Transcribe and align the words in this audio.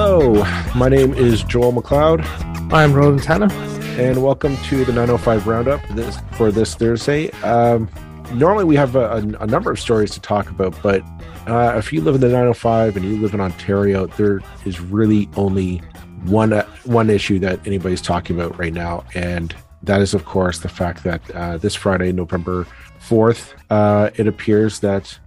Hello, 0.00 0.44
my 0.76 0.88
name 0.88 1.12
is 1.12 1.42
Joel 1.42 1.72
McLeod. 1.72 2.24
I'm 2.72 2.92
Roland 2.92 3.24
Tanner. 3.24 3.52
And 4.00 4.22
welcome 4.22 4.56
to 4.58 4.84
the 4.84 4.92
905 4.92 5.48
Roundup 5.48 5.80
this, 5.88 6.16
for 6.34 6.52
this 6.52 6.76
Thursday. 6.76 7.32
Um, 7.42 7.90
normally, 8.32 8.62
we 8.62 8.76
have 8.76 8.94
a, 8.94 9.14
a, 9.40 9.46
number 9.48 9.72
of 9.72 9.80
stories 9.80 10.12
to 10.12 10.20
talk 10.20 10.50
about, 10.50 10.80
but 10.84 11.02
uh, 11.48 11.74
if 11.76 11.92
you 11.92 12.00
live 12.00 12.14
in 12.14 12.20
the 12.20 12.28
905 12.28 12.96
and 12.96 13.04
you 13.04 13.20
live 13.20 13.34
in 13.34 13.40
Ontario, 13.40 14.06
there 14.06 14.40
is 14.64 14.80
really 14.80 15.28
only 15.34 15.78
one 16.26 16.52
uh, 16.52 16.64
one 16.84 17.10
issue 17.10 17.40
that 17.40 17.58
anybody's 17.66 18.00
talking 18.00 18.38
about 18.38 18.56
right 18.56 18.72
now, 18.72 19.04
and 19.16 19.52
that 19.82 20.00
is, 20.00 20.14
of 20.14 20.24
course, 20.24 20.60
the 20.60 20.68
fact 20.68 21.02
that 21.02 21.28
uh, 21.32 21.58
this 21.58 21.74
Friday, 21.74 22.12
November 22.12 22.68
4th, 23.00 23.52
uh, 23.70 24.10
it 24.14 24.28
appears 24.28 24.78
that 24.78 25.18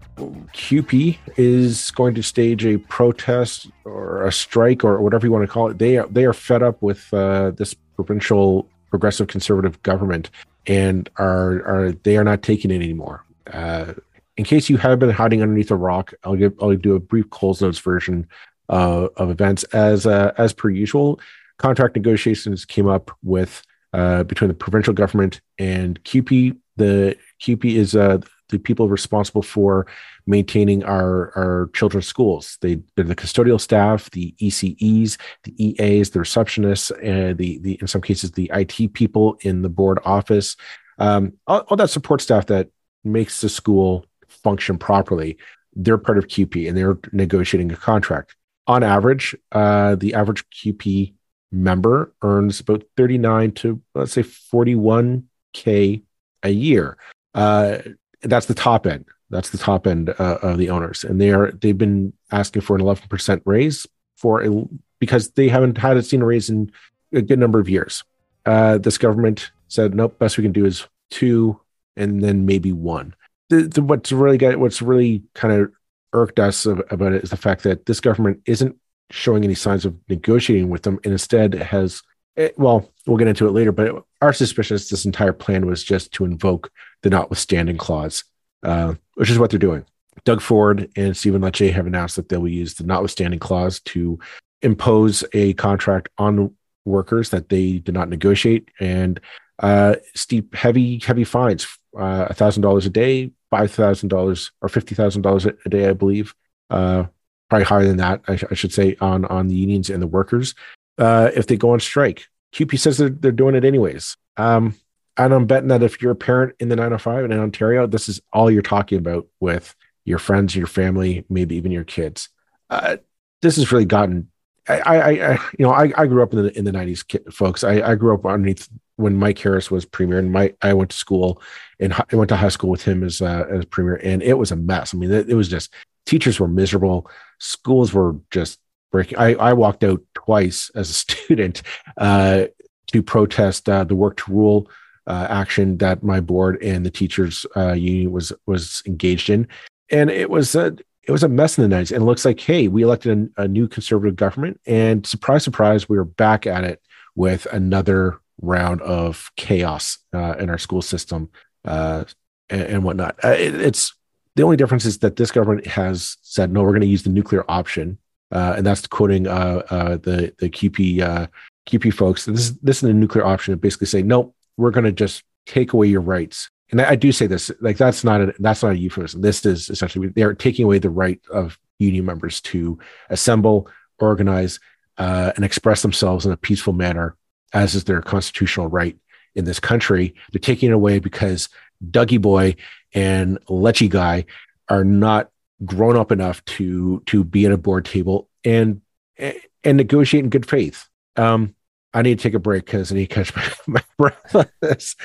CUPE 0.54 1.18
is 1.38 1.92
going 1.92 2.16
to 2.16 2.24
stage 2.24 2.66
a 2.66 2.78
protest 2.78 3.68
or 3.86 4.26
a 4.26 4.32
strike 4.32 4.84
or 4.84 5.02
whatever 5.02 5.26
you 5.26 5.32
want 5.32 5.44
to 5.44 5.52
call 5.52 5.70
it. 5.70 5.78
They 5.78 5.98
are, 5.98 6.08
they 6.08 6.26
are 6.26 6.34
fed 6.34 6.64
up 6.64 6.82
with 6.82 7.14
uh, 7.14 7.52
this 7.52 7.74
provincial 7.96 8.68
progressive 8.90 9.28
conservative 9.28 9.82
government 9.84 10.30
and 10.68 11.10
are 11.18 11.64
are 11.66 11.92
they 12.04 12.18
are 12.18 12.24
not 12.24 12.44
taking 12.44 12.72
it 12.72 12.76
anymore. 12.76 13.24
Uh, 13.52 13.94
in 14.38 14.44
case 14.44 14.70
you 14.70 14.78
have 14.78 15.00
been 15.00 15.10
hiding 15.10 15.42
underneath 15.42 15.72
a 15.72 15.76
rock, 15.76 16.14
I'll 16.24 16.36
give 16.36 16.54
I'll 16.62 16.76
do 16.76 16.96
a 16.96 17.00
brief 17.00 17.30
Coles 17.30 17.62
Notes 17.62 17.80
version 17.80 18.28
uh, 18.70 19.08
of 19.18 19.30
events 19.30 19.64
as 19.66 20.06
uh, 20.06 20.34
as 20.38 20.54
per 20.54 20.70
usual. 20.70 21.20
Contract 21.58 21.96
negotiations 21.96 22.66
came 22.66 22.88
up 22.88 23.12
with 23.24 23.64
uh, 23.94 24.24
between 24.24 24.48
the 24.48 24.54
provincial 24.54 24.94
government 24.94 25.42
and 25.60 26.04
CUPE. 26.04 26.58
The 26.78 27.18
CUPE 27.40 27.66
is 27.66 27.96
uh, 27.96 28.20
the 28.50 28.60
people 28.60 28.88
responsible 28.88 29.42
for 29.42 29.88
maintaining 30.26 30.84
our 30.84 31.32
our 31.36 31.70
children's 31.74 32.08
schools. 32.08 32.58
They 32.62 32.80
they're 32.96 33.06
the 33.06 33.16
custodial 33.16 33.60
staff, 33.60 34.10
the 34.12 34.34
ECEs, 34.42 35.18
the 35.44 35.66
EAs, 35.66 36.12
the 36.12 36.20
receptionists, 36.20 36.92
and 37.04 37.38
the 37.38 37.60
the 37.60 37.78
in 37.82 37.88
some 37.88 38.02
cases 38.02 38.32
the 38.32 38.52
IT 38.54 38.94
people 38.94 39.38
in 39.42 39.62
the 39.62 39.70
board 39.70 40.00
office. 40.06 40.56
Um, 40.98 41.34
all, 41.48 41.60
all 41.62 41.78
that 41.78 41.90
support 41.90 42.22
staff 42.22 42.46
that 42.48 42.70
makes 43.04 43.42
the 43.42 43.50
school 43.50 44.06
function 44.28 44.78
properly. 44.78 45.38
They're 45.74 45.98
part 45.98 46.18
of 46.18 46.28
CUPE 46.28 46.68
and 46.68 46.78
they're 46.78 47.00
negotiating 47.12 47.72
a 47.72 47.76
contract. 47.76 48.36
On 48.68 48.84
average, 48.84 49.36
uh, 49.52 49.96
the 49.96 50.14
average 50.14 50.44
CUPE 50.50 51.16
member 51.52 52.14
earns 52.22 52.60
about 52.60 52.84
39 52.96 53.52
to 53.52 53.82
let's 53.96 54.14
say 54.14 54.24
41k 54.24 56.04
a 56.44 56.50
year. 56.50 56.98
Uh, 57.34 57.80
that's 58.22 58.46
the 58.46 58.54
top 58.54 58.86
end. 58.86 59.06
That's 59.32 59.50
the 59.50 59.58
top 59.58 59.88
end 59.88 60.10
uh, 60.10 60.38
of 60.42 60.58
the 60.58 60.70
owners, 60.70 61.04
and 61.04 61.20
they 61.20 61.32
are 61.32 61.52
they've 61.52 61.78
been 61.78 62.14
asking 62.32 62.62
for 62.62 62.76
an 62.76 62.82
11 62.82 63.08
percent 63.08 63.42
raise 63.46 63.88
for 64.18 64.44
a, 64.44 64.66
because 65.00 65.32
they 65.32 65.48
haven't 65.48 65.78
had 65.78 66.06
seen 66.06 66.22
a 66.22 66.26
raise 66.26 66.50
in 66.50 66.72
a 67.14 67.22
good 67.22 67.40
number 67.40 67.60
of 67.60 67.70
years. 67.70 68.04
Uh, 68.46 68.78
this 68.78 68.98
government 68.98 69.52
said 69.68 69.96
nope. 69.96 70.20
Best 70.20 70.38
we 70.38 70.44
can 70.44 70.52
do 70.52 70.66
is 70.66 70.86
two, 71.10 71.60
and 71.96 72.24
then 72.24 72.46
maybe 72.46 72.72
one. 72.72 73.16
The, 73.50 73.64
the, 73.64 73.82
what's 73.82 74.12
really 74.12 74.38
got 74.38 74.58
what's 74.58 74.82
really 74.82 75.24
kind 75.34 75.54
of 75.54 75.72
irked 76.14 76.40
us 76.40 76.66
about 76.66 77.14
it 77.14 77.24
is 77.24 77.30
the 77.30 77.38
fact 77.38 77.64
that 77.64 77.86
this 77.86 78.00
government 78.00 78.42
isn't 78.46 78.76
showing 79.12 79.44
any 79.44 79.56
signs 79.56 79.86
of 79.86 79.96
negotiating 80.10 80.70
with 80.70 80.84
them, 80.84 81.00
and 81.04 81.14
instead 81.14 81.54
has 81.54 82.02
it, 82.36 82.52
eh, 82.52 82.54
well, 82.58 82.90
we'll 83.06 83.18
get 83.18 83.28
into 83.28 83.48
it 83.48 83.52
later, 83.52 83.72
but 83.72 84.04
our 84.22 84.34
suspicion 84.34 84.76
is 84.76 84.90
this 84.90 85.06
entire 85.06 85.34
plan 85.34 85.66
was 85.66 85.84
just 85.84 86.12
to 86.14 86.26
invoke 86.26 86.72
the 87.02 87.10
notwithstanding 87.10 87.78
clause, 87.78 88.24
uh, 88.64 88.94
which 89.16 89.30
is 89.30 89.40
what 89.40 89.50
they're 89.50 89.60
doing. 89.60 89.86
Doug 90.24 90.42
Ford 90.42 90.90
and 90.96 91.16
Stephen 91.16 91.42
Lecce 91.42 91.72
have 91.74 91.88
announced 91.88 92.16
that 92.16 92.30
they 92.30 92.38
will 92.38 92.50
use 92.50 92.76
the 92.76 92.84
notwithstanding 92.84 93.40
clause 93.40 93.80
to 93.82 94.20
impose 94.62 95.24
a 95.34 95.54
contract 95.54 96.10
on 96.18 96.56
workers 96.86 97.30
that 97.30 97.50
they 97.50 97.80
did 97.80 97.94
not 97.94 98.10
negotiate 98.10 98.70
and 98.80 99.20
uh, 99.60 99.96
steep, 100.16 100.56
heavy, 100.56 101.00
heavy 101.00 101.24
fines, 101.24 101.68
uh, 101.98 102.28
a 102.30 102.34
thousand 102.34 102.64
dollars 102.64 102.86
a 102.86 102.90
day, 102.90 103.32
five 103.50 103.72
thousand 103.72 104.10
dollars 104.10 104.52
or 104.62 104.70
fifty 104.70 104.96
thousand 104.96 105.22
dollars 105.22 105.46
a 105.46 105.70
day, 105.70 105.88
I 105.88 105.94
believe. 105.94 106.34
Uh, 106.70 107.06
probably 107.50 107.66
higher 107.66 107.86
than 107.86 107.98
that, 107.98 108.22
I, 108.28 108.38
sh- 108.38 108.46
I, 108.50 108.54
should 108.56 108.74
say, 108.74 108.96
on 109.02 109.26
on 109.26 109.48
the 109.48 109.56
unions 109.56 109.90
and 109.90 110.02
the 110.02 110.08
workers 110.08 110.56
uh, 110.98 111.30
if 111.36 111.48
they 111.48 111.58
go 111.58 111.72
on 111.72 111.80
strike. 111.80 112.28
CUPE 112.54 112.78
says 112.78 112.98
they're, 112.98 113.10
they're 113.10 113.32
doing 113.32 113.56
it 113.56 113.64
anyways. 113.64 114.18
Um, 114.38 114.76
and 115.18 115.34
I'm 115.34 115.46
betting 115.46 115.70
that 115.70 115.84
if 115.84 116.02
you're 116.02 116.12
a 116.12 116.16
parent 116.16 116.56
in 116.60 116.70
the 116.70 116.76
905 116.76 117.26
and 117.26 117.34
in 117.34 117.40
Ontario, 117.40 117.88
this 117.88 118.08
is 118.08 118.22
all 118.32 118.50
you're 118.50 118.62
talking 118.62 118.98
about 118.98 119.28
with 119.40 119.76
your 120.06 120.20
friends, 120.20 120.56
your 120.56 120.68
family, 120.68 121.26
maybe 121.30 121.56
even 121.56 121.72
your 121.72 121.84
kids. 121.84 122.30
Uh, 122.70 122.98
this 123.42 123.58
has 123.58 123.72
really 123.72 123.86
gotten. 123.86 124.30
I, 124.68 124.80
I, 124.80 125.10
I, 125.10 125.32
you 125.58 125.66
know, 125.66 125.72
I, 125.72 125.92
I 125.98 126.06
grew 126.06 126.24
up 126.24 126.34
in 126.34 126.44
the 126.44 126.58
in 126.58 126.66
the 126.66 126.72
90s, 126.72 127.34
folks. 127.34 127.64
I, 127.64 127.82
I 127.82 127.96
grew 127.96 128.14
up 128.14 128.26
underneath 128.26 128.70
when 128.96 129.16
Mike 129.16 129.40
Harris 129.40 129.72
was 129.72 129.86
premier, 129.86 130.20
and 130.20 130.54
I 130.62 130.74
went 130.74 130.92
to 130.92 130.98
school 130.98 131.42
and 131.80 131.94
I 131.94 132.16
went 132.16 132.30
to 132.30 132.36
high 132.36 132.50
school 132.50 132.70
with 132.70 132.84
him 132.84 133.04
as 133.04 133.22
uh, 133.22 133.46
as 133.50 133.66
premier, 133.66 133.96
and 133.96 134.22
it 134.22 134.38
was 134.38 134.52
a 134.52 134.56
mess. 134.56 134.94
I 134.94 134.98
mean, 134.98 135.12
it, 135.12 135.30
it 135.30 135.36
was 135.36 135.50
just 135.50 135.74
teachers 136.06 136.40
were 136.40 136.48
miserable, 136.48 137.10
schools 137.40 137.94
were 137.94 138.16
just 138.30 138.60
breaking. 138.92 139.18
I, 139.18 139.34
I 139.34 139.54
walked 139.54 139.84
out 139.84 140.02
twice 140.14 140.70
as 140.76 140.90
a 140.90 140.94
student 140.94 141.64
uh, 141.98 142.46
to 142.88 143.04
protest 143.04 143.68
uh, 143.68 143.84
the 143.84 143.96
work 143.96 144.18
to 144.18 144.32
rule 144.32 144.70
uh, 145.12 145.28
action 145.30 145.78
that 145.78 146.04
my 146.04 146.20
board 146.22 146.62
and 146.64 146.86
the 146.86 146.90
teachers 146.90 147.46
uh, 147.58 147.74
union 147.74 148.12
was 148.12 148.32
was 148.46 148.82
engaged 148.86 149.30
in, 149.30 149.48
and 149.90 150.10
it 150.10 150.30
was 150.30 150.56
a 150.56 150.76
it 151.04 151.12
was 151.12 151.24
a 151.24 151.28
mess 151.28 151.58
in 151.58 151.64
the 151.64 151.68
nineties. 151.68 151.92
And 151.92 152.04
it 152.04 152.06
looks 152.06 152.26
like, 152.26 152.40
hey, 152.40 152.68
we 152.68 152.84
elected 152.84 153.32
a, 153.38 153.44
a 153.44 153.48
new 153.48 153.68
conservative 153.68 154.16
government, 154.16 154.62
and 154.66 155.06
surprise, 155.06 155.44
surprise, 155.44 155.90
we 155.90 155.98
are 155.98 156.06
back 156.06 156.48
at 156.48 156.64
it 156.64 156.82
with 157.16 157.46
another 157.48 158.20
round 158.42 158.82
of 158.82 159.32
chaos 159.36 159.98
uh, 160.16 160.36
in 160.40 160.50
our 160.50 160.58
school 160.58 160.82
system 160.82 161.30
uh, 161.66 162.06
and, 162.50 162.62
and, 162.62 162.84
whatnot. 162.84 163.20
It, 163.24 163.60
it's 163.62 163.94
the 164.36 164.44
only 164.44 164.58
difference 164.58 164.86
is 164.86 165.00
that 165.00 165.18
this 165.18 165.30
government 165.30 165.68
has 165.68 166.18
said 166.22 166.52
no, 166.52 166.64
we're 166.64 166.70
going 166.70 166.82
to 166.82 166.88
use 166.88 167.04
the 167.04 167.10
nuclear 167.10 167.44
option 167.50 168.00
uh, 168.32 168.54
and 168.58 168.66
that's 168.66 168.88
quoting 168.88 169.28
uh, 169.28 169.62
uh, 169.70 169.98
the 169.98 170.34
the 170.40 170.50
CUPE 170.50 171.02
uh, 171.02 171.28
CUPE 171.66 171.94
folks. 171.94 172.26
This 172.26 172.40
is 172.40 172.58
this 172.60 172.78
is 172.82 172.90
a 172.90 172.94
nuclear 172.94 173.26
option. 173.26 173.56
Basically, 173.58 173.88
say 173.88 174.02
no, 174.02 174.34
we're 174.62 174.72
going 174.72 174.86
to 174.86 174.92
just 174.92 175.24
take 175.46 175.74
away 175.74 175.88
your 175.88 176.02
rights. 176.02 176.50
And 176.72 176.82
I, 176.82 176.92
I, 176.92 176.96
do 176.96 177.12
say 177.12 177.28
this 177.28 177.52
like 177.60 177.78
that's 177.78 178.04
not 178.04 178.22
a 178.22 178.34
that's 178.40 178.64
not 178.64 178.74
a 178.74 178.78
euphemism. 178.78 179.22
This 179.22 179.46
is 179.46 179.70
essentially 179.70 180.08
they're 180.10 180.34
taking 180.34 180.66
away 180.66 180.80
the 180.80 180.90
right 180.90 181.20
of 181.32 181.58
union 181.80 182.06
members 182.06 182.40
to 182.42 182.80
assemble, 183.10 183.68
organize, 184.00 184.60
uh, 184.98 185.32
and 185.36 185.44
express 185.44 185.82
themselves 185.82 186.26
in 186.26 186.32
a 186.32 186.38
peaceful 186.38 186.74
manner, 186.74 187.18
as 187.54 187.76
is 187.76 187.84
their 187.84 188.02
constitutional 188.02 188.68
right 188.68 188.98
in 189.36 189.46
this 189.46 189.60
country. 189.60 190.14
They're 190.32 190.40
taking 190.40 190.70
it 190.70 190.74
away 190.74 191.00
because 191.00 191.50
Dougie 191.86 192.22
Boy 192.22 192.56
and 192.94 193.44
Lecce 193.48 193.90
Guy 193.90 194.26
are 194.70 194.86
not 194.86 195.30
grown 195.66 195.98
up 195.98 196.12
enough 196.12 196.44
to 196.46 197.02
to 197.08 197.24
be 197.24 197.46
at 197.46 197.52
a 197.52 197.58
board 197.58 197.86
table 197.86 198.30
and 198.46 198.82
and 199.18 199.78
negotiate 199.78 200.24
in 200.24 200.30
good 200.30 200.48
faith. 200.48 200.88
Um, 201.16 201.56
I 201.94 202.02
need 202.02 202.20
to 202.20 202.24
take 202.24 202.34
a 202.34 202.40
break 202.40 202.66
because 202.66 202.92
I 202.92 202.96
need 202.96 203.10
to 203.10 203.16
catch 203.16 203.36
my, 203.68 203.82
my 203.82 203.84
breath 203.98 204.52
this. 204.62 204.96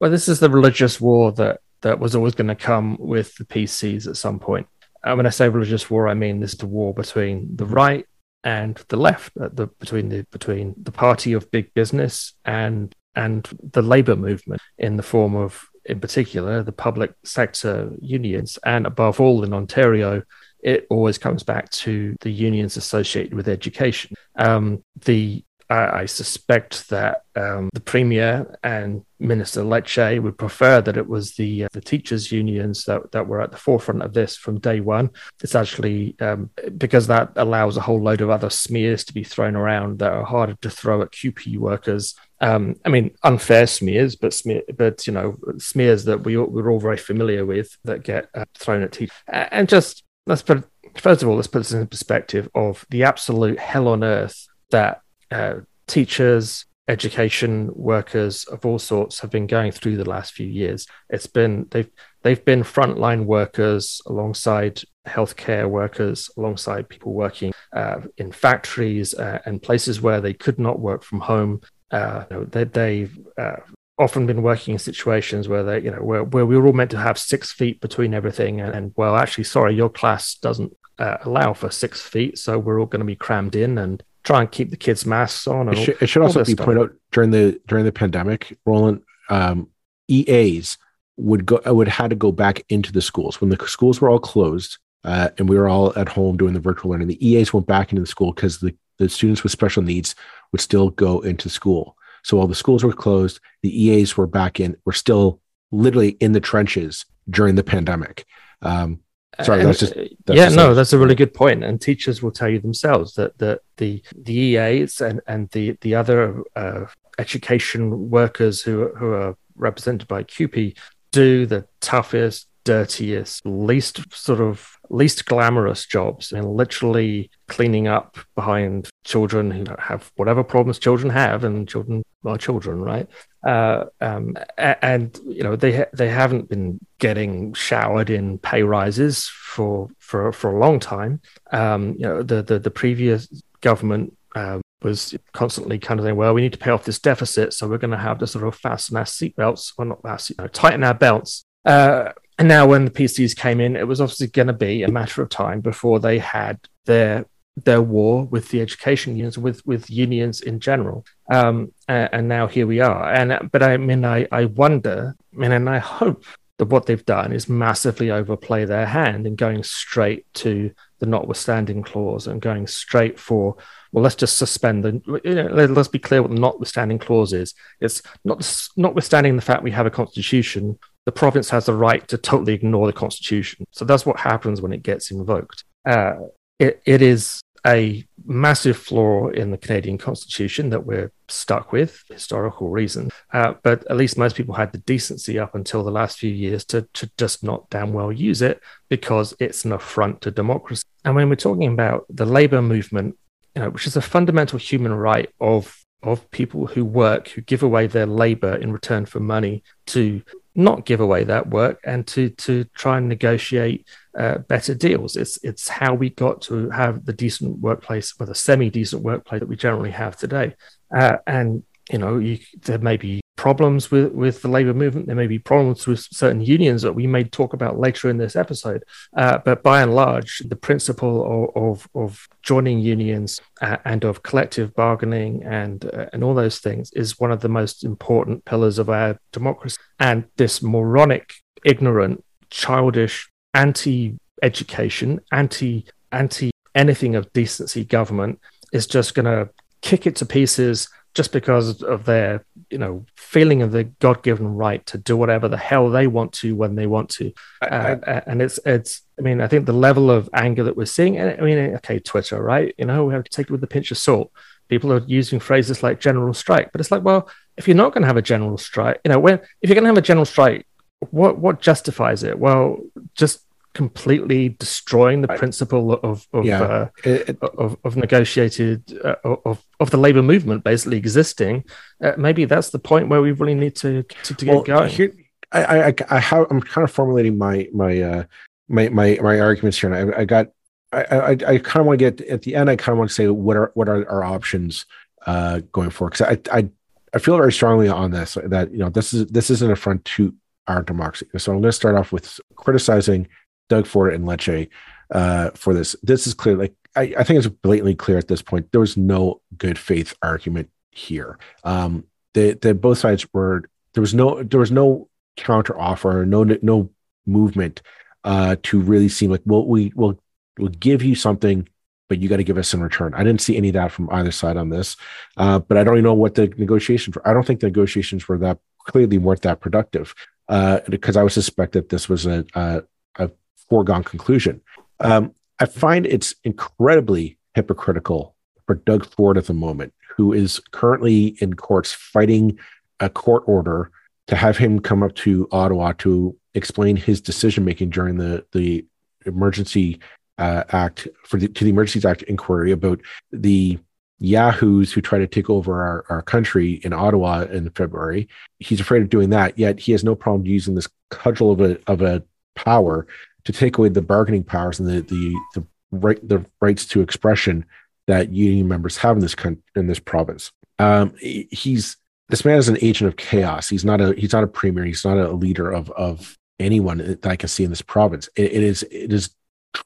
Well, 0.00 0.10
this 0.10 0.28
is 0.28 0.40
the 0.40 0.50
religious 0.50 1.00
war 1.00 1.32
that 1.32 1.60
that 1.82 2.00
was 2.00 2.16
always 2.16 2.34
going 2.34 2.48
to 2.48 2.54
come 2.54 2.96
with 2.98 3.34
the 3.36 3.44
PCs 3.44 4.06
at 4.08 4.16
some 4.16 4.38
point. 4.38 4.66
And 5.04 5.18
when 5.18 5.26
I 5.26 5.30
say 5.30 5.48
religious 5.48 5.90
war, 5.90 6.08
I 6.08 6.14
mean 6.14 6.40
this 6.40 6.52
is 6.52 6.58
the 6.58 6.66
war 6.66 6.94
between 6.94 7.54
the 7.56 7.66
right 7.66 8.06
and 8.42 8.76
the 8.88 8.96
left, 8.96 9.32
uh, 9.40 9.50
the, 9.52 9.66
between 9.66 10.08
the 10.08 10.26
between 10.30 10.74
the 10.78 10.92
party 10.92 11.32
of 11.32 11.50
big 11.50 11.72
business 11.74 12.34
and 12.44 12.94
and 13.14 13.48
the 13.72 13.82
labor 13.82 14.16
movement 14.16 14.60
in 14.78 14.96
the 14.96 15.02
form 15.02 15.36
of 15.36 15.66
in 15.84 16.00
particular, 16.00 16.62
the 16.62 16.72
public 16.72 17.12
sector 17.24 17.92
unions, 18.00 18.58
and 18.64 18.86
above 18.86 19.20
all 19.20 19.44
in 19.44 19.52
Ontario, 19.52 20.22
it 20.62 20.86
always 20.88 21.18
comes 21.18 21.42
back 21.42 21.68
to 21.70 22.16
the 22.22 22.30
unions 22.30 22.78
associated 22.78 23.34
with 23.34 23.48
education. 23.48 24.16
Um, 24.36 24.82
the 25.04 25.44
I, 25.70 26.00
I, 26.00 26.06
suspect 26.06 26.88
that 26.90 27.22
um, 27.36 27.70
the 27.72 27.80
premier 27.80 28.58
and 28.62 29.04
Minister 29.18 29.62
Lecce 29.62 30.20
would 30.20 30.38
prefer 30.38 30.80
that 30.80 30.96
it 30.96 31.08
was 31.08 31.34
the 31.34 31.64
uh, 31.64 31.68
the 31.72 31.80
teachers' 31.80 32.30
unions 32.30 32.84
that, 32.84 33.12
that 33.12 33.26
were 33.26 33.40
at 33.40 33.50
the 33.50 33.56
forefront 33.56 34.02
of 34.02 34.12
this 34.12 34.36
from 34.36 34.60
day 34.60 34.80
one. 34.80 35.10
It's 35.42 35.54
actually 35.54 36.16
um, 36.20 36.50
because 36.76 37.06
that 37.06 37.32
allows 37.36 37.76
a 37.76 37.82
whole 37.82 38.02
load 38.02 38.20
of 38.20 38.30
other 38.30 38.50
smears 38.50 39.04
to 39.04 39.14
be 39.14 39.24
thrown 39.24 39.56
around 39.56 39.98
that 40.00 40.12
are 40.12 40.24
harder 40.24 40.56
to 40.62 40.70
throw 40.70 41.02
at 41.02 41.12
CUPE 41.12 41.56
workers 41.58 42.14
um, 42.40 42.76
I 42.84 42.90
mean, 42.90 43.14
unfair 43.22 43.66
smears, 43.66 44.16
but 44.16 44.34
smear, 44.34 44.62
but 44.76 45.06
you 45.06 45.14
know, 45.14 45.38
smears 45.58 46.04
that 46.04 46.24
we 46.24 46.36
we're 46.36 46.70
all 46.70 46.80
very 46.80 46.98
familiar 46.98 47.46
with 47.46 47.76
that 47.84 48.02
get 48.02 48.28
uh, 48.34 48.44
thrown 48.54 48.82
at 48.82 48.92
teachers. 48.92 49.16
And 49.28 49.66
just 49.66 50.04
let's 50.26 50.42
put 50.42 50.64
first 50.96 51.22
of 51.22 51.28
all, 51.28 51.36
let's 51.36 51.48
put 51.48 51.60
this 51.60 51.72
in 51.72 51.86
perspective 51.86 52.48
of 52.54 52.84
the 52.90 53.04
absolute 53.04 53.58
hell 53.58 53.88
on 53.88 54.04
earth 54.04 54.46
that 54.70 55.00
uh, 55.34 55.54
teachers, 55.86 56.64
education 56.86 57.70
workers 57.74 58.44
of 58.44 58.64
all 58.66 58.78
sorts 58.78 59.20
have 59.20 59.30
been 59.30 59.46
going 59.46 59.72
through 59.72 59.96
the 59.96 60.08
last 60.08 60.32
few 60.32 60.46
years. 60.46 60.86
It's 61.08 61.26
been 61.26 61.66
they've 61.70 61.90
they've 62.22 62.44
been 62.44 62.62
frontline 62.62 63.24
workers 63.24 64.00
alongside 64.06 64.82
healthcare 65.06 65.68
workers, 65.68 66.30
alongside 66.36 66.88
people 66.88 67.12
working 67.12 67.52
uh, 67.72 68.00
in 68.16 68.32
factories 68.32 69.14
uh, 69.14 69.40
and 69.46 69.62
places 69.62 70.00
where 70.00 70.20
they 70.20 70.34
could 70.34 70.58
not 70.58 70.78
work 70.78 71.02
from 71.02 71.20
home. 71.20 71.60
Uh, 71.90 72.24
they, 72.54 72.64
they've 72.64 73.18
uh, 73.38 73.56
often 73.98 74.26
been 74.26 74.42
working 74.42 74.72
in 74.72 74.78
situations 74.78 75.48
where 75.48 75.62
they, 75.62 75.80
you 75.80 75.90
know, 75.90 76.02
where, 76.02 76.24
where 76.24 76.46
we 76.46 76.56
were 76.56 76.66
all 76.66 76.72
meant 76.72 76.90
to 76.90 76.98
have 76.98 77.18
six 77.18 77.52
feet 77.52 77.80
between 77.80 78.14
everything, 78.14 78.60
and, 78.60 78.74
and 78.74 78.92
well, 78.96 79.16
actually, 79.16 79.44
sorry, 79.44 79.74
your 79.74 79.90
class 79.90 80.34
doesn't 80.36 80.72
uh, 80.98 81.18
allow 81.22 81.52
for 81.52 81.70
six 81.70 82.00
feet, 82.00 82.38
so 82.38 82.58
we're 82.58 82.80
all 82.80 82.86
going 82.86 83.00
to 83.00 83.06
be 83.06 83.16
crammed 83.16 83.56
in 83.56 83.78
and 83.78 84.02
try 84.24 84.40
and 84.40 84.50
keep 84.50 84.70
the 84.70 84.76
kids' 84.76 85.06
masks 85.06 85.46
on. 85.46 85.68
it, 85.68 85.76
should, 85.76 86.02
it 86.02 86.06
should 86.08 86.22
also 86.22 86.44
be 86.44 86.54
pointed 86.54 86.82
out 86.82 86.92
during 87.12 87.30
the 87.30 87.60
during 87.68 87.84
the 87.84 87.92
pandemic, 87.92 88.58
Roland, 88.66 89.02
um, 89.28 89.68
EAs 90.08 90.78
would 91.16 91.46
go 91.46 91.60
would 91.66 91.88
had 91.88 92.10
to 92.10 92.16
go 92.16 92.32
back 92.32 92.64
into 92.68 92.90
the 92.90 93.02
schools 93.02 93.40
when 93.40 93.50
the 93.50 93.68
schools 93.68 94.00
were 94.00 94.10
all 94.10 94.18
closed 94.18 94.78
uh, 95.04 95.28
and 95.38 95.48
we 95.48 95.56
were 95.56 95.68
all 95.68 95.96
at 95.96 96.08
home 96.08 96.36
doing 96.36 96.54
the 96.54 96.60
virtual 96.60 96.90
learning. 96.90 97.08
The 97.08 97.26
EAs 97.26 97.52
went 97.52 97.66
back 97.66 97.92
into 97.92 98.00
the 98.00 98.06
school 98.06 98.32
because 98.32 98.58
the 98.58 98.74
the 98.98 99.08
students 99.08 99.42
with 99.42 99.52
special 99.52 99.82
needs 99.82 100.14
would 100.52 100.60
still 100.60 100.90
go 100.90 101.20
into 101.20 101.48
school. 101.48 101.96
So 102.22 102.36
while 102.36 102.46
the 102.46 102.54
schools 102.54 102.84
were 102.84 102.92
closed, 102.92 103.40
the 103.62 103.84
EAs 103.84 104.16
were 104.16 104.26
back 104.26 104.60
in. 104.60 104.76
Were 104.84 104.92
still 104.92 105.40
literally 105.70 106.10
in 106.20 106.32
the 106.32 106.40
trenches 106.40 107.04
during 107.28 107.56
the 107.56 107.64
pandemic. 107.64 108.24
Um, 108.62 109.00
Sorry, 109.42 109.60
and, 109.60 109.68
that's 109.68 109.80
just 109.80 109.94
that's 109.94 110.36
yeah. 110.36 110.44
Just 110.46 110.56
no, 110.56 110.74
that's 110.74 110.92
a 110.92 110.98
really 110.98 111.14
good 111.14 111.34
point. 111.34 111.64
And 111.64 111.80
teachers 111.80 112.22
will 112.22 112.30
tell 112.30 112.48
you 112.48 112.60
themselves 112.60 113.14
that 113.14 113.36
that 113.38 113.60
the 113.78 114.02
the 114.16 114.34
EAs 114.34 115.00
and 115.00 115.20
and 115.26 115.48
the 115.50 115.76
the 115.80 115.94
other 115.94 116.42
uh, 116.54 116.86
education 117.18 118.10
workers 118.10 118.62
who 118.62 118.88
who 118.96 119.12
are 119.12 119.36
represented 119.56 120.08
by 120.08 120.22
CUPE 120.22 120.76
do 121.12 121.46
the 121.46 121.66
toughest, 121.80 122.48
dirtiest, 122.64 123.46
least 123.46 124.12
sort 124.12 124.40
of 124.40 124.76
least 124.90 125.26
glamorous 125.26 125.86
jobs 125.86 126.32
and 126.32 126.56
literally 126.56 127.30
cleaning 127.48 127.88
up 127.88 128.18
behind 128.34 128.88
children 129.04 129.50
who 129.50 129.64
have 129.78 130.10
whatever 130.16 130.44
problems 130.44 130.78
children 130.78 131.10
have 131.10 131.44
and 131.44 131.68
children 131.68 132.02
are 132.26 132.38
children 132.38 132.80
right 132.80 133.08
uh, 133.46 133.84
um, 134.00 134.36
and 134.56 135.18
you 135.26 135.42
know 135.42 135.56
they 135.56 135.76
ha- 135.76 135.90
they 135.92 136.08
haven't 136.08 136.48
been 136.48 136.78
getting 136.98 137.52
showered 137.54 138.10
in 138.10 138.38
pay 138.38 138.62
rises 138.62 139.28
for 139.28 139.88
for 139.98 140.32
for 140.32 140.50
a 140.50 140.58
long 140.58 140.80
time 140.80 141.20
um, 141.52 141.94
you 141.98 142.06
know 142.06 142.22
the 142.22 142.42
the, 142.42 142.58
the 142.58 142.70
previous 142.70 143.28
government 143.60 144.16
um, 144.34 144.60
was 144.84 145.14
constantly 145.32 145.78
kind 145.78 145.98
of 145.98 146.04
saying, 146.04 146.16
well, 146.16 146.34
we 146.34 146.42
need 146.42 146.52
to 146.52 146.58
pay 146.58 146.70
off 146.70 146.84
this 146.84 146.98
deficit, 146.98 147.52
so 147.52 147.66
we're 147.66 147.78
going 147.78 147.90
to 147.90 147.96
have 147.96 148.18
to 148.18 148.26
sort 148.26 148.46
of 148.46 148.54
fasten 148.54 148.96
our 148.96 149.04
seatbelts, 149.04 149.72
well, 149.76 149.88
not 149.88 150.00
our 150.04 150.18
seat, 150.18 150.38
no, 150.38 150.46
tighten 150.46 150.84
our 150.84 150.94
belts. 150.94 151.44
Uh, 151.64 152.12
and 152.38 152.48
now, 152.48 152.66
when 152.66 152.84
the 152.84 152.90
PCs 152.90 153.34
came 153.34 153.60
in, 153.60 153.76
it 153.76 153.88
was 153.88 154.00
obviously 154.00 154.26
going 154.26 154.48
to 154.48 154.52
be 154.52 154.82
a 154.82 154.90
matter 154.90 155.22
of 155.22 155.28
time 155.28 155.60
before 155.60 156.00
they 156.00 156.18
had 156.18 156.58
their 156.84 157.26
their 157.56 157.82
war 157.82 158.24
with 158.24 158.48
the 158.48 158.60
education 158.60 159.16
unions, 159.16 159.38
with 159.38 159.64
with 159.66 159.90
unions 159.90 160.40
in 160.40 160.60
general. 160.60 161.04
Um, 161.30 161.72
and, 161.88 162.08
and, 162.12 162.28
now 162.28 162.46
here 162.46 162.66
we 162.66 162.80
are. 162.80 163.12
And 163.12 163.50
but 163.50 163.62
I 163.62 163.76
mean, 163.76 164.04
I 164.04 164.26
I 164.32 164.46
wonder, 164.46 165.14
I 165.32 165.36
mean, 165.36 165.52
and 165.52 165.68
I 165.68 165.78
hope 165.78 166.24
that 166.58 166.66
what 166.66 166.86
they've 166.86 167.04
done 167.04 167.32
is 167.32 167.48
massively 167.48 168.10
overplay 168.10 168.64
their 168.64 168.86
hand 168.86 169.26
in 169.26 169.34
going 169.34 169.62
straight 169.62 170.24
to 170.34 170.70
the 171.00 171.06
notwithstanding 171.06 171.82
clause 171.82 172.26
and 172.26 172.40
going 172.40 172.66
straight 172.68 173.18
for 173.18 173.56
well 173.90 174.04
let's 174.04 174.14
just 174.14 174.38
suspend 174.38 174.84
the 174.84 175.20
you 175.24 175.34
know, 175.34 175.48
let's 175.48 175.88
be 175.88 175.98
clear 175.98 176.22
what 176.22 176.30
the 176.30 176.38
notwithstanding 176.38 176.98
clause 176.98 177.32
is 177.32 177.54
it's 177.80 178.00
not 178.24 178.68
notwithstanding 178.76 179.34
the 179.34 179.42
fact 179.42 179.64
we 179.64 179.72
have 179.72 179.84
a 179.84 179.90
constitution 179.90 180.78
the 181.04 181.12
province 181.12 181.50
has 181.50 181.66
the 181.66 181.74
right 181.74 182.06
to 182.08 182.16
totally 182.16 182.54
ignore 182.54 182.86
the 182.86 182.92
constitution. 182.92 183.66
So 183.70 183.84
that's 183.84 184.06
what 184.06 184.18
happens 184.18 184.60
when 184.62 184.72
it 184.72 184.82
gets 184.82 185.10
invoked. 185.10 185.64
Uh, 185.84 186.14
it, 186.58 186.82
it 186.86 187.02
is 187.02 187.42
a 187.66 188.06
massive 188.26 188.76
flaw 188.76 189.28
in 189.28 189.50
the 189.50 189.58
Canadian 189.58 189.98
constitution 189.98 190.70
that 190.70 190.84
we're 190.84 191.10
stuck 191.28 191.72
with, 191.72 192.02
historical 192.08 192.68
reasons. 192.68 193.12
Uh, 193.32 193.54
but 193.62 193.84
at 193.90 193.96
least 193.96 194.18
most 194.18 194.36
people 194.36 194.54
had 194.54 194.72
the 194.72 194.78
decency 194.78 195.38
up 195.38 195.54
until 195.54 195.82
the 195.82 195.90
last 195.90 196.18
few 196.18 196.30
years 196.30 196.64
to, 196.66 196.86
to 196.92 197.10
just 197.16 197.42
not 197.42 197.68
damn 197.70 197.92
well 197.92 198.12
use 198.12 198.42
it 198.42 198.60
because 198.88 199.34
it's 199.40 199.64
an 199.64 199.72
affront 199.72 200.20
to 200.20 200.30
democracy. 200.30 200.84
And 201.04 201.14
when 201.14 201.28
we're 201.28 201.36
talking 201.36 201.72
about 201.72 202.04
the 202.10 202.26
labor 202.26 202.60
movement, 202.60 203.16
you 203.54 203.62
know, 203.62 203.70
which 203.70 203.86
is 203.86 203.96
a 203.96 204.02
fundamental 204.02 204.58
human 204.58 204.92
right 204.92 205.30
of 205.40 205.76
of 206.02 206.30
people 206.30 206.66
who 206.66 206.84
work, 206.84 207.28
who 207.28 207.40
give 207.40 207.62
away 207.62 207.86
their 207.86 208.04
labor 208.04 208.54
in 208.56 208.70
return 208.70 209.06
for 209.06 209.20
money 209.20 209.62
to 209.86 210.22
not 210.54 210.86
give 210.86 211.00
away 211.00 211.24
that 211.24 211.50
work 211.50 211.80
and 211.84 212.06
to 212.06 212.30
to 212.30 212.64
try 212.74 212.98
and 212.98 213.08
negotiate 213.08 213.86
uh, 214.18 214.38
better 214.38 214.74
deals. 214.74 215.16
It's 215.16 215.42
it's 215.42 215.68
how 215.68 215.94
we 215.94 216.10
got 216.10 216.42
to 216.42 216.70
have 216.70 217.04
the 217.04 217.12
decent 217.12 217.58
workplace, 217.58 218.14
or 218.18 218.26
the 218.26 218.34
semi 218.34 218.70
decent 218.70 219.02
workplace 219.02 219.40
that 219.40 219.48
we 219.48 219.56
generally 219.56 219.90
have 219.90 220.16
today. 220.16 220.54
Uh, 220.94 221.16
and 221.26 221.64
you 221.90 221.98
know, 221.98 222.18
you, 222.18 222.38
there 222.62 222.78
may 222.78 222.96
be 222.96 223.20
problems 223.36 223.90
with, 223.90 224.12
with 224.12 224.42
the 224.42 224.48
labor 224.48 224.74
movement. 224.74 225.06
There 225.06 225.16
may 225.16 225.26
be 225.26 225.38
problems 225.38 225.86
with 225.86 226.00
certain 226.00 226.40
unions 226.40 226.82
that 226.82 226.92
we 226.92 227.06
may 227.06 227.24
talk 227.24 227.52
about 227.52 227.78
later 227.78 228.08
in 228.08 228.18
this 228.18 228.36
episode. 228.36 228.84
Uh, 229.16 229.38
but 229.38 229.62
by 229.62 229.82
and 229.82 229.94
large, 229.94 230.38
the 230.46 230.56
principle 230.56 231.50
of, 231.54 231.62
of, 231.62 231.88
of 231.94 232.28
joining 232.42 232.78
unions 232.78 233.40
uh, 233.60 233.78
and 233.84 234.04
of 234.04 234.22
collective 234.22 234.74
bargaining 234.74 235.42
and, 235.42 235.84
uh, 235.86 236.06
and 236.12 236.22
all 236.22 236.34
those 236.34 236.58
things 236.58 236.90
is 236.92 237.18
one 237.18 237.32
of 237.32 237.40
the 237.40 237.48
most 237.48 237.84
important 237.84 238.44
pillars 238.44 238.78
of 238.78 238.88
our 238.88 239.18
democracy. 239.32 239.78
And 239.98 240.24
this 240.36 240.62
moronic, 240.62 241.34
ignorant, 241.64 242.24
childish, 242.50 243.28
anti 243.52 244.18
education, 244.42 245.20
anti 245.32 245.86
anti 246.12 246.50
anything 246.74 247.14
of 247.14 247.32
decency 247.32 247.84
government 247.84 248.40
is 248.72 248.86
just 248.86 249.14
going 249.14 249.26
to 249.26 249.48
kick 249.80 250.06
it 250.06 250.16
to 250.16 250.26
pieces 250.26 250.88
just 251.14 251.32
because 251.32 251.82
of 251.82 252.04
their 252.04 252.44
you 252.70 252.78
know 252.78 253.04
feeling 253.16 253.62
of 253.62 253.72
the 253.72 253.84
god-given 253.84 254.48
right 254.54 254.84
to 254.86 254.98
do 254.98 255.16
whatever 255.16 255.48
the 255.48 255.56
hell 255.56 255.88
they 255.88 256.06
want 256.06 256.32
to 256.32 256.54
when 256.54 256.74
they 256.74 256.86
want 256.86 257.08
to. 257.08 257.32
Uh, 257.62 257.96
uh, 258.06 258.20
and 258.26 258.42
it's 258.42 258.58
it's 258.66 259.02
i 259.18 259.22
mean 259.22 259.40
i 259.40 259.46
think 259.46 259.66
the 259.66 259.72
level 259.72 260.10
of 260.10 260.28
anger 260.34 260.64
that 260.64 260.76
we're 260.76 260.84
seeing 260.84 261.20
i 261.20 261.36
mean 261.36 261.76
okay 261.76 261.98
twitter 261.98 262.42
right? 262.42 262.74
You 262.78 262.86
know 262.86 263.04
we 263.04 263.14
have 263.14 263.24
to 263.24 263.30
take 263.30 263.46
it 263.46 263.52
with 263.52 263.64
a 263.64 263.68
pinch 263.68 263.90
of 263.90 263.98
salt. 263.98 264.30
People 264.68 264.92
are 264.92 265.04
using 265.06 265.40
phrases 265.40 265.82
like 265.82 266.00
general 266.00 266.34
strike 266.34 266.72
but 266.72 266.80
it's 266.80 266.90
like 266.90 267.04
well 267.04 267.28
if 267.56 267.68
you're 267.68 267.76
not 267.76 267.92
going 267.92 268.02
to 268.02 268.08
have 268.08 268.16
a 268.16 268.22
general 268.22 268.58
strike 268.58 269.00
you 269.04 269.10
know 269.10 269.18
when 269.18 269.34
if 269.60 269.68
you're 269.68 269.74
going 269.74 269.84
to 269.84 269.88
have 269.88 269.98
a 269.98 270.02
general 270.02 270.24
strike 270.24 270.66
what 271.10 271.38
what 271.38 271.60
justifies 271.60 272.22
it? 272.22 272.38
Well 272.38 272.78
just 273.14 273.43
completely 273.74 274.50
destroying 274.50 275.20
the 275.20 275.28
principle 275.28 275.92
of 275.92 276.26
of 276.32 276.44
yeah. 276.44 276.62
uh, 276.62 276.88
it, 277.04 277.38
of, 277.42 277.76
of, 277.84 277.96
negotiated 277.96 278.98
uh, 279.04 279.16
of 279.24 279.64
of 279.80 279.90
the 279.90 279.96
labor 279.96 280.22
movement 280.22 280.64
basically 280.64 280.96
existing. 280.96 281.64
Uh, 282.02 282.12
maybe 282.16 282.44
that's 282.44 282.70
the 282.70 282.78
point 282.78 283.08
where 283.08 283.20
we 283.20 283.32
really 283.32 283.54
need 283.54 283.74
to 283.76 284.04
to, 284.22 284.34
to 284.34 284.44
get 284.44 284.54
well, 284.54 284.62
going. 284.62 284.90
Here, 284.90 285.12
I, 285.52 285.88
I, 285.88 285.94
I 286.08 286.18
have, 286.20 286.46
I'm 286.50 286.60
kind 286.60 286.84
of 286.84 286.90
formulating 286.90 287.36
my 287.36 287.68
my 287.74 288.00
uh, 288.00 288.24
my 288.68 288.88
my 288.88 289.18
my 289.20 289.40
arguments 289.40 289.78
here, 289.78 289.92
and 289.92 290.14
I, 290.14 290.20
I 290.20 290.24
got 290.24 290.48
I, 290.92 291.02
I, 291.02 291.30
I 291.30 291.58
kind 291.58 291.80
of 291.80 291.86
want 291.86 291.98
to 291.98 292.10
get 292.10 292.20
at 292.28 292.42
the 292.42 292.54
end. 292.54 292.70
I 292.70 292.76
kind 292.76 292.94
of 292.94 292.98
want 292.98 293.10
to 293.10 293.14
say 293.14 293.28
what 293.28 293.56
are 293.56 293.72
what 293.74 293.88
are 293.88 294.08
our 294.08 294.24
options 294.24 294.86
uh, 295.26 295.60
going 295.72 295.90
forward 295.90 296.12
because 296.12 296.38
I, 296.52 296.58
I 296.58 296.68
I 297.12 297.18
feel 297.18 297.36
very 297.36 297.52
strongly 297.52 297.88
on 297.88 298.12
this 298.12 298.38
that 298.44 298.70
you 298.70 298.78
know 298.78 298.88
this 298.88 299.12
is 299.12 299.26
this 299.26 299.50
is 299.50 299.62
an 299.62 299.70
affront 299.70 300.04
to 300.04 300.34
our 300.66 300.82
democracy. 300.82 301.26
So 301.36 301.52
I'm 301.52 301.60
going 301.60 301.68
to 301.68 301.72
start 301.72 301.94
off 301.94 302.12
with 302.12 302.40
criticizing 302.56 303.28
Doug 303.68 303.86
Ford 303.86 304.14
and 304.14 304.24
Lecce 304.24 304.68
uh, 305.10 305.50
for 305.50 305.74
this. 305.74 305.96
This 306.02 306.26
is 306.26 306.34
clear. 306.34 306.56
Like 306.56 306.74
I, 306.96 307.14
I, 307.18 307.24
think 307.24 307.38
it's 307.38 307.48
blatantly 307.48 307.94
clear 307.94 308.18
at 308.18 308.28
this 308.28 308.42
point. 308.42 308.70
There 308.72 308.80
was 308.80 308.96
no 308.96 309.40
good 309.56 309.78
faith 309.78 310.14
argument 310.22 310.70
here. 310.90 311.38
Um, 311.64 312.04
the 312.34 312.58
the 312.60 312.74
both 312.74 312.98
sides 312.98 313.26
were 313.32 313.64
there 313.94 314.00
was 314.00 314.14
no 314.14 314.42
there 314.42 314.60
was 314.60 314.72
no 314.72 315.08
counter 315.36 315.78
offer, 315.78 316.24
no 316.26 316.44
no 316.44 316.90
movement 317.26 317.82
uh, 318.24 318.56
to 318.64 318.80
really 318.80 319.08
seem 319.08 319.30
like 319.30 319.42
well 319.44 319.66
we 319.66 319.92
will 319.94 320.20
we'll 320.58 320.68
give 320.68 321.02
you 321.02 321.14
something, 321.14 321.68
but 322.08 322.18
you 322.18 322.28
got 322.28 322.36
to 322.36 322.44
give 322.44 322.58
us 322.58 322.74
in 322.74 322.82
return. 322.82 323.14
I 323.14 323.24
didn't 323.24 323.40
see 323.40 323.56
any 323.56 323.68
of 323.68 323.74
that 323.74 323.92
from 323.92 324.10
either 324.10 324.30
side 324.30 324.56
on 324.56 324.68
this, 324.68 324.96
uh, 325.36 325.58
but 325.58 325.76
I 325.76 325.84
don't 325.84 325.94
even 325.94 326.04
know 326.04 326.14
what 326.14 326.34
the 326.34 326.48
negotiations 326.56 327.16
were. 327.16 327.28
I 327.28 327.32
don't 327.32 327.46
think 327.46 327.60
the 327.60 327.66
negotiations 327.66 328.28
were 328.28 328.38
that 328.38 328.58
clearly 328.84 329.18
weren't 329.18 329.42
that 329.42 329.60
productive 329.60 330.14
uh, 330.48 330.80
because 330.88 331.16
I 331.16 331.22
would 331.22 331.32
suspect 331.32 331.72
that 331.72 331.88
this 331.88 332.08
was 332.08 332.26
a, 332.26 332.44
a, 332.54 332.82
a 333.16 333.30
foregone 333.68 334.04
conclusion. 334.04 334.60
Um, 335.00 335.32
I 335.60 335.66
find 335.66 336.06
it's 336.06 336.34
incredibly 336.44 337.38
hypocritical 337.54 338.34
for 338.66 338.76
Doug 338.76 339.06
Ford 339.06 339.38
at 339.38 339.46
the 339.46 339.54
moment, 339.54 339.92
who 340.16 340.32
is 340.32 340.60
currently 340.72 341.36
in 341.40 341.54
courts 341.54 341.92
fighting 341.92 342.58
a 343.00 343.08
court 343.08 343.44
order 343.46 343.90
to 344.26 344.36
have 344.36 344.56
him 344.56 344.80
come 344.80 345.02
up 345.02 345.14
to 345.16 345.48
Ottawa 345.52 345.92
to 345.98 346.36
explain 346.54 346.96
his 346.96 347.20
decision 347.20 347.64
making 347.64 347.90
during 347.90 348.16
the 348.16 348.44
the 348.52 348.86
emergency 349.26 350.00
uh, 350.38 350.64
act 350.70 351.08
for 351.24 351.38
the, 351.38 351.48
to 351.48 351.64
the 351.64 351.70
Emergencies 351.70 352.04
Act 352.04 352.22
inquiry 352.24 352.72
about 352.72 353.00
the 353.32 353.78
yahoos 354.18 354.92
who 354.92 355.00
try 355.00 355.18
to 355.18 355.26
take 355.26 355.50
over 355.50 355.82
our, 355.82 356.04
our 356.08 356.22
country 356.22 356.74
in 356.84 356.92
Ottawa 356.92 357.42
in 357.42 357.68
February. 357.70 358.28
He's 358.58 358.80
afraid 358.80 359.02
of 359.02 359.10
doing 359.10 359.30
that, 359.30 359.58
yet 359.58 359.78
he 359.78 359.92
has 359.92 360.04
no 360.04 360.14
problem 360.14 360.46
using 360.46 360.74
this 360.74 360.88
cudgel 361.10 361.52
of 361.52 361.60
a 361.60 361.78
of 361.86 362.02
a 362.02 362.22
power 362.54 363.06
to 363.44 363.52
take 363.52 363.78
away 363.78 363.88
the 363.88 364.02
bargaining 364.02 364.44
powers 364.44 364.80
and 364.80 364.88
the 364.88 365.00
the 365.02 365.34
the 365.54 365.66
right 365.90 366.26
the 366.26 366.44
rights 366.60 366.86
to 366.86 367.00
expression 367.00 367.64
that 368.06 368.30
union 368.30 368.68
members 368.68 368.96
have 368.98 369.16
in 369.16 369.20
this 369.20 369.36
in 369.76 369.86
this 369.86 369.98
province. 369.98 370.52
Um, 370.78 371.14
he's 371.18 371.96
this 372.28 372.44
man 372.44 372.58
is 372.58 372.68
an 372.68 372.78
agent 372.80 373.08
of 373.08 373.16
chaos. 373.16 373.68
He's 373.68 373.84
not 373.84 374.00
a 374.00 374.14
he's 374.14 374.32
not 374.32 374.44
a 374.44 374.48
premier. 374.48 374.84
He's 374.84 375.04
not 375.04 375.18
a 375.18 375.32
leader 375.32 375.70
of 375.70 375.90
of 375.92 376.36
anyone 376.58 376.98
that 376.98 377.26
I 377.26 377.36
can 377.36 377.48
see 377.48 377.64
in 377.64 377.70
this 377.70 377.82
province. 377.82 378.28
it, 378.36 378.52
it 378.52 378.62
is 378.62 378.82
it 378.90 379.12
is 379.12 379.30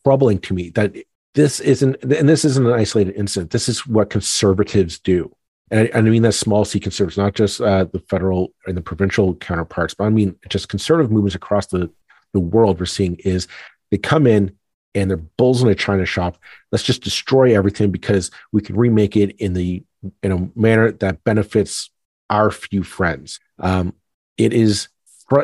troubling 0.05 0.39
to 0.39 0.55
me 0.55 0.71
that 0.71 0.95
this 1.35 1.61
isn't 1.61 2.03
and 2.03 2.29
this 2.29 2.45
isn't 2.45 2.67
an 2.67 2.73
isolated 2.73 3.15
incident. 3.17 3.51
This 3.51 3.69
is 3.69 3.87
what 3.87 4.11
conservatives 4.11 4.99
do. 4.99 5.33
And 5.71 5.91
I, 5.95 5.99
I 5.99 6.01
mean 6.01 6.23
that 6.23 6.33
small 6.33 6.65
c 6.65 6.81
conservatives, 6.81 7.19
not 7.19 7.35
just 7.35 7.61
uh, 7.61 7.85
the 7.85 8.01
federal 8.01 8.53
and 8.67 8.77
the 8.77 8.83
provincial 8.83 9.35
counterparts, 9.37 9.95
but 9.95 10.05
I 10.05 10.11
mean 10.11 10.37
just 10.49 10.69
conservative 10.69 11.11
movements 11.11 11.35
across 11.35 11.67
the, 11.67 11.91
the 12.33 12.41
world 12.41 12.79
we're 12.79 12.87
seeing 12.87 13.17
is 13.17 13.47
they 13.91 13.99
come 13.99 14.27
in 14.27 14.57
and 14.95 15.11
they're 15.11 15.17
bulls 15.17 15.63
in 15.63 15.69
a 15.69 15.75
china 15.75 16.05
shop. 16.05 16.39
Let's 16.73 16.85
just 16.85 17.03
destroy 17.03 17.57
everything 17.57 17.91
because 17.91 18.31
we 18.53 18.63
can 18.63 18.77
remake 18.77 19.17
it 19.17 19.37
in 19.39 19.55
the 19.55 19.85
in 20.23 20.33
a 20.33 20.51
manner 20.59 20.93
that 20.93 21.25
benefits 21.25 21.91
our 22.31 22.51
few 22.51 22.83
friends. 22.83 23.41
Um, 23.59 23.95
it 24.37 24.53
is 24.53 24.89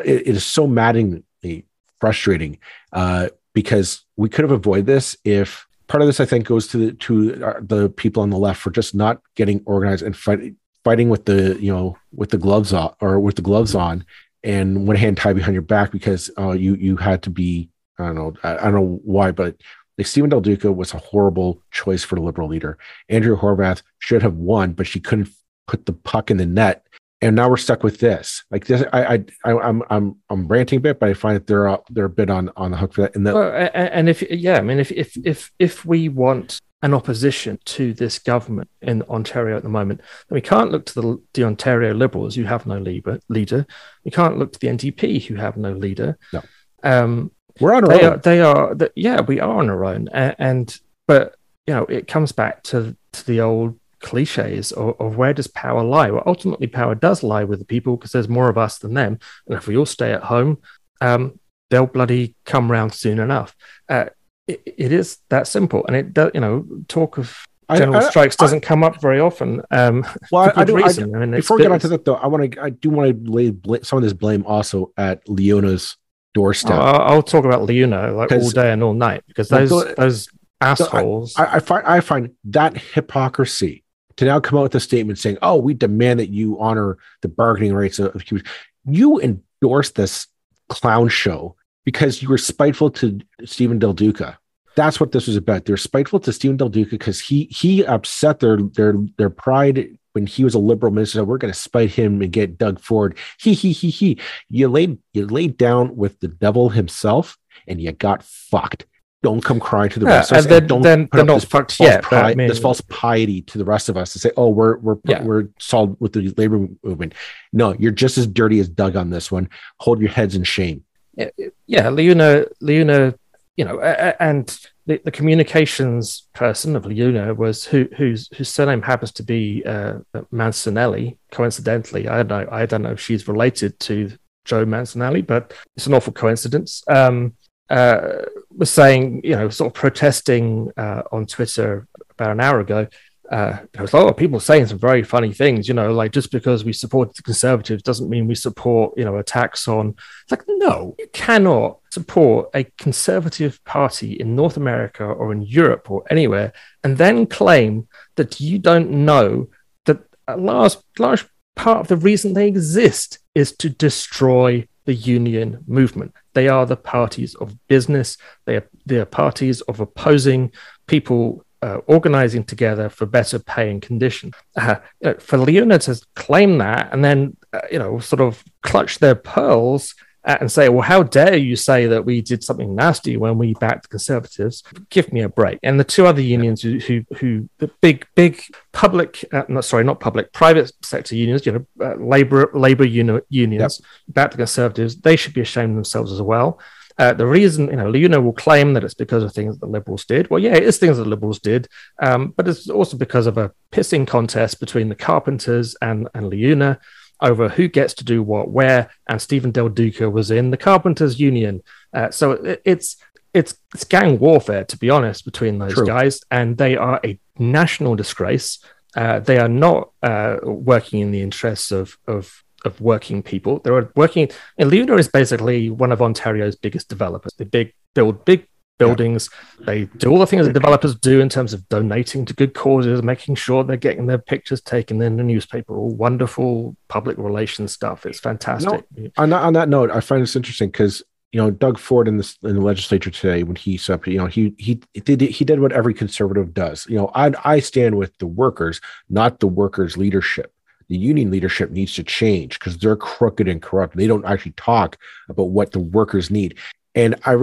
it 0.03 0.27
is 0.27 0.45
so 0.45 0.67
maddeningly 0.67 1.65
frustrating 1.99 2.59
uh, 2.91 3.29
because 3.53 4.03
we 4.17 4.29
could 4.29 4.43
have 4.43 4.51
avoided 4.51 4.85
this 4.85 5.15
if 5.23 5.67
part 5.87 6.01
of 6.01 6.07
this 6.07 6.19
I 6.19 6.25
think 6.25 6.45
goes 6.45 6.67
to 6.69 6.77
the 6.77 6.93
to 6.93 7.31
the 7.61 7.93
people 7.95 8.23
on 8.23 8.29
the 8.29 8.37
left 8.37 8.61
for 8.61 8.71
just 8.71 8.95
not 8.95 9.21
getting 9.35 9.61
organized 9.65 10.03
and 10.03 10.15
fighting 10.15 10.57
fighting 10.83 11.09
with 11.09 11.25
the 11.25 11.57
you 11.59 11.73
know 11.73 11.97
with 12.13 12.29
the 12.29 12.37
gloves 12.37 12.73
on 12.73 12.93
or 13.01 13.19
with 13.19 13.35
the 13.35 13.41
gloves 13.41 13.75
on 13.75 14.05
and 14.45 14.87
one 14.87 14.95
hand 14.95 15.17
tied 15.17 15.35
behind 15.35 15.53
your 15.53 15.61
back 15.61 15.91
because 15.91 16.29
uh, 16.37 16.51
you 16.51 16.75
you 16.75 16.95
had 16.95 17.23
to 17.23 17.29
be 17.29 17.69
I 17.99 18.05
don't 18.05 18.15
know 18.15 18.33
I, 18.43 18.57
I 18.57 18.63
don't 18.63 18.75
know 18.75 18.99
why 19.03 19.31
but 19.31 19.57
like 19.97 20.07
Stephen 20.07 20.29
Del 20.29 20.41
Duca 20.41 20.71
was 20.71 20.93
a 20.93 20.97
horrible 20.97 21.61
choice 21.71 22.03
for 22.03 22.15
the 22.15 22.21
liberal 22.21 22.49
leader. 22.49 22.77
Andrea 23.07 23.37
Horwath 23.37 23.81
should 23.99 24.21
have 24.23 24.35
won, 24.35 24.73
but 24.73 24.87
she 24.87 24.99
couldn't 24.99 25.29
put 25.67 25.85
the 25.85 25.93
puck 25.93 26.29
in 26.29 26.37
the 26.37 26.45
net 26.45 26.84
and 27.21 27.35
now 27.35 27.49
we're 27.49 27.57
stuck 27.57 27.83
with 27.83 27.99
this. 27.99 28.43
Like 28.51 28.65
this, 28.65 28.83
I, 28.91 29.15
I, 29.15 29.25
I 29.45 29.69
am 29.69 29.83
I'm, 29.89 30.15
I'm 30.29 30.47
ranting 30.47 30.77
a 30.77 30.81
bit, 30.81 30.99
but 30.99 31.09
I 31.09 31.13
find 31.13 31.35
that 31.35 31.47
they're, 31.47 31.77
they're 31.89 32.05
a 32.05 32.09
bit 32.09 32.29
on, 32.29 32.51
on 32.55 32.71
the 32.71 32.77
hook 32.77 32.93
for 32.93 33.01
that. 33.01 33.15
And 33.15 33.25
that, 33.25 33.33
well, 33.33 33.69
and 33.73 34.09
if, 34.09 34.21
yeah, 34.29 34.57
I 34.57 34.61
mean, 34.61 34.79
if, 34.79 34.91
if, 34.91 35.17
if, 35.25 35.51
if 35.57 35.85
we 35.85 36.09
want 36.09 36.59
an 36.81 36.93
opposition 36.93 37.57
to 37.65 37.93
this 37.93 38.19
government 38.19 38.69
in 38.81 39.01
Ontario 39.03 39.57
at 39.57 39.63
the 39.63 39.69
moment, 39.69 40.01
then 40.29 40.35
we 40.35 40.41
can't 40.41 40.71
look 40.71 40.85
to 40.85 41.01
the, 41.01 41.23
the 41.33 41.43
Ontario 41.43 41.93
Liberals 41.93 42.35
who 42.35 42.43
have 42.43 42.67
no 42.67 42.77
leader. 42.77 43.19
Leader, 43.29 43.65
we 44.03 44.11
can't 44.11 44.37
look 44.37 44.53
to 44.53 44.59
the 44.59 44.67
NDP 44.67 45.25
who 45.25 45.35
have 45.35 45.57
no 45.57 45.71
leader. 45.71 46.17
No, 46.31 46.43
um, 46.83 47.31
we're 47.59 47.73
on 47.73 47.85
our 47.85 47.97
they 47.97 48.05
own. 48.05 48.13
Are, 48.13 48.17
they 48.17 48.41
are, 48.41 48.75
the, 48.75 48.91
yeah, 48.95 49.21
we 49.21 49.39
are 49.39 49.57
on 49.57 49.69
our 49.69 49.85
own, 49.85 50.09
and, 50.09 50.35
and 50.37 50.79
but 51.07 51.35
you 51.65 51.73
know, 51.73 51.85
it 51.85 52.07
comes 52.07 52.31
back 52.31 52.61
to 52.63 52.95
to 53.13 53.25
the 53.25 53.41
old 53.41 53.79
cliches 54.05 54.71
of, 54.71 54.95
of, 55.01 55.17
where 55.17 55.33
does 55.33 55.47
power 55.47 55.83
lie? 55.83 56.11
Well, 56.11 56.21
ultimately, 56.27 56.67
power 56.67 56.93
does 56.93 57.23
lie 57.23 57.43
with 57.43 57.57
the 57.57 57.65
people 57.65 57.97
because 57.97 58.11
there's 58.11 58.29
more 58.29 58.49
of 58.49 58.57
us 58.57 58.77
than 58.77 58.93
them. 58.93 59.17
And 59.47 59.57
if 59.57 59.67
we 59.67 59.75
all 59.75 59.87
stay 59.87 60.13
at 60.13 60.23
home, 60.23 60.59
um, 61.01 61.39
they'll 61.71 61.87
bloody 61.87 62.35
come 62.45 62.71
round 62.71 62.93
soon 62.93 63.19
enough. 63.19 63.55
Uh, 63.89 64.05
it, 64.47 64.61
it 64.65 64.91
is 64.91 65.17
that 65.29 65.47
simple. 65.47 65.83
And 65.87 65.95
it 65.95 66.13
does, 66.13 66.29
you 66.35 66.39
know, 66.39 66.67
talk 66.87 67.17
of 67.17 67.35
general 67.75 67.95
I, 67.95 68.05
I, 68.05 68.09
strikes 68.09 68.35
doesn't 68.35 68.63
I, 68.63 68.67
come 68.67 68.83
up 68.83 69.01
very 69.01 69.19
often. 69.19 69.63
Um, 69.71 70.05
well, 70.31 70.53
I, 70.55 70.63
do. 70.63 70.75
Reason. 70.75 71.15
I, 71.15 71.19
mean, 71.19 71.31
before 71.31 71.57
we 71.57 71.63
get 71.63 71.71
onto 71.71 71.87
that, 71.87 72.05
though, 72.05 72.15
I 72.15 72.27
want 72.27 72.53
to. 72.53 72.61
I 72.61 72.69
do 72.69 72.91
want 72.91 73.25
to 73.25 73.31
lay 73.31 73.49
bl- 73.49 73.77
some 73.81 73.97
of 73.97 74.03
this 74.03 74.13
blame 74.13 74.45
also 74.45 74.93
at 74.97 75.25
LiUNA's 75.25 75.97
doorstep. 76.35 76.77
Oh, 76.77 76.99
I'll 77.09 77.23
talk 77.23 77.43
about 77.43 77.67
LiUNA 77.67 78.15
like 78.15 78.31
all 78.31 78.51
day 78.51 78.71
and 78.71 78.83
all 78.83 78.93
night 78.93 79.23
because 79.27 79.49
those 79.49 79.71
those 79.95 80.29
assholes. 80.61 81.35
I, 81.37 81.59
find 81.59 81.87
I 81.87 81.99
find 82.01 82.31
that 82.45 82.77
hypocrisy 82.77 83.83
to 84.17 84.25
now 84.25 84.39
come 84.39 84.57
out 84.57 84.63
with 84.63 84.75
a 84.75 84.79
statement 84.79 85.19
saying, 85.19 85.37
"Oh, 85.41 85.57
we 85.57 85.73
demand 85.73 86.19
that 86.19 86.29
you 86.29 86.59
honor 86.59 86.97
the 87.21 87.27
bargaining 87.27 87.73
rights 87.73 87.99
of 87.99 88.25
Cubans." 88.25 88.47
You 88.85 89.19
endorsed 89.19 89.95
this 89.95 90.27
clown 90.69 91.09
show 91.09 91.55
because 91.83 92.21
you 92.21 92.29
were 92.29 92.37
spiteful 92.37 92.89
to 92.91 93.19
Stephen 93.45 93.79
Del 93.79 93.93
Duca. 93.93 94.37
That's 94.75 94.99
what 94.99 95.11
this 95.11 95.27
was 95.27 95.37
about. 95.37 95.65
They're 95.65 95.77
spiteful 95.77 96.19
to 96.21 96.33
Stephen 96.33 96.57
Del 96.57 96.69
Duca 96.69 96.91
because 96.91 97.19
he 97.19 97.45
he 97.45 97.85
upset 97.85 98.39
their 98.39 98.57
their 98.57 98.95
their 99.17 99.29
pride 99.29 99.97
when 100.13 100.25
he 100.25 100.43
was 100.43 100.53
a 100.53 100.59
liberal 100.59 100.91
minister. 100.91 101.23
We're 101.23 101.37
going 101.37 101.53
to 101.53 101.59
spite 101.59 101.91
him 101.91 102.21
and 102.21 102.31
get 102.31 102.57
Doug 102.57 102.79
Ford. 102.79 103.17
He 103.39 103.53
he 103.53 103.71
he 103.71 103.89
he. 103.89 104.19
You 104.49 104.67
laid 104.67 104.97
you 105.13 105.27
laid 105.27 105.57
down 105.57 105.95
with 105.95 106.19
the 106.19 106.27
devil 106.27 106.69
himself, 106.69 107.37
and 107.67 107.81
you 107.81 107.91
got 107.91 108.23
fucked 108.23 108.85
don't 109.25 109.43
come 109.43 109.59
crying 109.59 109.89
to 109.89 109.99
the 109.99 110.05
rest 110.05 110.31
of 110.31 110.37
us. 110.37 110.45
Then, 110.45 110.67
don't 110.67 110.83
then 110.83 111.07
put 111.07 111.21
up 111.21 111.25
not 111.25 111.33
this 111.33 111.45
false, 111.45 111.81
I 111.81 112.35
mean, 112.35 112.47
this 112.47 112.59
false 112.59 112.79
piety 112.81 113.41
to 113.41 113.57
the 113.57 113.65
rest 113.65 113.89
of 113.89 113.97
us 113.97 114.13
to 114.13 114.19
say, 114.19 114.29
"Oh, 114.37 114.49
we're 114.49 114.77
we're 114.77 114.97
yeah. 115.05 115.23
we're 115.23 115.49
solid 115.59 115.97
with 115.99 116.13
the 116.13 116.31
labor 116.37 116.67
movement." 116.83 117.15
No, 117.51 117.73
you're 117.79 117.91
just 117.91 118.19
as 118.19 118.27
dirty 118.27 118.59
as 118.59 118.69
Doug 118.69 118.95
on 118.95 119.09
this 119.09 119.31
one. 119.31 119.49
Hold 119.79 119.99
your 119.99 120.11
heads 120.11 120.35
in 120.35 120.43
shame. 120.43 120.83
Yeah, 121.15 121.29
yeah 121.65 121.85
LiUNA, 121.85 122.47
LiUNA, 122.61 123.15
you 123.57 123.65
know, 123.65 123.79
and 123.79 124.47
the, 124.85 125.01
the 125.03 125.09
communications 125.09 126.27
person 126.33 126.75
of 126.75 126.83
LiUNA 126.83 127.35
was 127.35 127.65
who 127.65 127.87
whose 127.97 128.29
whose 128.37 128.49
surname 128.49 128.83
happens 128.83 129.11
to 129.13 129.23
be 129.23 129.63
uh, 129.65 129.95
Mancinelli. 130.31 131.17
Coincidentally, 131.31 132.07
I 132.07 132.17
don't 132.21 132.27
know. 132.27 132.47
I 132.51 132.67
don't 132.67 132.83
know 132.83 132.91
if 132.91 132.99
she's 132.99 133.27
related 133.27 133.79
to 133.79 134.11
Joe 134.43 134.67
Mancinelli, 134.67 135.25
but 135.25 135.51
it's 135.75 135.87
an 135.87 135.95
awful 135.95 136.13
coincidence. 136.13 136.83
Um, 136.87 137.33
uh, 137.69 138.23
was 138.55 138.69
saying, 138.69 139.21
you 139.23 139.35
know, 139.35 139.49
sort 139.49 139.69
of 139.69 139.73
protesting 139.73 140.71
uh, 140.77 141.03
on 141.11 141.25
Twitter 141.25 141.87
about 142.11 142.31
an 142.31 142.39
hour 142.39 142.59
ago. 142.59 142.87
Uh, 143.31 143.57
there 143.73 143.81
was 143.81 143.91
a 143.91 143.97
lot 143.97 144.07
of 144.07 144.15
people 144.15 144.39
saying 144.39 144.67
some 144.67 144.77
very 144.77 145.01
funny 145.01 145.33
things, 145.33 145.67
you 145.67 145.73
know, 145.73 145.91
like 145.91 146.11
just 146.11 146.31
because 146.31 146.63
we 146.63 146.71
support 146.71 147.15
the 147.15 147.23
conservatives 147.23 147.81
doesn't 147.81 148.09
mean 148.09 148.27
we 148.27 148.35
support, 148.35 148.93
you 148.95 149.03
know, 149.03 149.17
attacks 149.17 149.67
on. 149.67 149.95
It's 150.21 150.31
like, 150.31 150.43
no, 150.47 150.95
you 150.99 151.07
cannot 151.11 151.79
support 151.89 152.49
a 152.53 152.65
conservative 152.77 153.63
party 153.65 154.13
in 154.13 154.35
North 154.35 154.57
America 154.57 155.03
or 155.03 155.31
in 155.31 155.41
Europe 155.41 155.89
or 155.89 156.03
anywhere 156.11 156.53
and 156.83 156.97
then 156.99 157.25
claim 157.25 157.87
that 158.15 158.39
you 158.39 158.59
don't 158.59 158.91
know 158.91 159.47
that 159.85 160.03
a 160.27 160.37
large, 160.37 160.75
large 160.99 161.25
part 161.55 161.79
of 161.79 161.87
the 161.87 161.97
reason 161.97 162.33
they 162.33 162.47
exist 162.47 163.17
is 163.33 163.51
to 163.53 163.69
destroy 163.69 164.67
the 164.85 164.93
union 164.93 165.63
movement. 165.67 166.13
They 166.33 166.47
are 166.47 166.65
the 166.65 166.77
parties 166.77 167.35
of 167.35 167.55
business. 167.67 168.17
They 168.45 168.57
are, 168.57 168.69
they 168.85 168.97
are 168.97 169.05
parties 169.05 169.61
of 169.61 169.79
opposing 169.79 170.51
people 170.87 171.45
uh, 171.61 171.77
organizing 171.87 172.43
together 172.43 172.89
for 172.89 173.05
better 173.05 173.39
pay 173.39 173.71
and 173.71 173.81
condition. 173.81 174.31
Uh, 174.55 174.75
for 175.19 175.37
LiUNA 175.37 175.83
to 175.85 176.05
claim 176.15 176.59
that 176.59 176.93
and 176.93 177.03
then, 177.03 177.35
uh, 177.53 177.61
you 177.71 177.79
know, 177.79 177.99
sort 177.99 178.21
of 178.21 178.43
clutch 178.61 178.99
their 178.99 179.15
pearls 179.15 179.95
and 180.25 180.51
say, 180.51 180.69
well, 180.69 180.81
how 180.81 181.03
dare 181.03 181.37
you 181.37 181.55
say 181.55 181.85
that 181.85 182.03
we 182.03 182.21
did 182.21 182.43
something 182.43 182.75
nasty 182.75 183.15
when 183.15 183.37
we 183.37 183.53
backed 183.53 183.83
the 183.83 183.89
conservatives? 183.89 184.63
Give 184.89 185.11
me 185.13 185.21
a 185.21 185.29
break. 185.29 185.59
And 185.61 185.79
the 185.79 185.83
two 185.83 186.05
other 186.05 186.21
unions 186.21 186.61
who, 186.61 186.79
who, 186.79 187.05
who 187.17 187.49
the 187.59 187.69
big, 187.81 188.07
big 188.15 188.41
public, 188.71 189.23
uh, 189.31 189.43
not 189.47 189.65
sorry, 189.65 189.83
not 189.83 189.99
public, 189.99 190.33
private 190.33 190.71
sector 190.81 191.15
unions, 191.15 191.45
you 191.45 191.51
know, 191.51 191.65
uh, 191.85 191.95
labor, 191.95 192.49
labor 192.53 192.85
uni- 192.85 193.21
unions 193.29 193.79
yep. 193.79 194.15
backed 194.15 194.31
the 194.31 194.37
conservatives, 194.37 194.95
they 194.97 195.15
should 195.15 195.33
be 195.33 195.41
ashamed 195.41 195.71
of 195.71 195.75
themselves 195.75 196.11
as 196.11 196.21
well. 196.21 196.59
Uh, 196.97 197.13
the 197.13 197.27
reason, 197.27 197.67
you 197.67 197.75
know, 197.75 197.91
LiUNA 197.91 198.23
will 198.23 198.33
claim 198.33 198.73
that 198.73 198.83
it's 198.83 198.93
because 198.93 199.21
of 199.21 199.33
things 199.33 199.55
that 199.55 199.65
the 199.65 199.71
Liberals 199.71 200.05
did. 200.05 200.29
Well, 200.29 200.39
yeah, 200.39 200.55
it 200.55 200.63
is 200.63 200.77
things 200.77 200.95
that 200.97 201.03
the 201.03 201.09
Liberals 201.09 201.39
did, 201.39 201.67
um, 201.99 202.33
but 202.37 202.47
it's 202.47 202.69
also 202.69 202.95
because 202.95 203.27
of 203.27 203.37
a 203.37 203.51
pissing 203.71 204.07
contest 204.07 204.61
between 204.61 204.87
the 204.87 204.95
Carpenters 204.95 205.75
and, 205.81 206.07
and 206.13 206.31
LiUNA 206.31 206.79
over 207.21 207.49
who 207.49 207.67
gets 207.67 207.93
to 207.95 208.03
do 208.03 208.21
what 208.21 208.49
where. 208.49 208.89
And 209.07 209.21
Stephen 209.21 209.51
Del 209.51 209.69
Duca 209.69 210.09
was 210.09 210.31
in 210.31 210.51
the 210.51 210.57
Carpenters 210.57 211.19
Union. 211.19 211.61
Uh, 211.93 212.11
so 212.11 212.31
it, 212.31 212.61
it's 212.65 212.97
it's 213.33 213.55
it's 213.73 213.83
gang 213.83 214.17
warfare, 214.19 214.63
to 214.65 214.77
be 214.77 214.89
honest, 214.89 215.25
between 215.25 215.59
those 215.59 215.73
True. 215.73 215.85
guys, 215.85 216.21
and 216.31 216.57
they 216.57 216.77
are 216.77 216.99
a 217.03 217.19
national 217.37 217.95
disgrace. 217.95 218.59
Uh, 218.95 219.19
they 219.19 219.37
are 219.37 219.49
not 219.49 219.91
uh, 220.01 220.37
working 220.43 221.01
in 221.01 221.11
the 221.11 221.21
interests 221.21 221.71
of 221.71 221.97
of 222.07 222.43
of 222.63 222.81
working 222.81 223.21
people. 223.21 223.59
They're 223.59 223.91
working. 223.95 224.29
And 224.57 224.71
LiUNA 224.71 224.99
is 224.99 225.07
basically 225.07 225.69
one 225.69 225.91
of 225.91 226.01
Ontario's 226.01 226.55
biggest 226.55 226.89
developers. 226.89 227.33
They 227.33 227.45
big 227.45 227.73
build 227.93 228.25
big 228.25 228.47
buildings. 228.77 229.29
Yeah. 229.59 229.65
They 229.65 229.85
do 229.85 230.11
all 230.11 230.19
the 230.19 230.27
things 230.27 230.45
that 230.45 230.53
developers 230.53 230.95
do 230.95 231.19
in 231.19 231.29
terms 231.29 231.53
of 231.53 231.67
donating 231.69 232.25
to 232.25 232.33
good 232.33 232.53
causes, 232.53 233.01
making 233.03 233.35
sure 233.35 233.63
they're 233.63 233.77
getting 233.77 234.07
their 234.07 234.17
pictures 234.17 234.61
taken 234.61 235.01
in 235.01 235.17
the 235.17 235.23
newspaper. 235.23 235.77
All 235.77 235.89
wonderful 235.89 236.75
public 236.87 237.17
relations 237.17 237.71
stuff. 237.71 238.05
It's 238.05 238.19
fantastic. 238.19 238.85
No, 238.95 239.09
on, 239.17 239.29
that, 239.29 239.43
on 239.43 239.53
that 239.53 239.69
note, 239.69 239.91
I 239.91 239.99
find 239.99 240.21
this 240.21 240.35
interesting 240.35 240.69
because 240.69 241.03
you 241.31 241.41
know, 241.41 241.51
Doug 241.51 241.77
Ford 241.77 242.07
in 242.07 242.15
the 242.15 242.35
in 242.43 242.55
the 242.55 242.61
legislature 242.61 243.11
today 243.11 243.43
when 243.43 243.57
he 243.57 243.75
said, 243.75 243.99
you 244.07 244.17
know, 244.17 244.25
he 244.25 244.53
he 244.57 244.75
did 244.75 245.19
he 245.19 245.43
did 245.43 245.59
what 245.59 245.73
every 245.73 245.93
conservative 245.93 246.53
does. 246.53 246.87
You 246.87 246.95
know, 246.95 247.11
I 247.13 247.33
I 247.43 247.59
stand 247.59 247.97
with 247.97 248.17
the 248.19 248.25
workers, 248.27 248.79
not 249.09 249.41
the 249.41 249.47
workers' 249.47 249.97
leadership. 249.97 250.53
The 250.87 250.97
union 250.97 251.31
leadership 251.31 251.71
needs 251.71 251.93
to 251.95 252.05
change 252.05 252.57
because 252.57 252.77
they're 252.77 252.95
crooked 252.95 253.49
and 253.49 253.61
corrupt. 253.61 253.97
They 253.97 254.07
don't 254.07 254.23
actually 254.23 254.53
talk 254.53 254.97
about 255.27 255.49
what 255.49 255.73
the 255.73 255.79
workers 255.79 256.31
need. 256.31 256.57
And 256.93 257.15
I 257.25 257.33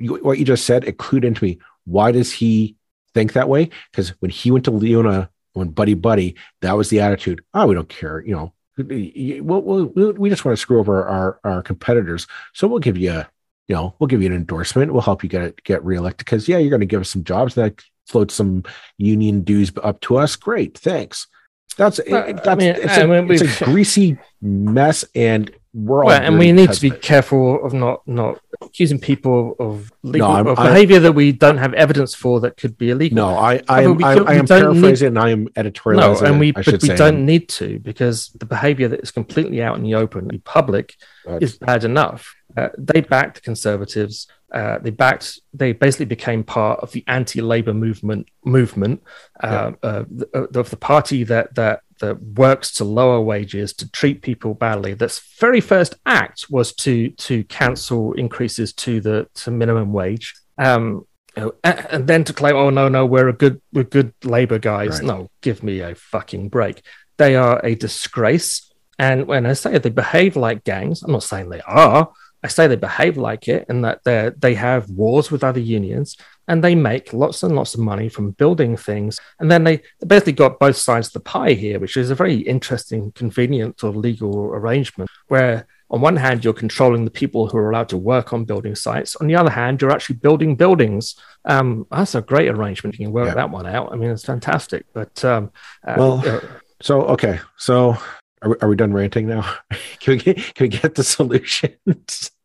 what 0.00 0.38
you 0.38 0.44
just 0.44 0.64
said, 0.64 0.84
it 0.84 0.98
clued 0.98 1.24
into 1.24 1.44
me. 1.44 1.58
Why 1.84 2.12
does 2.12 2.32
he 2.32 2.76
think 3.14 3.32
that 3.34 3.48
way? 3.48 3.70
Because 3.90 4.10
when 4.20 4.30
he 4.30 4.50
went 4.50 4.64
to 4.64 4.70
LiUNA, 4.70 5.28
when 5.52 5.68
Buddy 5.68 5.94
Buddy, 5.94 6.34
that 6.62 6.76
was 6.76 6.90
the 6.90 7.00
attitude. 7.00 7.44
Oh, 7.54 7.66
we 7.66 7.74
don't 7.74 7.88
care. 7.88 8.20
You 8.20 8.34
know, 8.34 8.52
we'll, 8.76 9.62
we'll, 9.62 10.12
we 10.12 10.28
just 10.28 10.44
want 10.44 10.56
to 10.56 10.60
screw 10.60 10.80
over 10.80 11.04
our, 11.06 11.38
our 11.44 11.62
competitors. 11.62 12.26
So 12.54 12.66
we'll 12.66 12.80
give 12.80 12.98
you 12.98 13.12
a, 13.12 13.28
you 13.68 13.74
know, 13.74 13.94
we'll 13.98 14.08
give 14.08 14.20
you 14.20 14.28
an 14.28 14.36
endorsement. 14.36 14.92
We'll 14.92 15.02
help 15.02 15.22
you 15.22 15.28
get 15.28 15.62
get 15.64 15.84
reelected 15.84 16.24
because 16.24 16.48
yeah, 16.48 16.58
you're 16.58 16.70
going 16.70 16.80
to 16.80 16.86
give 16.86 17.00
us 17.00 17.10
some 17.10 17.24
jobs 17.24 17.54
that 17.54 17.82
float 18.06 18.30
some 18.30 18.64
union 18.98 19.42
dues 19.42 19.72
up 19.82 20.00
to 20.02 20.16
us. 20.18 20.36
Great, 20.36 20.76
thanks. 20.76 21.28
That's, 21.76 21.98
that's 22.08 22.46
I 22.46 22.54
mean, 22.54 22.74
it's, 22.76 22.96
a, 22.96 23.06
mean, 23.06 23.32
it's 23.32 23.60
a 23.60 23.64
greasy 23.64 24.18
mess, 24.42 25.04
and 25.14 25.50
we're 25.74 26.04
well, 26.04 26.22
and 26.22 26.38
we 26.38 26.52
need 26.52 26.72
to 26.72 26.80
be 26.80 26.90
careful 26.90 27.64
of 27.64 27.74
not 27.74 28.06
not 28.06 28.40
accusing 28.62 29.00
people 29.00 29.56
of 29.58 29.92
legal 30.04 30.32
no, 30.44 30.52
of 30.52 30.56
behavior 30.56 31.00
that 31.00 31.12
we 31.12 31.32
don't 31.32 31.58
have 31.58 31.74
evidence 31.74 32.14
for 32.14 32.38
that 32.40 32.56
could 32.56 32.78
be 32.78 32.90
illegal. 32.90 33.16
No, 33.16 33.28
I 33.36 33.60
I, 33.68 33.82
am, 33.82 34.02
I, 34.04 34.12
I 34.12 34.34
am 34.34 34.46
paraphrasing 34.46 34.82
need, 34.82 35.02
and 35.02 35.18
I 35.18 35.30
am 35.30 35.48
editorializing. 35.48 36.22
No, 36.22 36.26
and 36.28 36.38
we 36.38 36.52
but 36.52 36.80
we 36.80 36.88
don't 36.90 37.26
need 37.26 37.48
to 37.50 37.80
because 37.80 38.28
the 38.30 38.46
behavior 38.46 38.86
that 38.86 39.00
is 39.00 39.10
completely 39.10 39.62
out 39.62 39.76
in 39.76 39.82
the 39.82 39.96
open, 39.96 40.40
public, 40.44 40.94
is 41.26 41.58
bad 41.58 41.82
enough. 41.82 42.36
Uh, 42.56 42.68
they 42.78 43.00
backed 43.00 43.36
the 43.36 43.40
conservatives. 43.40 44.26
Uh, 44.52 44.78
they 44.78 44.90
backed. 44.90 45.40
They 45.52 45.72
basically 45.72 46.06
became 46.06 46.44
part 46.44 46.80
of 46.80 46.92
the 46.92 47.04
anti-labor 47.06 47.74
movement. 47.74 48.28
Movement 48.44 49.02
uh, 49.42 49.72
yeah. 49.82 50.02
Uh, 50.34 50.46
of 50.54 50.70
the 50.70 50.76
party 50.76 51.24
that 51.24 51.54
that 51.54 51.80
that 52.00 52.22
works 52.22 52.72
to 52.74 52.84
lower 52.84 53.20
wages, 53.20 53.72
to 53.74 53.90
treat 53.90 54.22
people 54.22 54.54
badly. 54.54 54.94
That's 54.94 55.20
very 55.38 55.60
first 55.60 55.94
act 56.06 56.46
was 56.50 56.72
to 56.76 57.10
to 57.10 57.44
cancel 57.44 58.12
increases 58.14 58.72
to 58.74 59.00
the 59.00 59.28
to 59.36 59.50
minimum 59.50 59.92
wage. 59.92 60.34
Um, 60.58 61.06
and 61.36 62.06
then 62.06 62.22
to 62.24 62.32
claim, 62.32 62.54
oh 62.54 62.70
no, 62.70 62.88
no, 62.88 63.06
we're 63.06 63.28
a 63.28 63.32
good 63.32 63.60
we're 63.72 63.84
good 63.84 64.12
labor 64.22 64.58
guys. 64.58 65.00
Right. 65.00 65.04
No, 65.04 65.30
give 65.40 65.62
me 65.62 65.80
a 65.80 65.94
fucking 65.94 66.48
break. 66.48 66.82
They 67.16 67.34
are 67.36 67.60
a 67.64 67.74
disgrace. 67.74 68.70
And 68.98 69.26
when 69.26 69.44
I 69.44 69.54
say 69.54 69.76
they 69.78 69.90
behave 69.90 70.36
like 70.36 70.62
gangs, 70.62 71.02
I'm 71.02 71.12
not 71.12 71.24
saying 71.24 71.48
they 71.48 71.60
are. 71.62 72.12
I 72.44 72.48
say 72.48 72.66
they 72.66 72.76
behave 72.76 73.16
like 73.16 73.48
it 73.48 73.66
and 73.68 73.84
that 73.84 74.04
they 74.04 74.30
they 74.36 74.54
have 74.54 74.90
wars 74.90 75.30
with 75.30 75.42
other 75.42 75.60
unions 75.60 76.16
and 76.46 76.62
they 76.62 76.74
make 76.74 77.14
lots 77.14 77.42
and 77.42 77.56
lots 77.56 77.74
of 77.74 77.80
money 77.80 78.10
from 78.10 78.32
building 78.32 78.76
things. 78.76 79.18
And 79.40 79.50
then 79.50 79.64
they 79.64 79.82
basically 80.06 80.34
got 80.34 80.60
both 80.60 80.76
sides 80.76 81.06
of 81.06 81.14
the 81.14 81.20
pie 81.20 81.54
here, 81.54 81.80
which 81.80 81.96
is 81.96 82.10
a 82.10 82.14
very 82.14 82.36
interesting, 82.36 83.12
convenient 83.12 83.82
or 83.82 83.90
legal 83.90 84.52
arrangement 84.52 85.10
where 85.28 85.66
on 85.90 86.00
one 86.00 86.16
hand, 86.16 86.44
you're 86.44 86.54
controlling 86.54 87.04
the 87.04 87.10
people 87.10 87.46
who 87.46 87.56
are 87.58 87.70
allowed 87.70 87.88
to 87.90 87.96
work 87.96 88.32
on 88.32 88.44
building 88.44 88.74
sites. 88.74 89.14
On 89.16 89.26
the 89.26 89.36
other 89.36 89.50
hand, 89.50 89.80
you're 89.80 89.92
actually 89.92 90.16
building 90.16 90.56
buildings. 90.56 91.14
Um, 91.44 91.86
that's 91.90 92.14
a 92.14 92.22
great 92.22 92.48
arrangement. 92.48 92.98
You 92.98 93.06
can 93.06 93.12
work 93.12 93.28
yeah. 93.28 93.34
that 93.34 93.50
one 93.50 93.66
out. 93.66 93.92
I 93.92 93.96
mean, 93.96 94.10
it's 94.10 94.24
fantastic. 94.24 94.86
But 94.92 95.24
um, 95.24 95.52
uh, 95.86 95.94
well, 95.96 96.26
uh, 96.26 96.40
so 96.80 97.02
okay, 97.02 97.38
so 97.56 97.96
are 98.44 98.50
we, 98.50 98.56
are 98.62 98.68
we 98.68 98.76
done 98.76 98.92
ranting 98.92 99.26
now? 99.26 99.42
can 100.00 100.12
we 100.12 100.16
get, 100.18 100.36
can 100.54 100.64
we 100.64 100.68
get 100.68 100.94
the 100.94 101.04
solutions? 101.04 102.30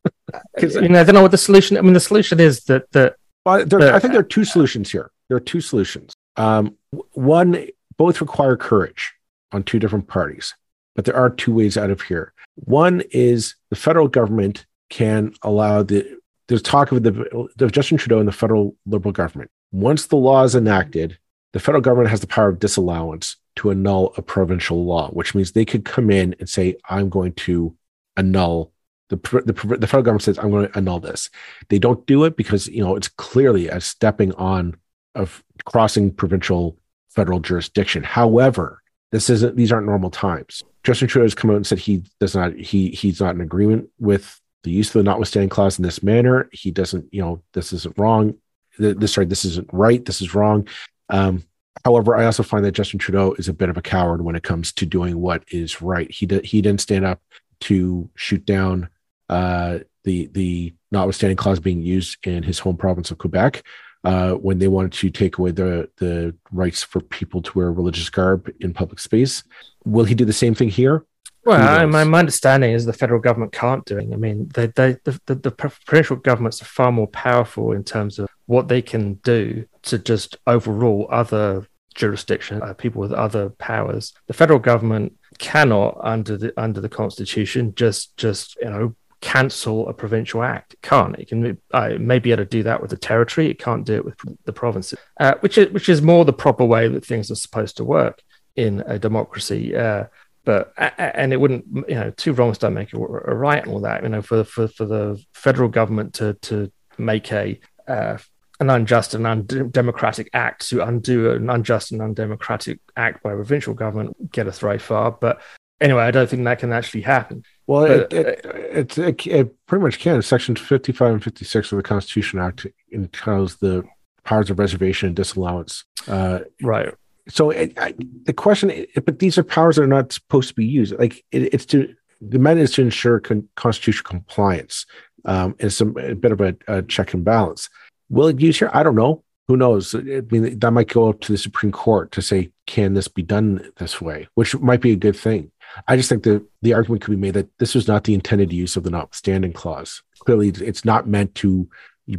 Because 0.55 0.75
know, 0.75 0.99
I 0.99 1.03
don't 1.03 1.15
know 1.15 1.23
what 1.23 1.31
the 1.31 1.37
solution. 1.37 1.75
I 1.75 1.81
mean, 1.81 1.93
the 1.93 1.99
solution 1.99 2.39
is 2.39 2.63
that 2.65 3.15
well, 3.45 3.65
there, 3.65 3.93
I 3.93 3.99
think 3.99 4.13
there 4.13 4.21
are 4.21 4.23
two 4.23 4.45
solutions 4.45 4.91
here. 4.91 5.11
There 5.27 5.35
are 5.35 5.41
two 5.41 5.59
solutions. 5.59 6.13
Um, 6.37 6.77
one, 7.11 7.67
both 7.97 8.21
require 8.21 8.55
courage 8.55 9.11
on 9.51 9.63
two 9.63 9.79
different 9.79 10.07
parties, 10.07 10.53
but 10.95 11.05
there 11.05 11.15
are 11.15 11.29
two 11.29 11.53
ways 11.53 11.77
out 11.77 11.89
of 11.89 12.01
here. 12.01 12.33
One 12.55 13.01
is 13.11 13.55
the 13.71 13.75
federal 13.75 14.07
government 14.07 14.65
can 14.89 15.33
allow 15.41 15.83
the 15.83 16.19
there's 16.47 16.61
talk 16.61 16.91
of 16.91 17.03
the, 17.03 17.47
the 17.57 17.67
Justin 17.67 17.97
Trudeau 17.97 18.19
and 18.19 18.27
the 18.27 18.31
federal 18.31 18.75
liberal 18.85 19.11
government. 19.11 19.51
Once 19.71 20.07
the 20.07 20.15
law 20.15 20.43
is 20.43 20.55
enacted, 20.55 21.17
the 21.53 21.59
federal 21.59 21.81
government 21.81 22.09
has 22.09 22.21
the 22.21 22.27
power 22.27 22.49
of 22.49 22.59
disallowance 22.59 23.35
to 23.59 23.71
annul 23.71 24.13
a 24.17 24.21
provincial 24.21 24.85
law, 24.85 25.09
which 25.11 25.33
means 25.35 25.51
they 25.51 25.65
could 25.65 25.85
come 25.85 26.09
in 26.09 26.35
and 26.39 26.49
say, 26.49 26.75
"I'm 26.89 27.09
going 27.09 27.33
to 27.33 27.75
annul 28.17 28.73
the, 29.09 29.15
the, 29.15 29.77
the 29.77 29.87
federal 29.87 30.03
government 30.03 30.23
says, 30.23 30.37
I'm 30.37 30.51
going 30.51 30.67
to 30.67 30.77
annul 30.77 30.99
this. 30.99 31.29
They 31.69 31.79
don't 31.79 32.05
do 32.05 32.23
it 32.23 32.37
because, 32.37 32.67
you 32.67 32.83
know, 32.83 32.95
it's 32.95 33.07
clearly 33.07 33.67
a 33.67 33.81
stepping 33.81 34.33
on 34.35 34.77
of 35.15 35.43
crossing 35.65 36.11
provincial 36.11 36.77
federal 37.09 37.39
jurisdiction. 37.39 38.03
However, 38.03 38.81
this 39.11 39.29
isn't, 39.29 39.55
these 39.55 39.71
aren't 39.71 39.87
normal 39.87 40.11
times. 40.11 40.61
Justin 40.83 41.07
Trudeau 41.07 41.25
has 41.25 41.35
come 41.35 41.49
out 41.49 41.55
and 41.55 41.67
said 41.67 41.79
he 41.79 42.03
does 42.19 42.35
not, 42.35 42.55
he, 42.55 42.89
he's 42.89 43.19
not 43.19 43.33
in 43.33 43.41
agreement 43.41 43.89
with 43.99 44.39
the 44.63 44.71
use 44.71 44.89
of 44.89 44.93
the 44.93 45.03
notwithstanding 45.03 45.49
clause 45.49 45.79
in 45.79 45.83
this 45.83 46.03
manner. 46.03 46.47
He 46.51 46.69
doesn't, 46.69 47.11
you 47.11 47.21
know, 47.21 47.41
this 47.53 47.73
isn't 47.73 47.97
wrong. 47.97 48.35
This, 48.77 49.13
sorry, 49.13 49.25
this 49.25 49.43
isn't 49.45 49.69
right. 49.73 50.05
This 50.05 50.21
is 50.21 50.35
wrong. 50.35 50.67
Um, 51.09 51.43
However, 51.85 52.15
I 52.15 52.25
also 52.25 52.43
find 52.43 52.65
that 52.65 52.73
Justin 52.73 52.99
Trudeau 52.99 53.33
is 53.33 53.47
a 53.47 53.53
bit 53.53 53.69
of 53.69 53.77
a 53.77 53.81
coward 53.81 54.23
when 54.23 54.35
it 54.35 54.43
comes 54.43 54.71
to 54.73 54.85
doing 54.85 55.19
what 55.19 55.43
is 55.49 55.81
right. 55.81 56.09
He 56.11 56.25
did, 56.25 56.45
he 56.45 56.61
didn't 56.61 56.81
stand 56.81 57.05
up 57.05 57.21
to 57.61 58.09
shoot 58.15 58.45
down 58.45 58.89
uh, 59.29 59.79
the 60.03 60.27
the 60.27 60.73
notwithstanding 60.91 61.37
clause 61.37 61.59
being 61.59 61.81
used 61.81 62.25
in 62.25 62.43
his 62.43 62.59
home 62.59 62.77
province 62.77 63.11
of 63.11 63.17
Quebec 63.17 63.63
uh, 64.03 64.31
when 64.33 64.59
they 64.59 64.67
wanted 64.67 64.93
to 64.93 65.09
take 65.09 65.37
away 65.37 65.51
the 65.51 65.89
the 65.97 66.35
rights 66.51 66.83
for 66.83 66.99
people 67.01 67.41
to 67.41 67.57
wear 67.57 67.71
religious 67.71 68.09
garb 68.09 68.49
in 68.59 68.73
public 68.73 68.99
space. 68.99 69.43
Will 69.85 70.05
he 70.05 70.15
do 70.15 70.25
the 70.25 70.33
same 70.33 70.55
thing 70.55 70.69
here? 70.69 71.05
Well, 71.45 71.87
my, 71.87 72.03
my 72.03 72.19
understanding 72.19 72.73
is 72.73 72.85
the 72.85 72.93
federal 72.93 73.19
government 73.21 73.53
can't 73.53 73.85
do 73.85 73.97
it. 73.97 74.09
I 74.11 74.17
mean, 74.17 74.49
they, 74.53 74.67
they, 74.67 74.97
the, 75.05 75.19
the, 75.25 75.35
the 75.35 75.51
provincial 75.51 76.17
governments 76.17 76.61
are 76.61 76.65
far 76.65 76.91
more 76.91 77.07
powerful 77.07 77.71
in 77.71 77.83
terms 77.83 78.19
of 78.19 78.27
what 78.45 78.67
they 78.67 78.81
can 78.81 79.15
do 79.15 79.65
to 79.83 79.97
just 79.97 80.37
overrule 80.45 81.07
other 81.09 81.65
jurisdictions, 81.95 82.61
uh, 82.63 82.73
people 82.73 83.01
with 83.01 83.11
other 83.11 83.49
powers. 83.49 84.13
The 84.27 84.33
federal 84.33 84.59
government 84.59 85.17
cannot, 85.37 85.99
under 86.01 86.37
the 86.37 86.53
under 86.57 86.81
the 86.81 86.89
constitution, 86.89 87.73
just 87.75 88.15
just 88.17 88.55
you 88.61 88.69
know 88.69 88.95
cancel 89.21 89.89
a 89.89 89.93
provincial 89.93 90.43
act. 90.43 90.73
It 90.73 90.81
can't. 90.81 91.17
It 91.17 91.27
can 91.27 91.57
uh, 91.71 91.89
may 91.99 92.19
be 92.19 92.31
able 92.31 92.43
to 92.43 92.49
do 92.49 92.63
that 92.63 92.81
with 92.81 92.91
the 92.91 92.97
territory. 92.97 93.49
It 93.49 93.59
can't 93.59 93.85
do 93.85 93.95
it 93.95 94.05
with 94.05 94.15
the 94.45 94.53
provinces, 94.53 94.99
uh, 95.19 95.35
which 95.41 95.57
is 95.57 95.71
which 95.71 95.89
is 95.89 96.01
more 96.01 96.25
the 96.25 96.33
proper 96.33 96.65
way 96.65 96.87
that 96.87 97.05
things 97.05 97.29
are 97.31 97.35
supposed 97.35 97.77
to 97.77 97.83
work 97.83 98.21
in 98.55 98.83
a 98.85 98.99
democracy. 98.99 99.75
Uh, 99.75 100.05
but 100.45 100.73
and 100.97 101.33
it 101.33 101.37
wouldn't, 101.37 101.65
you 101.87 101.95
know, 101.95 102.11
two 102.11 102.33
wrongs 102.33 102.57
don't 102.57 102.73
make 102.73 102.93
a, 102.93 102.97
a 102.97 103.35
right 103.35 103.61
and 103.61 103.71
all 103.71 103.81
that. 103.81 104.03
You 104.03 104.09
know, 104.09 104.21
for 104.21 104.43
for 104.43 104.67
for 104.67 104.85
the 104.85 105.21
federal 105.33 105.69
government 105.69 106.13
to 106.15 106.33
to 106.33 106.71
make 106.97 107.31
a 107.31 107.59
uh, 107.87 108.17
an 108.59 108.69
unjust 108.69 109.13
and 109.13 109.25
undemocratic 109.25 110.29
act 110.33 110.69
to 110.69 110.83
undo 110.83 111.31
an 111.31 111.49
unjust 111.49 111.91
and 111.91 112.01
undemocratic 112.01 112.79
act 112.97 113.23
by 113.23 113.31
a 113.31 113.35
provincial 113.35 113.73
government 113.73 114.31
get 114.31 114.47
us 114.47 114.59
very 114.59 114.79
far. 114.79 115.11
But 115.11 115.41
anyway, 115.79 116.03
I 116.03 116.11
don't 116.11 116.29
think 116.29 116.43
that 116.43 116.59
can 116.59 116.73
actually 116.73 117.01
happen. 117.01 117.43
Well, 117.67 117.87
but, 117.87 118.13
it, 118.13 118.13
it, 118.13 118.45
it, 118.45 118.97
it, 118.97 119.27
it, 119.27 119.65
pretty 119.65 119.83
much 119.83 119.99
can. 119.99 120.21
Section 120.21 120.55
55 120.55 121.13
and 121.13 121.23
56 121.23 121.71
of 121.71 121.77
the 121.77 121.83
Constitution 121.83 122.39
Act 122.39 122.67
entails 122.91 123.57
the 123.57 123.83
powers 124.23 124.49
of 124.49 124.59
reservation 124.59 125.07
and 125.07 125.15
disallowance. 125.15 125.85
Uh, 126.07 126.39
right. 126.61 126.93
So 127.29 127.53
I, 127.53 127.93
the 128.23 128.33
question, 128.33 128.85
but 129.05 129.19
these 129.19 129.37
are 129.37 129.43
powers 129.43 129.75
that 129.75 129.83
are 129.83 129.87
not 129.87 130.11
supposed 130.11 130.49
to 130.49 130.55
be 130.55 130.65
used. 130.65 130.97
Like 130.97 131.23
it's 131.31 131.65
to, 131.67 131.93
the 132.21 132.39
mandate 132.39 132.63
is 132.63 132.71
to 132.73 132.81
ensure 132.81 133.19
con- 133.19 133.47
constitutional 133.55 134.09
compliance. 134.09 134.85
Um, 135.25 135.55
and 135.59 135.71
some 135.71 135.97
a 135.97 136.15
bit 136.15 136.31
of 136.31 136.41
a, 136.41 136.55
a 136.67 136.81
check 136.81 137.13
and 137.13 137.25
balance. 137.25 137.69
Will 138.09 138.27
it 138.27 138.39
use 138.39 138.59
here? 138.59 138.71
I 138.73 138.83
don't 138.83 138.95
know. 138.95 139.23
Who 139.47 139.57
knows? 139.57 139.95
I 139.95 140.21
mean, 140.29 140.59
that 140.59 140.71
might 140.71 140.89
go 140.89 141.09
up 141.09 141.21
to 141.21 141.31
the 141.31 141.37
Supreme 141.37 141.71
Court 141.71 142.11
to 142.11 142.21
say, 142.21 142.51
can 142.67 142.93
this 142.93 143.07
be 143.07 143.23
done 143.23 143.71
this 143.77 143.99
way? 143.99 144.27
Which 144.35 144.55
might 144.59 144.81
be 144.81 144.91
a 144.91 144.95
good 144.95 145.15
thing. 145.15 145.51
I 145.87 145.95
just 145.95 146.09
think 146.09 146.23
that 146.23 146.43
the 146.61 146.73
argument 146.73 147.01
could 147.01 147.11
be 147.11 147.17
made 147.17 147.33
that 147.33 147.49
this 147.57 147.73
was 147.73 147.87
not 147.87 148.03
the 148.03 148.13
intended 148.13 148.51
use 148.53 148.75
of 148.75 148.83
the 148.83 148.91
notwithstanding 148.91 149.53
clause. 149.53 150.03
Clearly, 150.19 150.49
it's 150.49 150.85
not 150.85 151.07
meant 151.07 151.33
to 151.35 151.67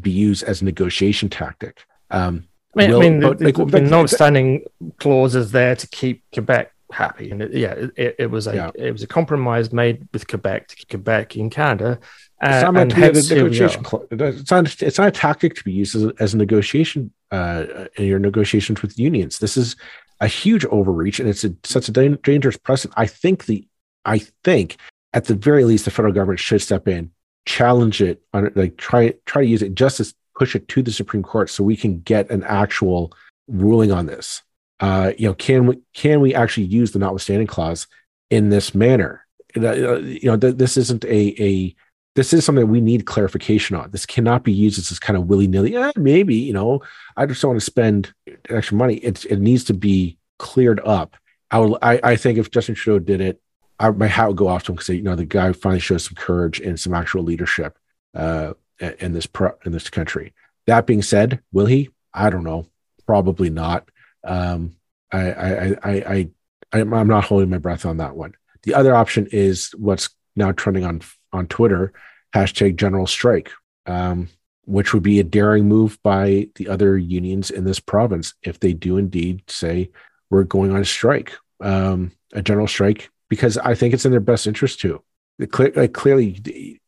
be 0.00 0.10
used 0.10 0.42
as 0.44 0.62
a 0.62 0.64
negotiation 0.64 1.28
tactic. 1.28 1.84
Um, 2.10 2.48
I 2.76 2.78
mean, 2.78 2.90
will, 2.90 2.98
I 2.98 3.02
mean 3.02 3.20
the, 3.20 3.28
like, 3.44 3.56
the, 3.56 3.64
the 3.64 3.80
notwithstanding 3.80 4.64
clause 4.98 5.34
is 5.34 5.52
there 5.52 5.74
to 5.76 5.86
keep 5.88 6.24
Quebec 6.32 6.72
happy, 6.92 7.30
and 7.30 7.42
it, 7.42 7.52
yeah, 7.52 7.74
it, 7.96 8.16
it, 8.18 8.30
was 8.30 8.46
a 8.46 8.54
yeah. 8.54 8.70
it 8.74 8.92
was 8.92 9.02
a 9.02 9.06
compromise 9.06 9.72
made 9.72 10.08
with 10.12 10.28
Quebec 10.28 10.68
to 10.68 10.86
Quebec 10.86 11.36
in 11.36 11.50
Canada. 11.50 11.98
Uh, 12.42 12.48
it's, 12.48 12.62
not 12.62 12.72
negotiation 12.72 13.84
it's, 14.10 14.50
not, 14.50 14.82
it's 14.82 14.98
not 14.98 15.08
a 15.08 15.10
tactic 15.10 15.54
to 15.54 15.62
be 15.62 15.72
used 15.72 15.94
as 15.94 16.04
a, 16.04 16.12
as 16.20 16.34
a 16.34 16.38
negotiation 16.38 17.12
uh, 17.30 17.66
in 17.96 18.06
your 18.06 18.18
negotiations 18.18 18.80
with 18.80 18.98
unions. 18.98 19.38
This 19.38 19.56
is 19.58 19.76
a 20.20 20.26
huge 20.26 20.64
overreach, 20.66 21.20
and 21.20 21.28
it's 21.28 21.44
a, 21.44 21.54
such 21.64 21.88
a 21.88 21.92
dangerous 21.92 22.56
precedent. 22.56 22.94
I 22.96 23.06
think 23.06 23.44
the 23.44 23.66
I 24.04 24.20
think 24.44 24.78
at 25.12 25.26
the 25.26 25.34
very 25.34 25.64
least 25.64 25.84
the 25.84 25.90
federal 25.90 26.14
government 26.14 26.40
should 26.40 26.62
step 26.62 26.88
in 26.88 27.10
challenge 27.46 28.00
it 28.00 28.22
on 28.32 28.50
like 28.54 28.76
try 28.76 29.12
try 29.26 29.42
to 29.42 29.48
use 29.48 29.62
it 29.62 29.74
just 29.74 29.96
to 29.96 30.14
push 30.36 30.54
it 30.54 30.68
to 30.68 30.82
the 30.82 30.92
Supreme 30.92 31.22
Court 31.22 31.50
so 31.50 31.64
we 31.64 31.76
can 31.76 32.00
get 32.00 32.30
an 32.30 32.44
actual 32.44 33.12
ruling 33.48 33.92
on 33.92 34.06
this. 34.06 34.42
Uh, 34.78 35.12
you 35.18 35.26
know, 35.26 35.34
can 35.34 35.66
we 35.66 35.80
can 35.94 36.20
we 36.20 36.34
actually 36.34 36.66
use 36.66 36.92
the 36.92 36.98
notwithstanding 36.98 37.46
clause 37.46 37.86
in 38.30 38.48
this 38.50 38.74
manner? 38.74 39.26
Uh, 39.56 39.98
you 39.98 40.24
know, 40.24 40.36
this 40.36 40.76
isn't 40.76 41.04
a 41.04 41.42
a 41.42 41.74
this 42.16 42.32
is 42.32 42.44
something 42.44 42.66
we 42.68 42.80
need 42.80 43.06
clarification 43.06 43.76
on. 43.76 43.90
This 43.90 44.06
cannot 44.06 44.42
be 44.42 44.52
used 44.52 44.78
as 44.78 44.88
this 44.88 44.98
kind 44.98 45.16
of 45.16 45.26
willy 45.26 45.46
nilly. 45.46 45.76
Eh, 45.76 45.92
maybe 45.96 46.34
you 46.34 46.52
know, 46.52 46.82
I 47.16 47.26
just 47.26 47.40
don't 47.40 47.50
want 47.50 47.60
to 47.60 47.64
spend 47.64 48.12
extra 48.48 48.76
money. 48.76 48.96
It 48.96 49.24
it 49.26 49.40
needs 49.40 49.64
to 49.64 49.74
be 49.74 50.18
cleared 50.38 50.80
up. 50.80 51.16
I 51.50 51.58
would, 51.58 51.78
I, 51.82 52.00
I 52.02 52.16
think 52.16 52.38
if 52.38 52.50
Justin 52.50 52.74
Trudeau 52.74 53.04
did 53.04 53.20
it, 53.20 53.40
I, 53.78 53.90
my 53.90 54.06
hat 54.06 54.28
would 54.28 54.36
go 54.36 54.48
off 54.48 54.64
to 54.64 54.72
him 54.72 54.76
because 54.76 54.88
you 54.88 55.02
know 55.02 55.16
the 55.16 55.24
guy 55.24 55.52
finally 55.52 55.80
shows 55.80 56.04
some 56.04 56.14
courage 56.14 56.60
and 56.60 56.78
some 56.78 56.94
actual 56.94 57.22
leadership 57.22 57.78
uh, 58.14 58.54
in 58.98 59.12
this 59.12 59.26
pro, 59.26 59.52
in 59.64 59.72
this 59.72 59.88
country. 59.90 60.32
That 60.66 60.86
being 60.86 61.02
said, 61.02 61.40
will 61.52 61.66
he? 61.66 61.90
I 62.12 62.30
don't 62.30 62.44
know. 62.44 62.66
Probably 63.06 63.50
not. 63.50 63.88
Um, 64.24 64.76
I, 65.12 65.32
I, 65.32 65.76
I, 65.82 66.28
I, 66.72 66.80
I'm 66.80 67.08
not 67.08 67.24
holding 67.24 67.50
my 67.50 67.58
breath 67.58 67.84
on 67.84 67.96
that 67.96 68.16
one. 68.16 68.34
The 68.62 68.74
other 68.74 68.94
option 68.94 69.26
is 69.32 69.72
what's 69.76 70.10
now 70.36 70.52
trending 70.52 70.84
on 70.84 71.00
on 71.32 71.46
Twitter, 71.46 71.92
hashtag 72.34 72.76
general 72.76 73.06
strike, 73.06 73.50
um, 73.86 74.28
which 74.64 74.94
would 74.94 75.02
be 75.02 75.20
a 75.20 75.24
daring 75.24 75.68
move 75.68 75.98
by 76.02 76.48
the 76.56 76.68
other 76.68 76.96
unions 76.96 77.50
in 77.50 77.64
this 77.64 77.80
province 77.80 78.34
if 78.42 78.60
they 78.60 78.72
do 78.72 78.96
indeed 78.96 79.42
say 79.48 79.90
we're 80.30 80.44
going 80.44 80.72
on 80.72 80.80
a 80.80 80.84
strike, 80.84 81.32
um, 81.60 82.12
a 82.32 82.42
general 82.42 82.68
strike, 82.68 83.10
because 83.28 83.58
I 83.58 83.74
think 83.74 83.94
it's 83.94 84.04
in 84.04 84.10
their 84.10 84.20
best 84.20 84.46
interest 84.46 84.80
too. 84.80 85.02
Like 85.38 85.92
clearly, 85.92 86.80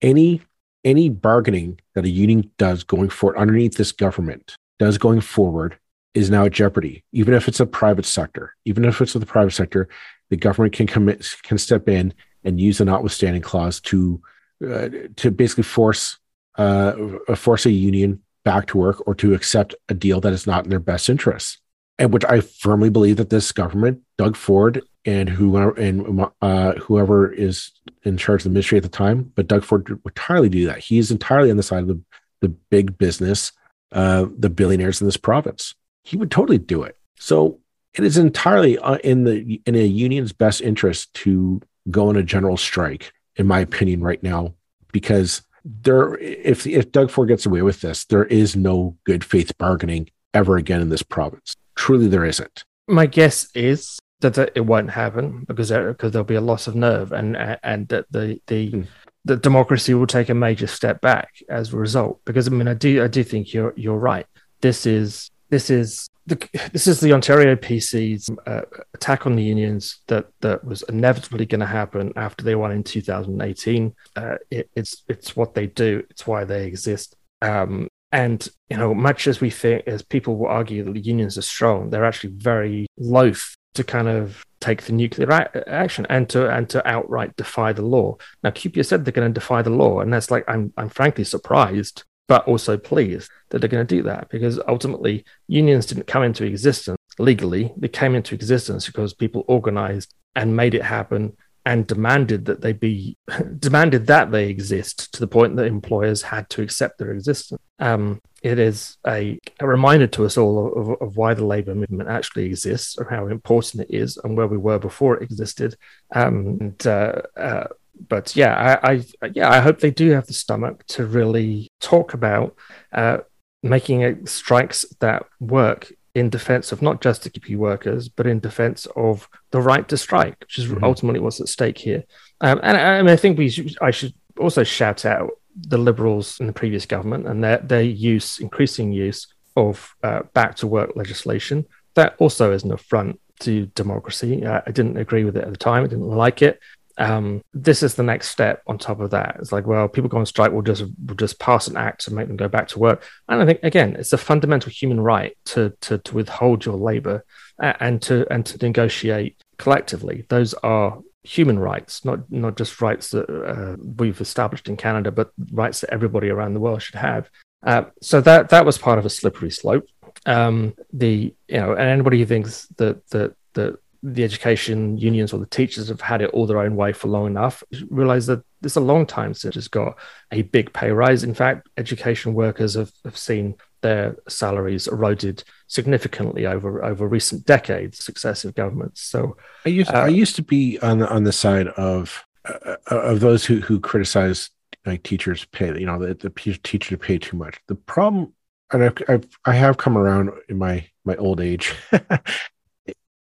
any 0.00 0.42
any 0.84 1.08
bargaining 1.08 1.80
that 1.94 2.04
a 2.04 2.10
union 2.10 2.50
does 2.58 2.84
going 2.84 3.08
forward 3.08 3.38
underneath 3.38 3.76
this 3.76 3.92
government 3.92 4.56
does 4.78 4.98
going 4.98 5.20
forward 5.20 5.78
is 6.14 6.30
now 6.30 6.44
at 6.44 6.52
jeopardy. 6.52 7.04
Even 7.12 7.34
if 7.34 7.48
it's 7.48 7.60
a 7.60 7.66
private 7.66 8.06
sector, 8.06 8.54
even 8.64 8.84
if 8.84 9.00
it's 9.00 9.14
with 9.14 9.22
the 9.22 9.26
private 9.26 9.52
sector, 9.52 9.88
the 10.30 10.36
government 10.36 10.74
can 10.74 10.86
commit 10.86 11.26
can 11.42 11.58
step 11.58 11.88
in 11.88 12.14
and 12.44 12.60
use 12.60 12.78
the 12.78 12.84
notwithstanding 12.84 13.42
clause 13.42 13.80
to 13.80 14.20
uh, 14.64 14.88
to 15.16 15.30
basically 15.30 15.64
force 15.64 16.18
uh, 16.56 16.94
force 17.34 17.66
a 17.66 17.70
union 17.70 18.22
back 18.44 18.66
to 18.66 18.78
work 18.78 19.02
or 19.06 19.14
to 19.14 19.34
accept 19.34 19.74
a 19.88 19.94
deal 19.94 20.20
that 20.20 20.32
is 20.32 20.46
not 20.46 20.64
in 20.64 20.70
their 20.70 20.78
best 20.78 21.08
interests. 21.08 21.58
And 21.98 22.12
which 22.12 22.24
I 22.24 22.40
firmly 22.40 22.90
believe 22.90 23.16
that 23.16 23.30
this 23.30 23.52
government, 23.52 24.02
Doug 24.18 24.36
Ford, 24.36 24.82
and 25.04 25.28
whoever 25.28 25.72
and 25.72 26.26
uh, 26.40 26.72
whoever 26.74 27.32
is 27.32 27.72
in 28.04 28.16
charge 28.16 28.40
of 28.40 28.44
the 28.44 28.50
ministry 28.50 28.78
at 28.78 28.82
the 28.82 28.88
time, 28.88 29.32
but 29.34 29.48
Doug 29.48 29.64
Ford 29.64 29.88
would 29.88 30.00
entirely 30.06 30.48
do 30.48 30.66
that. 30.66 30.78
He 30.78 30.98
is 30.98 31.10
entirely 31.10 31.50
on 31.50 31.56
the 31.56 31.62
side 31.62 31.82
of 31.82 31.88
the, 31.88 32.00
the 32.40 32.48
big 32.48 32.98
business, 32.98 33.52
uh, 33.92 34.26
the 34.38 34.50
billionaires 34.50 35.00
in 35.00 35.06
this 35.06 35.16
province. 35.16 35.74
He 36.02 36.16
would 36.16 36.30
totally 36.30 36.58
do 36.58 36.82
it. 36.82 36.96
So 37.18 37.60
it 37.94 38.02
is 38.02 38.18
entirely 38.18 38.78
uh, 38.78 38.96
in 38.96 39.24
the 39.24 39.60
in 39.66 39.74
a 39.74 39.84
union's 39.84 40.32
best 40.32 40.60
interest 40.60 41.14
to 41.14 41.60
go 41.90 42.08
on 42.08 42.16
a 42.16 42.22
general 42.22 42.56
strike, 42.56 43.12
in 43.36 43.46
my 43.46 43.60
opinion, 43.60 44.02
right 44.02 44.22
now, 44.22 44.54
because 44.92 45.42
there, 45.64 46.14
if 46.18 46.66
if 46.66 46.92
Doug 46.92 47.10
Ford 47.10 47.28
gets 47.28 47.46
away 47.46 47.62
with 47.62 47.80
this, 47.80 48.04
there 48.04 48.24
is 48.24 48.56
no 48.56 48.96
good 49.04 49.24
faith 49.24 49.56
bargaining 49.58 50.10
ever 50.32 50.56
again 50.56 50.80
in 50.80 50.88
this 50.88 51.02
province. 51.02 51.54
Truly, 51.74 52.08
there 52.08 52.24
isn't. 52.24 52.64
My 52.86 53.06
guess 53.06 53.48
is 53.54 53.98
that 54.20 54.52
it 54.54 54.66
won't 54.66 54.90
happen 54.90 55.44
because 55.46 55.68
there, 55.68 55.92
because 55.92 56.12
there'll 56.12 56.24
be 56.24 56.34
a 56.34 56.40
loss 56.40 56.66
of 56.66 56.74
nerve, 56.74 57.12
and 57.12 57.36
and 57.62 57.88
that 57.88 58.06
the 58.10 58.40
the 58.46 58.72
mm. 58.72 58.86
the 59.24 59.36
democracy 59.36 59.94
will 59.94 60.06
take 60.06 60.28
a 60.28 60.34
major 60.34 60.66
step 60.66 61.00
back 61.00 61.30
as 61.48 61.72
a 61.72 61.76
result. 61.76 62.20
Because 62.24 62.46
I 62.46 62.50
mean, 62.50 62.68
I 62.68 62.74
do 62.74 63.02
I 63.02 63.08
do 63.08 63.24
think 63.24 63.52
you're 63.52 63.72
you're 63.76 63.98
right. 63.98 64.26
This 64.60 64.86
is 64.86 65.30
this 65.50 65.70
is 65.70 66.08
the, 66.26 66.48
this 66.72 66.86
is 66.86 67.00
the 67.00 67.12
Ontario 67.12 67.54
PC's 67.54 68.30
uh, 68.46 68.62
attack 68.94 69.26
on 69.26 69.36
the 69.36 69.42
unions 69.42 70.00
that 70.06 70.26
that 70.40 70.64
was 70.64 70.82
inevitably 70.88 71.46
going 71.46 71.60
to 71.60 71.66
happen 71.66 72.12
after 72.16 72.44
they 72.44 72.54
won 72.54 72.72
in 72.72 72.82
2018. 72.82 73.94
Uh, 74.16 74.36
it, 74.50 74.70
it's 74.74 75.02
it's 75.08 75.36
what 75.36 75.54
they 75.54 75.66
do. 75.66 76.02
It's 76.10 76.26
why 76.26 76.44
they 76.44 76.66
exist. 76.66 77.14
Um, 77.42 77.88
and 78.10 78.48
you 78.70 78.76
know, 78.76 78.94
much 78.94 79.26
as 79.26 79.40
we 79.40 79.50
think, 79.50 79.86
as 79.86 80.02
people 80.02 80.36
will 80.36 80.46
argue 80.46 80.84
that 80.84 80.92
the 80.92 81.00
unions 81.00 81.36
are 81.36 81.42
strong, 81.42 81.90
they're 81.90 82.04
actually 82.04 82.32
very 82.36 82.86
loath 82.96 83.56
to 83.74 83.84
kind 83.84 84.08
of 84.08 84.44
take 84.60 84.82
the 84.82 84.92
nuclear 84.92 85.28
a- 85.28 85.68
action 85.68 86.06
and 86.08 86.28
to 86.30 86.48
and 86.48 86.70
to 86.70 86.88
outright 86.88 87.36
defy 87.36 87.72
the 87.72 87.82
law. 87.82 88.16
Now, 88.42 88.50
CUPE 88.50 88.84
said 88.84 89.04
they're 89.04 89.12
going 89.12 89.32
to 89.32 89.40
defy 89.40 89.60
the 89.62 89.70
law, 89.70 90.00
and 90.00 90.12
that's 90.12 90.30
like 90.30 90.44
I'm 90.48 90.72
I'm 90.78 90.88
frankly 90.88 91.24
surprised 91.24 92.04
but 92.26 92.46
also 92.48 92.76
pleased 92.76 93.30
that 93.50 93.58
they're 93.58 93.68
going 93.68 93.86
to 93.86 93.96
do 93.96 94.02
that 94.02 94.28
because 94.30 94.58
ultimately 94.66 95.24
unions 95.46 95.86
didn't 95.86 96.06
come 96.06 96.22
into 96.22 96.44
existence 96.44 96.98
legally. 97.18 97.72
They 97.76 97.88
came 97.88 98.14
into 98.14 98.34
existence 98.34 98.86
because 98.86 99.14
people 99.14 99.44
organized 99.46 100.14
and 100.34 100.56
made 100.56 100.74
it 100.74 100.82
happen 100.82 101.36
and 101.66 101.86
demanded 101.86 102.44
that 102.46 102.60
they 102.60 102.72
be 102.72 103.16
demanded 103.58 104.06
that 104.06 104.30
they 104.30 104.48
exist 104.48 105.12
to 105.14 105.20
the 105.20 105.26
point 105.26 105.56
that 105.56 105.66
employers 105.66 106.22
had 106.22 106.48
to 106.50 106.62
accept 106.62 106.98
their 106.98 107.12
existence. 107.12 107.60
Um, 107.78 108.20
it 108.42 108.58
is 108.58 108.98
a, 109.06 109.38
a, 109.58 109.66
reminder 109.66 110.06
to 110.08 110.26
us 110.26 110.36
all 110.36 110.72
of, 110.76 111.00
of, 111.00 111.16
why 111.16 111.32
the 111.32 111.46
labor 111.46 111.74
movement 111.74 112.10
actually 112.10 112.44
exists 112.44 112.98
and 112.98 113.08
how 113.08 113.26
important 113.26 113.88
it 113.88 113.94
is 113.94 114.18
and 114.22 114.36
where 114.36 114.46
we 114.46 114.58
were 114.58 114.78
before 114.78 115.16
it 115.16 115.22
existed. 115.22 115.76
Um, 116.14 116.58
and 116.60 116.86
uh, 116.86 117.22
uh, 117.36 117.66
but 118.08 118.34
yeah, 118.36 118.78
I, 118.82 118.92
I, 118.92 119.04
yeah, 119.34 119.50
I 119.50 119.60
hope 119.60 119.80
they 119.80 119.90
do 119.90 120.10
have 120.10 120.26
the 120.26 120.32
stomach 120.32 120.84
to 120.88 121.06
really 121.06 121.70
talk 121.80 122.14
about 122.14 122.56
uh, 122.92 123.18
making 123.62 124.26
strikes 124.26 124.84
that 125.00 125.24
work 125.40 125.92
in 126.14 126.30
defense 126.30 126.70
of 126.70 126.80
not 126.80 127.00
just 127.00 127.24
the 127.24 127.56
workers, 127.56 128.08
but 128.08 128.26
in 128.26 128.38
defense 128.38 128.86
of 128.94 129.28
the 129.50 129.60
right 129.60 129.88
to 129.88 129.96
strike, 129.96 130.36
which 130.40 130.58
is 130.58 130.66
mm-hmm. 130.66 130.84
ultimately 130.84 131.20
what's 131.20 131.40
at 131.40 131.48
stake 131.48 131.78
here. 131.78 132.04
Um, 132.40 132.60
and, 132.62 132.76
and, 132.76 133.10
I 133.10 133.16
think 133.16 133.36
we 133.36 133.48
should, 133.48 133.76
I 133.82 133.90
should 133.90 134.14
also 134.38 134.62
shout 134.62 135.04
out 135.04 135.30
the 135.56 135.78
Liberals 135.78 136.38
in 136.40 136.46
the 136.46 136.52
previous 136.52 136.86
government 136.86 137.26
and 137.26 137.42
their, 137.42 137.58
their 137.58 137.82
use, 137.82 138.38
increasing 138.38 138.92
use 138.92 139.26
of 139.56 139.94
uh, 140.02 140.22
back 140.34 140.56
to 140.56 140.66
work 140.66 140.92
legislation. 140.94 141.64
That 141.94 142.14
also 142.18 142.52
is 142.52 142.64
an 142.64 142.72
affront 142.72 143.20
to 143.40 143.66
democracy. 143.66 144.44
Uh, 144.44 144.60
I 144.66 144.70
didn't 144.70 144.98
agree 144.98 145.24
with 145.24 145.36
it 145.36 145.44
at 145.44 145.50
the 145.50 145.56
time. 145.56 145.84
I 145.84 145.88
didn't 145.88 146.08
like 146.08 146.42
it 146.42 146.60
um, 146.96 147.42
this 147.52 147.82
is 147.82 147.94
the 147.94 148.02
next 148.02 148.28
step 148.28 148.62
on 148.66 148.78
top 148.78 149.00
of 149.00 149.10
that. 149.10 149.36
It's 149.40 149.52
like, 149.52 149.66
well, 149.66 149.88
people 149.88 150.08
go 150.08 150.18
on 150.18 150.26
strike, 150.26 150.52
we'll 150.52 150.62
just 150.62 150.84
we'll 151.04 151.16
just 151.16 151.38
pass 151.38 151.66
an 151.66 151.76
act 151.76 152.04
to 152.04 152.14
make 152.14 152.28
them 152.28 152.36
go 152.36 152.48
back 152.48 152.68
to 152.68 152.78
work. 152.78 153.02
And 153.28 153.42
I 153.42 153.46
think 153.46 153.60
again, 153.62 153.96
it's 153.96 154.12
a 154.12 154.18
fundamental 154.18 154.70
human 154.70 155.00
right 155.00 155.36
to 155.46 155.72
to, 155.82 155.98
to 155.98 156.14
withhold 156.14 156.64
your 156.64 156.76
labor 156.76 157.24
and 157.60 158.00
to 158.02 158.26
and 158.32 158.44
to 158.46 158.58
negotiate 158.58 159.36
collectively. 159.58 160.26
Those 160.28 160.54
are 160.54 160.98
human 161.24 161.58
rights, 161.58 162.04
not 162.04 162.30
not 162.30 162.56
just 162.56 162.80
rights 162.80 163.10
that 163.10 163.28
uh, 163.28 163.76
we've 163.98 164.20
established 164.20 164.68
in 164.68 164.76
Canada, 164.76 165.10
but 165.10 165.32
rights 165.52 165.80
that 165.80 165.92
everybody 165.92 166.28
around 166.28 166.54
the 166.54 166.60
world 166.60 166.82
should 166.82 166.96
have. 166.96 167.28
Uh, 167.64 167.84
so 168.02 168.20
that 168.20 168.50
that 168.50 168.66
was 168.66 168.78
part 168.78 168.98
of 168.98 169.06
a 169.06 169.10
slippery 169.10 169.50
slope. 169.50 169.86
Um, 170.26 170.74
the 170.92 171.34
you 171.48 171.56
know, 171.56 171.72
and 171.72 171.88
anybody 171.88 172.18
who 172.18 172.26
thinks 172.26 172.66
that 172.76 173.06
that 173.08 173.34
that 173.54 173.78
the 174.06 174.22
education 174.22 174.98
unions 174.98 175.32
or 175.32 175.38
the 175.38 175.46
teachers 175.46 175.88
have 175.88 176.02
had 176.02 176.20
it 176.20 176.28
all 176.30 176.46
their 176.46 176.58
own 176.58 176.76
way 176.76 176.92
for 176.92 177.08
long 177.08 177.26
enough 177.26 177.64
realize 177.88 178.26
that 178.26 178.44
it's 178.62 178.76
a 178.76 178.80
long 178.80 179.06
time 179.06 179.32
since 179.32 179.56
it's 179.56 179.66
got 179.68 179.96
a 180.30 180.42
big 180.42 180.70
pay 180.74 180.90
rise. 180.90 181.24
In 181.24 181.32
fact 181.32 181.70
education 181.78 182.34
workers 182.34 182.74
have, 182.74 182.92
have 183.06 183.16
seen 183.16 183.54
their 183.80 184.16
salaries 184.28 184.88
eroded 184.88 185.42
significantly 185.68 186.44
over 186.44 186.84
over 186.84 187.08
recent 187.08 187.46
decades 187.46 188.04
successive 188.04 188.54
governments. 188.54 189.00
So 189.00 189.38
i 189.64 189.70
used 189.70 189.90
uh, 189.90 190.00
i 190.00 190.08
used 190.08 190.36
to 190.36 190.42
be 190.42 190.78
on 190.80 190.98
the 190.98 191.08
on 191.08 191.24
the 191.24 191.32
side 191.32 191.68
of 191.68 192.24
uh, 192.44 192.76
of 192.90 193.20
those 193.20 193.46
who 193.46 193.60
who 193.60 193.80
criticize 193.80 194.50
like 194.84 195.02
teachers 195.02 195.46
pay 195.46 195.78
you 195.78 195.86
know 195.86 195.98
the, 195.98 196.12
the 196.14 196.58
teacher 196.62 196.98
pay 196.98 197.16
too 197.16 197.38
much. 197.38 197.58
The 197.68 197.74
problem 197.74 198.34
and 198.70 198.84
I've, 198.84 198.98
I've 199.08 199.26
i 199.46 199.54
have 199.54 199.78
come 199.78 199.96
around 199.96 200.30
in 200.50 200.58
my 200.58 200.86
my 201.04 201.16
old 201.16 201.40
age 201.40 201.74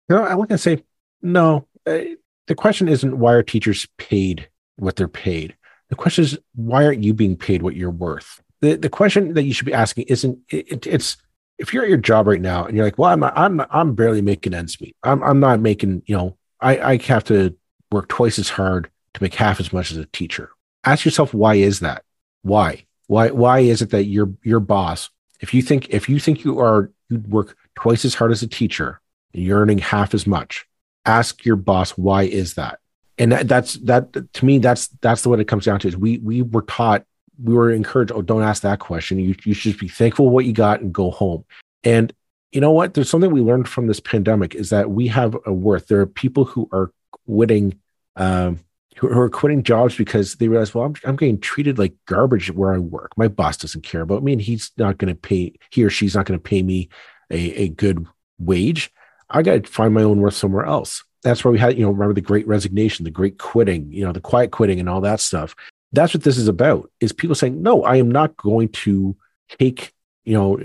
Know, 0.09 0.23
I 0.23 0.35
want 0.35 0.49
to 0.51 0.57
say 0.57 0.83
no. 1.21 1.67
Uh, 1.85 1.99
the 2.47 2.55
question 2.55 2.87
isn't 2.87 3.17
why 3.17 3.33
are 3.33 3.43
teachers 3.43 3.87
paid 3.97 4.49
what 4.77 4.95
they're 4.95 5.07
paid. 5.07 5.55
The 5.89 5.95
question 5.95 6.23
is 6.23 6.37
why 6.55 6.85
aren't 6.85 7.03
you 7.03 7.13
being 7.13 7.35
paid 7.35 7.61
what 7.61 7.75
you're 7.75 7.91
worth? 7.91 8.41
The 8.61 8.75
the 8.75 8.89
question 8.89 9.33
that 9.33 9.43
you 9.43 9.53
should 9.53 9.65
be 9.65 9.73
asking 9.73 10.05
isn't 10.07 10.39
it, 10.49 10.85
it's 10.85 11.17
if 11.57 11.73
you're 11.73 11.83
at 11.83 11.89
your 11.89 11.97
job 11.97 12.27
right 12.27 12.41
now 12.41 12.65
and 12.65 12.75
you're 12.75 12.85
like, 12.85 12.97
well, 12.97 13.11
I'm 13.11 13.23
I'm 13.23 13.65
I'm 13.69 13.95
barely 13.95 14.21
making 14.21 14.53
ends 14.53 14.79
meet. 14.79 14.95
I'm 15.03 15.23
I'm 15.23 15.39
not 15.39 15.59
making 15.59 16.03
you 16.05 16.15
know 16.15 16.37
I 16.59 16.77
I 16.77 16.97
have 17.03 17.23
to 17.25 17.55
work 17.91 18.07
twice 18.07 18.39
as 18.39 18.49
hard 18.49 18.89
to 19.13 19.23
make 19.23 19.35
half 19.35 19.59
as 19.59 19.71
much 19.71 19.91
as 19.91 19.97
a 19.97 20.05
teacher. 20.07 20.49
Ask 20.83 21.05
yourself 21.05 21.33
why 21.33 21.55
is 21.55 21.79
that? 21.79 22.03
Why 22.43 22.85
why 23.07 23.31
why 23.31 23.59
is 23.59 23.81
it 23.81 23.91
that 23.91 24.05
your 24.05 24.33
your 24.43 24.59
boss 24.59 25.09
if 25.39 25.53
you 25.53 25.61
think 25.61 25.89
if 25.89 26.09
you 26.09 26.19
think 26.19 26.43
you 26.43 26.59
are 26.59 26.91
you 27.09 27.19
work 27.19 27.55
twice 27.75 28.05
as 28.05 28.15
hard 28.15 28.31
as 28.31 28.41
a 28.41 28.47
teacher 28.47 28.99
you're 29.37 29.59
earning 29.59 29.79
half 29.79 30.13
as 30.13 30.25
much. 30.25 30.65
Ask 31.05 31.45
your 31.45 31.55
boss, 31.55 31.91
why 31.91 32.23
is 32.23 32.55
that? 32.55 32.79
and 33.17 33.31
that, 33.31 33.47
that's 33.47 33.73
that 33.75 34.33
to 34.33 34.45
me 34.45 34.59
that's 34.59 34.87
that's 35.01 35.21
the 35.21 35.29
what 35.29 35.39
it 35.39 35.45
comes 35.45 35.65
down 35.65 35.79
to 35.79 35.87
is 35.87 35.97
we 35.97 36.17
we 36.19 36.41
were 36.41 36.63
taught 36.63 37.05
we 37.41 37.53
were 37.53 37.71
encouraged 37.71 38.11
oh 38.11 38.21
don't 38.21 38.43
ask 38.43 38.63
that 38.63 38.79
question. 38.79 39.19
You 39.19 39.35
you 39.43 39.53
should 39.53 39.77
be 39.77 39.87
thankful 39.87 40.29
what 40.29 40.45
you 40.45 40.53
got 40.53 40.81
and 40.81 40.93
go 40.93 41.11
home. 41.11 41.45
And 41.83 42.13
you 42.51 42.61
know 42.61 42.71
what? 42.71 42.93
There's 42.93 43.09
something 43.09 43.31
we 43.31 43.41
learned 43.41 43.67
from 43.67 43.87
this 43.87 43.99
pandemic 43.99 44.55
is 44.55 44.69
that 44.69 44.89
we 44.89 45.07
have 45.07 45.35
a 45.45 45.53
worth. 45.53 45.87
There 45.87 45.99
are 45.99 46.05
people 46.05 46.45
who 46.45 46.69
are 46.71 46.91
quitting 47.25 47.79
um 48.15 48.59
who, 48.97 49.09
are 49.09 49.29
quitting 49.29 49.63
jobs 49.63 49.95
because 49.95 50.35
they 50.35 50.47
realize 50.47 50.73
well 50.73 50.85
I'm, 50.85 50.95
I'm 51.03 51.15
getting 51.17 51.39
treated 51.39 51.77
like 51.77 51.93
garbage 52.05 52.51
where 52.51 52.73
i 52.73 52.77
work. 52.77 53.11
My 53.17 53.27
boss 53.27 53.57
doesn't 53.57 53.83
care 53.83 54.01
about 54.01 54.23
me 54.23 54.33
and 54.33 54.41
he's 54.41 54.71
not 54.77 54.97
going 54.97 55.13
to 55.13 55.19
pay 55.19 55.53
he 55.69 55.83
or 55.83 55.89
she's 55.89 56.15
not 56.15 56.25
going 56.25 56.39
to 56.39 56.43
pay 56.43 56.63
me 56.63 56.89
a, 57.31 57.63
a 57.63 57.69
good 57.69 58.05
wage 58.39 58.91
i 59.29 59.41
got 59.41 59.63
to 59.63 59.71
find 59.71 59.93
my 59.93 60.03
own 60.03 60.19
worth 60.19 60.35
somewhere 60.35 60.65
else 60.65 61.03
that's 61.25 61.43
why 61.43 61.49
we 61.49 61.57
had, 61.57 61.75
you 61.75 61.83
know, 61.83 61.89
remember 61.89 62.13
the 62.13 62.21
great 62.21 62.47
resignation, 62.47 63.03
the 63.03 63.09
great 63.09 63.39
quitting, 63.39 63.91
you 63.91 64.05
know, 64.05 64.11
the 64.11 64.21
quiet 64.21 64.51
quitting 64.51 64.79
and 64.79 64.87
all 64.87 65.01
that 65.01 65.19
stuff. 65.19 65.55
That's 65.91 66.13
what 66.13 66.21
this 66.21 66.37
is 66.37 66.47
about 66.47 66.91
is 66.99 67.11
people 67.11 67.35
saying, 67.35 67.63
no, 67.63 67.83
I 67.83 67.95
am 67.95 68.11
not 68.11 68.37
going 68.37 68.69
to 68.69 69.17
take, 69.57 69.91
you 70.23 70.33
know, 70.33 70.59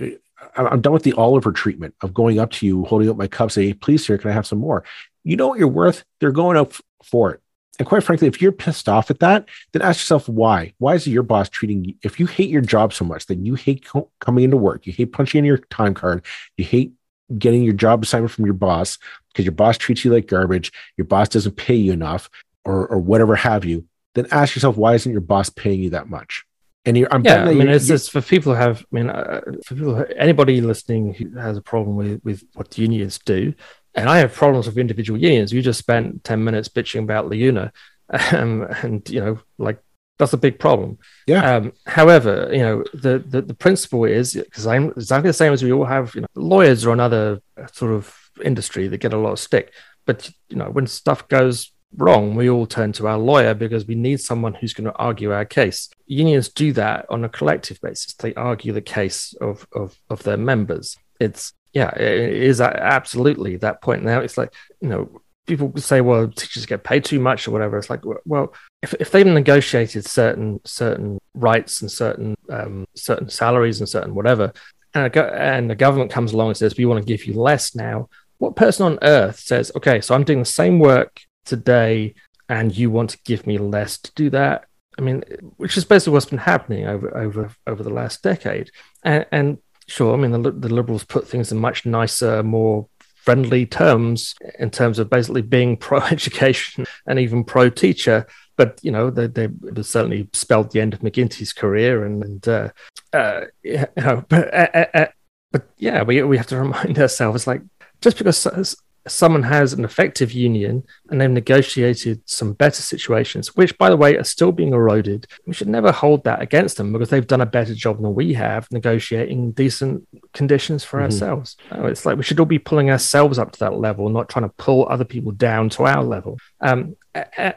I'm 0.55 0.83
done 0.83 0.93
with 0.93 1.03
the 1.03 1.15
Oliver 1.15 1.51
treatment 1.51 1.95
of 2.03 2.13
going 2.13 2.39
up 2.39 2.51
to 2.53 2.67
you, 2.67 2.85
holding 2.85 3.09
up 3.09 3.17
my 3.17 3.27
cup, 3.27 3.51
saying, 3.51 3.79
please, 3.79 4.05
sir, 4.05 4.19
can 4.19 4.31
I 4.31 4.35
have 4.35 4.47
some 4.47 4.59
more? 4.59 4.85
You 5.25 5.37
know 5.37 5.49
what 5.49 5.59
you're 5.59 5.67
worth? 5.67 6.05
They're 6.19 6.31
going 6.31 6.59
up 6.59 6.75
for 7.05 7.33
it. 7.33 7.41
And 7.79 7.89
quite 7.89 8.05
frankly, 8.05 8.29
if 8.29 8.43
you're 8.43 8.53
pissed 8.53 8.87
off 8.87 9.11
at 9.11 9.21
that, 9.21 9.49
then 9.73 9.81
ask 9.81 10.01
yourself 10.01 10.29
why. 10.29 10.75
Why 10.77 10.95
is 10.95 11.07
your 11.07 11.23
boss 11.23 11.49
treating 11.49 11.87
you? 11.87 11.95
If 12.03 12.21
you 12.21 12.27
hate 12.27 12.51
your 12.51 12.61
job 12.61 12.93
so 12.93 13.07
much, 13.07 13.25
then 13.25 13.47
you 13.47 13.55
hate 13.55 13.87
coming 14.21 14.45
into 14.45 14.59
work, 14.59 14.87
you 14.87 14.93
hate 14.93 15.15
punching 15.15 15.39
in 15.39 15.45
your 15.47 15.57
time 15.57 15.95
card, 15.95 16.27
you 16.59 16.67
hate 16.67 16.93
getting 17.39 17.63
your 17.63 17.75
job 17.75 18.03
assignment 18.03 18.33
from 18.33 18.45
your 18.45 18.55
boss 18.55 18.99
because 19.29 19.45
your 19.45 19.53
boss 19.53 19.79
treats 19.79 20.05
you 20.05 20.13
like 20.13 20.27
garbage, 20.27 20.73
your 20.97 21.05
boss 21.05 21.29
doesn't 21.29 21.57
pay 21.57 21.75
you 21.75 21.93
enough, 21.93 22.31
or 22.65 22.87
or 22.87 22.99
whatever 22.99 23.37
have 23.37 23.65
you, 23.65 23.87
then 24.15 24.27
ask 24.31 24.55
yourself 24.55 24.77
why 24.77 24.95
isn't 24.95 25.13
your 25.13 25.21
boss 25.21 25.51
paying 25.51 25.81
you 25.83 25.91
that 25.91 26.09
much? 26.09 26.45
And 26.87 26.97
you're, 26.97 27.13
I'm 27.13 27.23
yeah, 27.25 27.45
I 27.45 27.53
mean, 27.53 27.69
it's, 27.69 27.91
it's 27.91 28.09
for 28.09 28.23
people 28.23 28.55
who 28.55 28.59
have, 28.59 28.81
I 28.81 28.85
mean, 28.91 29.11
uh, 29.11 29.41
for 29.67 29.75
people, 29.75 30.05
anybody 30.17 30.63
listening 30.63 31.13
who 31.13 31.39
has 31.39 31.59
a 31.59 31.63
problem 31.63 31.97
with 31.97 32.25
with 32.25 32.43
what 32.55 32.77
unions 32.79 33.19
do, 33.19 33.53
and 33.95 34.09
I 34.09 34.19
have 34.19 34.33
problems 34.33 34.67
with 34.67 34.79
individual 34.79 35.21
unions. 35.21 35.53
You 35.53 35.61
just 35.61 35.79
spent 35.79 36.25
ten 36.25 36.43
minutes 36.43 36.69
bitching 36.69 37.03
about 37.03 37.27
LiUNA, 37.27 37.71
um, 38.33 38.63
and 38.83 39.09
you 39.11 39.21
know, 39.21 39.41
like 39.59 39.83
that's 40.21 40.35
a 40.35 40.37
big 40.37 40.59
problem. 40.59 40.99
Yeah. 41.27 41.57
Um, 41.57 41.73
however, 41.87 42.51
you 42.53 42.59
know, 42.59 42.85
the, 42.93 43.25
the, 43.27 43.41
the 43.41 43.55
principle 43.55 44.05
is 44.05 44.35
because 44.35 44.67
I'm 44.67 44.91
exactly 44.91 45.31
the 45.31 45.33
same 45.33 45.55
as 45.55 45.63
we 45.63 45.73
all 45.73 45.87
have, 45.87 46.15
you 46.15 46.21
know, 46.21 46.27
lawyers 46.35 46.85
or 46.85 46.93
another 46.93 47.41
sort 47.73 47.93
of 47.93 48.15
industry 48.45 48.87
that 48.87 48.99
get 48.99 49.15
a 49.15 49.19
lot 49.19 49.33
of 49.33 49.39
stick. 49.39 49.73
But, 50.05 50.31
you 50.51 50.57
know, 50.57 50.67
when 50.67 50.87
stuff 50.87 51.27
goes 51.29 51.73
wrong, 51.97 52.35
we 52.35 52.51
all 52.51 52.67
turn 52.67 52.93
to 52.93 53.09
our 53.09 53.17
lawyer 53.17 53.55
because 53.55 53.87
we 53.87 53.95
need 53.95 54.21
someone 54.21 54.53
who's 54.53 54.75
going 54.75 54.93
to 54.93 54.97
argue 54.97 55.33
our 55.33 55.47
case. 55.47 55.89
Unions 56.07 56.51
do 56.51 56.75
that 56.75 57.07
on 57.09 57.25
a 57.25 57.29
collective 57.31 57.81
basis. 57.81 58.13
They 58.13 58.35
argue 58.35 58.75
the 58.75 58.83
case 58.83 59.33
of, 59.41 59.67
of, 59.73 59.97
of 60.11 60.23
their 60.23 60.37
members. 60.37 60.99
It's, 61.19 61.55
yeah, 61.73 61.97
it 61.97 62.35
is 62.35 62.61
absolutely 62.61 63.57
that 63.57 63.81
point. 63.81 64.03
Now 64.03 64.21
it's 64.21 64.37
like, 64.37 64.53
you 64.83 64.89
know, 64.89 65.23
people 65.47 65.73
say, 65.79 66.03
well, 66.03 66.29
teachers 66.29 66.67
get 66.67 66.85
paid 66.85 67.07
too 67.07 67.21
much 67.21 67.49
or 67.49 67.53
whatever. 67.53 67.79
It's 67.79 67.89
like, 67.89 68.03
well, 68.27 68.53
if, 68.83 68.95
if 68.95 69.11
they've 69.11 69.27
negotiated 69.27 70.07
certain 70.07 70.61
certain 70.65 71.19
rights 71.35 71.83
and 71.83 71.91
certain 71.91 72.37
um, 72.49 72.87
certain 72.95 73.29
salaries 73.29 73.81
and 73.81 73.89
certain 73.89 74.15
whatever, 74.15 74.53
and, 74.95 75.13
go- 75.13 75.29
and 75.29 75.71
the 75.71 75.77
government 75.77 76.11
comes 76.11 76.33
along 76.33 76.49
and 76.49 76.57
says, 76.57 76.77
we 76.77 76.87
want 76.87 77.01
to 77.01 77.07
give 77.07 77.27
you 77.27 77.35
less 77.35 77.75
now, 77.75 78.09
what 78.39 78.57
person 78.57 78.87
on 78.87 78.99
earth 79.03 79.39
says, 79.39 79.71
okay, 79.77 80.01
so 80.01 80.15
I'm 80.15 80.25
doing 80.25 80.41
the 80.41 80.45
same 80.45 80.79
work 80.79 81.21
today 81.45 82.15
and 82.49 82.77
you 82.77 82.91
want 82.91 83.11
to 83.11 83.19
give 83.25 83.47
me 83.47 83.59
less 83.59 83.99
to 83.99 84.13
do 84.15 84.31
that? 84.31 84.65
I 84.99 85.03
mean, 85.03 85.23
which 85.57 85.77
is 85.77 85.85
basically 85.85 86.15
what's 86.15 86.27
been 86.27 86.39
happening 86.39 86.87
over 86.87 87.17
over 87.17 87.51
over 87.67 87.83
the 87.83 87.91
last 87.91 88.23
decade. 88.23 88.71
And, 89.03 89.27
and 89.31 89.59
sure, 89.87 90.15
I 90.15 90.17
mean, 90.17 90.43
the, 90.43 90.51
the 90.51 90.75
liberals 90.75 91.05
put 91.05 91.29
things 91.29 91.53
in 91.53 91.59
much 91.59 91.87
nicer, 91.87 92.43
more 92.43 92.89
friendly 93.25 93.67
terms 93.67 94.35
in 94.59 94.71
terms 94.71 94.99
of 94.99 95.11
basically 95.11 95.43
being 95.43 95.77
pro 95.87 96.01
education 96.01 96.87
and 97.07 97.19
even 97.19 97.45
pro 97.45 97.71
teacher. 97.71 98.27
But 98.57 98.79
you 98.83 98.91
know, 98.91 99.11
they, 99.11 99.27
they 99.27 99.49
certainly 99.83 100.29
spelled 100.33 100.73
the 100.73 100.81
end 100.81 100.93
of 100.93 101.01
McGuinty's 101.01 101.53
career, 101.55 102.05
and, 102.05 102.23
and 102.23 102.49
uh, 102.49 102.69
uh, 103.13 103.43
you 103.63 103.87
know, 103.97 104.25
but, 104.29 104.53
uh, 104.53 104.69
uh, 104.75 104.85
uh, 104.95 105.07
but 105.53 105.71
yeah, 105.79 106.03
we 106.03 106.23
we 106.23 106.37
have 106.37 106.47
to 106.49 106.59
remind 106.61 106.99
ourselves 106.99 107.47
like 107.47 107.63
just 108.01 108.19
because 108.19 108.77
someone 109.09 109.43
has 109.43 109.73
an 109.73 109.85
effective 109.85 110.33
union 110.33 110.85
and 111.09 111.21
they've 111.21 111.31
negotiated 111.31 112.21
some 112.27 112.53
better 112.53 112.83
situations, 112.83 113.57
which, 113.57 113.77
by 113.79 113.89
the 113.89 113.97
way, 113.97 114.17
are 114.17 114.25
still 114.25 114.53
being 114.53 114.73
eroded, 114.73 115.27
we 115.47 115.55
should 115.55 115.69
never 115.69 115.91
hold 115.91 116.25
that 116.25 116.43
against 116.43 116.77
them 116.77 116.93
because 116.93 117.09
they've 117.09 117.27
done 117.27 117.41
a 117.41 117.47
better 117.47 117.75
job 117.75 118.01
than 118.01 118.15
we 118.15 118.35
have 118.35 118.71
negotiating 118.71 119.53
decent 119.53 120.07
conditions 120.35 120.85
for 120.85 120.99
mm-hmm. 120.99 121.07
ourselves. 121.07 121.57
it's 121.71 122.05
like 122.05 122.17
we 122.17 122.23
should 122.23 122.39
all 122.39 122.47
be 122.47 122.59
pulling 122.59 122.91
ourselves 122.91 123.39
up 123.39 123.53
to 123.53 123.59
that 123.61 123.75
level, 123.75 124.09
not 124.09 124.29
trying 124.29 124.45
to 124.45 124.55
pull 124.57 124.87
other 124.89 125.05
people 125.05 125.33
down 125.33 125.69
to 125.71 125.85
our 125.85 126.05
level. 126.05 126.39
Um, 126.61 126.97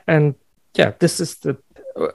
and 0.07 0.35
yeah, 0.75 0.93
this 0.99 1.19
is 1.19 1.37
the 1.37 1.57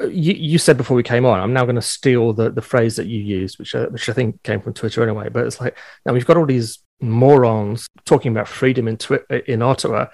you, 0.01 0.33
you, 0.33 0.59
said 0.59 0.77
before 0.77 0.97
we 0.97 1.05
came 1.05 1.25
on, 1.25 1.39
I'm 1.39 1.53
now 1.53 1.65
going 1.65 1.77
to 1.77 1.83
steal 1.83 2.33
the, 2.33 2.51
the 2.51 2.63
phrase 2.63 2.97
that 2.97 3.07
you 3.07 3.21
used, 3.21 3.61
which 3.61 3.75
uh, 3.75 3.87
which 3.87 4.09
I 4.09 4.13
think 4.13 4.43
came 4.43 4.61
from 4.61 4.75
Twitter 4.75 5.03
anyway. 5.03 5.29
But 5.29 5.47
it's 5.47 5.61
like 5.61 5.79
now 6.05 6.13
we've 6.13 6.27
got 6.27 6.37
all 6.37 6.47
these 6.47 6.81
morons 7.01 7.89
talking 8.05 8.33
about 8.33 8.49
freedom 8.49 8.89
in 8.89 8.97
Twi- 8.97 9.25
in 9.47 9.63
Ottawa. 9.63 10.07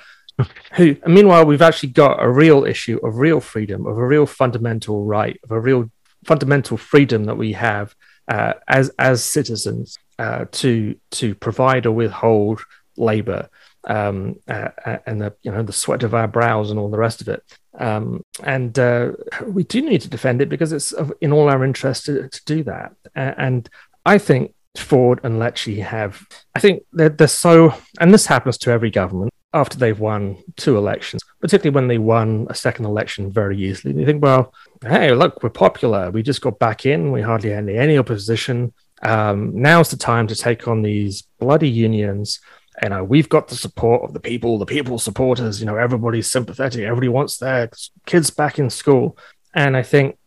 Who, 0.74 0.96
meanwhile, 1.06 1.46
we've 1.46 1.62
actually 1.62 1.90
got 1.90 2.22
a 2.22 2.28
real 2.28 2.64
issue 2.64 2.98
of 3.06 3.18
real 3.18 3.40
freedom, 3.40 3.86
of 3.86 3.96
a 3.96 4.06
real 4.06 4.26
fundamental 4.26 5.04
right, 5.04 5.38
of 5.44 5.52
a 5.52 5.60
real 5.60 5.90
fundamental 6.24 6.76
freedom 6.76 7.24
that 7.24 7.36
we 7.36 7.52
have 7.52 7.94
uh, 8.28 8.54
as 8.66 8.90
as 8.98 9.24
citizens 9.24 9.98
uh, 10.18 10.46
to 10.50 10.96
to 11.12 11.34
provide 11.34 11.86
or 11.86 11.92
withhold 11.92 12.62
labor 12.96 13.48
um, 13.84 14.36
uh, 14.48 14.70
uh, 14.84 14.98
and 15.06 15.20
the 15.20 15.34
you 15.42 15.52
know 15.52 15.62
the 15.62 15.72
sweat 15.72 16.02
of 16.02 16.14
our 16.14 16.28
brows 16.28 16.70
and 16.70 16.78
all 16.78 16.90
the 16.90 16.98
rest 16.98 17.20
of 17.20 17.28
it. 17.28 17.42
Um, 17.78 18.24
and 18.42 18.78
uh, 18.78 19.12
we 19.46 19.64
do 19.64 19.82
need 19.82 20.00
to 20.02 20.08
defend 20.08 20.40
it 20.40 20.48
because 20.48 20.72
it's 20.72 20.94
in 21.20 21.32
all 21.32 21.48
our 21.48 21.64
interest 21.64 22.06
to, 22.06 22.28
to 22.28 22.44
do 22.44 22.62
that. 22.64 22.94
and 23.14 23.68
I 24.06 24.18
think 24.18 24.54
Ford 24.76 25.20
and 25.22 25.36
Lecce 25.40 25.82
have, 25.82 26.26
I 26.54 26.60
think 26.60 26.82
they're, 26.92 27.08
they're 27.08 27.28
so, 27.28 27.74
and 28.00 28.12
this 28.12 28.26
happens 28.26 28.58
to 28.58 28.70
every 28.70 28.90
government 28.90 29.32
after 29.52 29.78
they've 29.78 30.00
won 30.00 30.36
two 30.56 30.76
elections, 30.76 31.22
particularly 31.40 31.74
when 31.74 31.86
they 31.86 31.98
won 31.98 32.46
a 32.50 32.54
second 32.54 32.84
election 32.84 33.30
very 33.30 33.56
easily. 33.56 33.94
They 33.94 34.04
think, 34.04 34.22
well, 34.22 34.52
hey, 34.82 35.14
look, 35.14 35.42
we're 35.42 35.50
popular. 35.50 36.10
We 36.10 36.22
just 36.22 36.40
got 36.40 36.58
back 36.58 36.86
in. 36.86 37.12
We 37.12 37.22
hardly 37.22 37.50
had 37.50 37.68
any, 37.68 37.96
opposition. 37.96 38.72
Um, 39.02 39.52
now's 39.54 39.90
the 39.90 39.96
time 39.96 40.26
to 40.26 40.34
take 40.34 40.66
on 40.66 40.82
these 40.82 41.22
bloody 41.38 41.68
unions. 41.68 42.40
You 42.82 42.88
know, 42.88 43.04
we've 43.04 43.28
got 43.28 43.46
the 43.46 43.54
support 43.54 44.02
of 44.02 44.12
the 44.12 44.20
people, 44.20 44.58
the 44.58 44.66
people 44.66 44.98
supporters. 44.98 45.60
You 45.60 45.66
know, 45.66 45.76
everybody's 45.76 46.28
sympathetic. 46.28 46.82
Everybody 46.82 47.08
wants 47.08 47.38
their 47.38 47.70
kids 48.06 48.30
back 48.30 48.58
in 48.58 48.70
school. 48.70 49.16
And 49.54 49.76
I 49.76 49.84
think 49.84 50.18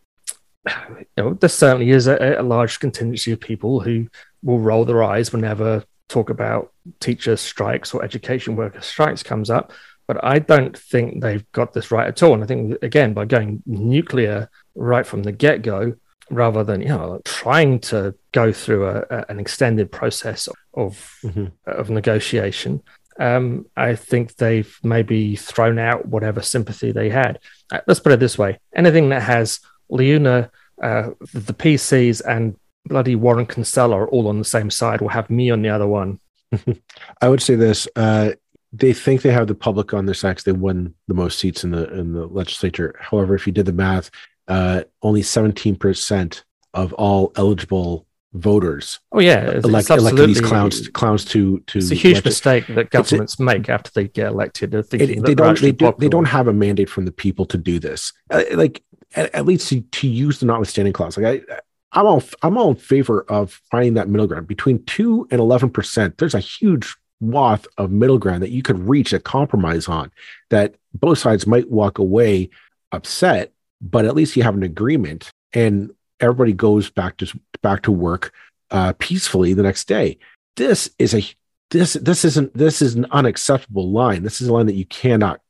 you 0.65 1.05
know, 1.17 1.33
there 1.33 1.49
certainly 1.49 1.89
is 1.89 2.07
a, 2.07 2.37
a, 2.39 2.43
large 2.43 2.79
contingency 2.79 3.31
of 3.31 3.39
people 3.39 3.79
who 3.79 4.07
will 4.43 4.59
roll 4.59 4.85
their 4.85 5.03
eyes 5.03 5.31
whenever 5.31 5.83
talk 6.09 6.29
about 6.29 6.71
teacher 6.99 7.35
strikes 7.35 7.93
or 7.93 8.03
education 8.03 8.55
worker 8.55 8.81
strikes 8.81 9.23
comes 9.23 9.49
up. 9.49 9.71
But 10.07 10.23
I 10.23 10.39
don't 10.39 10.77
think 10.77 11.21
they've 11.21 11.49
got 11.51 11.73
this 11.73 11.91
right 11.91 12.07
at 12.07 12.23
all. 12.23 12.33
And 12.33 12.43
I 12.43 12.47
think, 12.47 12.77
again, 12.81 13.13
by 13.13 13.25
going 13.25 13.61
nuclear 13.65 14.49
right 14.73 15.05
from 15.05 15.23
the 15.23 15.33
get 15.33 15.61
go, 15.61 15.95
rather 16.29 16.63
than 16.63 16.81
you 16.81 16.89
know 16.89 17.21
trying 17.25 17.79
to 17.79 18.13
go 18.31 18.51
through 18.51 18.87
a, 18.87 19.05
a, 19.09 19.25
an 19.29 19.39
extended 19.39 19.91
process 19.91 20.47
of 20.73 21.17
mm-hmm. 21.23 21.47
of 21.65 21.89
negotiation, 21.89 22.81
um, 23.19 23.65
I 23.75 23.95
think 23.95 24.35
they've 24.35 24.77
maybe 24.83 25.35
thrown 25.35 25.79
out 25.79 26.07
whatever 26.07 26.41
sympathy 26.41 26.91
they 26.91 27.09
had. 27.09 27.39
Uh, 27.71 27.81
let's 27.87 27.99
put 27.99 28.11
it 28.11 28.19
this 28.19 28.37
way: 28.37 28.59
anything 28.75 29.09
that 29.09 29.23
has 29.23 29.59
LiUNA, 29.91 30.49
uh, 30.81 31.09
the 31.33 31.53
PCs, 31.53 32.21
and 32.25 32.55
bloody 32.87 33.15
Warren 33.15 33.45
Kinsella 33.45 33.95
are 33.97 34.07
all 34.07 34.27
on 34.27 34.39
the 34.39 34.45
same 34.45 34.69
side 34.69 35.01
will 35.01 35.09
have 35.09 35.29
me 35.29 35.49
on 35.49 35.61
the 35.61 35.69
other 35.69 35.87
one. 35.87 36.19
I 37.21 37.29
would 37.29 37.41
say 37.41 37.55
this. 37.55 37.87
Uh, 37.95 38.31
they 38.73 38.93
think 38.93 39.21
they 39.21 39.31
have 39.31 39.47
the 39.47 39.55
public 39.55 39.93
on 39.93 40.05
their 40.05 40.13
side 40.13 40.39
they 40.39 40.51
won 40.51 40.93
the 41.07 41.13
most 41.13 41.39
seats 41.39 41.63
in 41.63 41.71
the 41.71 41.91
in 41.93 42.13
the 42.13 42.25
legislature. 42.25 42.95
However, 42.99 43.35
if 43.35 43.47
you 43.47 43.53
did 43.53 43.65
the 43.65 43.73
math, 43.73 44.11
uh, 44.47 44.83
only 45.01 45.21
17% 45.21 46.43
of 46.73 46.93
all 46.93 47.31
eligible 47.35 48.05
voters. 48.33 48.99
Oh 49.11 49.19
yeah, 49.19 49.51
elect, 49.51 49.89
elected 49.89 50.29
these 50.29 50.41
clowns 50.41 50.87
clowns 50.89 51.25
to 51.25 51.59
to. 51.67 51.79
It's 51.79 51.91
a 51.91 51.95
huge 51.95 52.23
mistake 52.23 52.67
that 52.67 52.91
governments 52.91 53.39
a, 53.39 53.43
make 53.43 53.69
after 53.69 53.89
they 53.93 54.07
get 54.07 54.27
elected. 54.27 54.73
It, 54.73 54.89
they 54.89 55.35
don't 55.35 55.59
they, 55.59 55.71
do, 55.71 55.93
they 55.97 56.09
don't 56.09 56.25
have 56.25 56.47
a 56.47 56.53
mandate 56.53 56.89
from 56.89 57.05
the 57.05 57.11
people 57.11 57.45
to 57.47 57.57
do 57.57 57.79
this. 57.79 58.13
Uh, 58.29 58.43
like 58.53 58.83
at, 59.15 59.33
at, 59.33 59.45
least 59.45 59.69
to, 59.69 59.81
to 59.81 60.07
use 60.07 60.39
the 60.39 60.45
notwithstanding 60.45 60.93
clause. 60.93 61.17
Like 61.17 61.43
I 61.49 61.59
I'm 61.93 62.05
all 62.05 62.23
I'm 62.41 62.57
all 62.57 62.69
in 62.69 62.75
favor 62.75 63.21
of 63.29 63.61
finding 63.71 63.93
that 63.95 64.09
middle 64.09 64.27
ground 64.27 64.47
between 64.47 64.83
two 64.85 65.27
and 65.31 65.39
eleven 65.39 65.69
percent. 65.69 66.17
There's 66.17 66.35
a 66.35 66.39
huge 66.39 66.95
swath 67.19 67.65
of 67.77 67.91
middle 67.91 68.17
ground 68.17 68.43
that 68.43 68.51
you 68.51 68.61
could 68.61 68.87
reach 68.87 69.13
a 69.13 69.19
compromise 69.19 69.87
on 69.87 70.11
that 70.49 70.75
both 70.93 71.17
sides 71.17 71.47
might 71.47 71.71
walk 71.71 71.97
away 71.97 72.49
upset, 72.91 73.51
but 73.81 74.05
at 74.05 74.15
least 74.15 74.35
you 74.35 74.43
have 74.43 74.55
an 74.55 74.63
agreement 74.63 75.31
and 75.53 75.91
everybody 76.19 76.53
goes 76.53 76.89
back 76.89 77.17
to 77.17 77.39
back 77.61 77.83
to 77.83 77.91
work 77.91 78.33
uh, 78.71 78.93
peacefully 78.99 79.53
the 79.53 79.63
next 79.63 79.87
day. 79.87 80.17
This 80.55 80.89
is 80.99 81.13
a 81.13 81.23
this 81.71 81.93
this 81.93 82.25
isn't 82.25 82.53
this 82.53 82.81
is 82.81 82.95
an 82.95 83.05
unacceptable 83.11 83.91
line. 83.91 84.23
This 84.23 84.41
is 84.41 84.47
a 84.47 84.53
line 84.53 84.65
that 84.67 84.75
you 84.75 84.85
cannot 84.85 85.41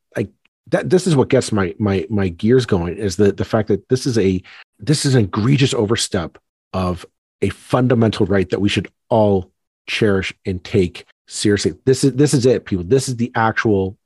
that 0.69 0.89
this 0.89 1.07
is 1.07 1.15
what 1.15 1.29
gets 1.29 1.51
my 1.51 1.73
my 1.79 2.05
my 2.09 2.29
gears 2.29 2.65
going 2.65 2.97
is 2.97 3.15
the 3.15 3.31
the 3.31 3.45
fact 3.45 3.67
that 3.69 3.87
this 3.89 4.05
is 4.05 4.17
a 4.17 4.41
this 4.79 5.05
is 5.05 5.15
an 5.15 5.25
egregious 5.25 5.73
overstep 5.73 6.37
of 6.73 7.05
a 7.41 7.49
fundamental 7.49 8.25
right 8.25 8.49
that 8.49 8.61
we 8.61 8.69
should 8.69 8.89
all 9.09 9.51
cherish 9.87 10.33
and 10.45 10.63
take 10.63 11.05
seriously. 11.27 11.73
This 11.85 12.03
is 12.03 12.13
this 12.13 12.33
is 12.33 12.45
it, 12.45 12.65
people. 12.65 12.85
This 12.85 13.07
is 13.07 13.15
the 13.15 13.31
actual 13.35 13.97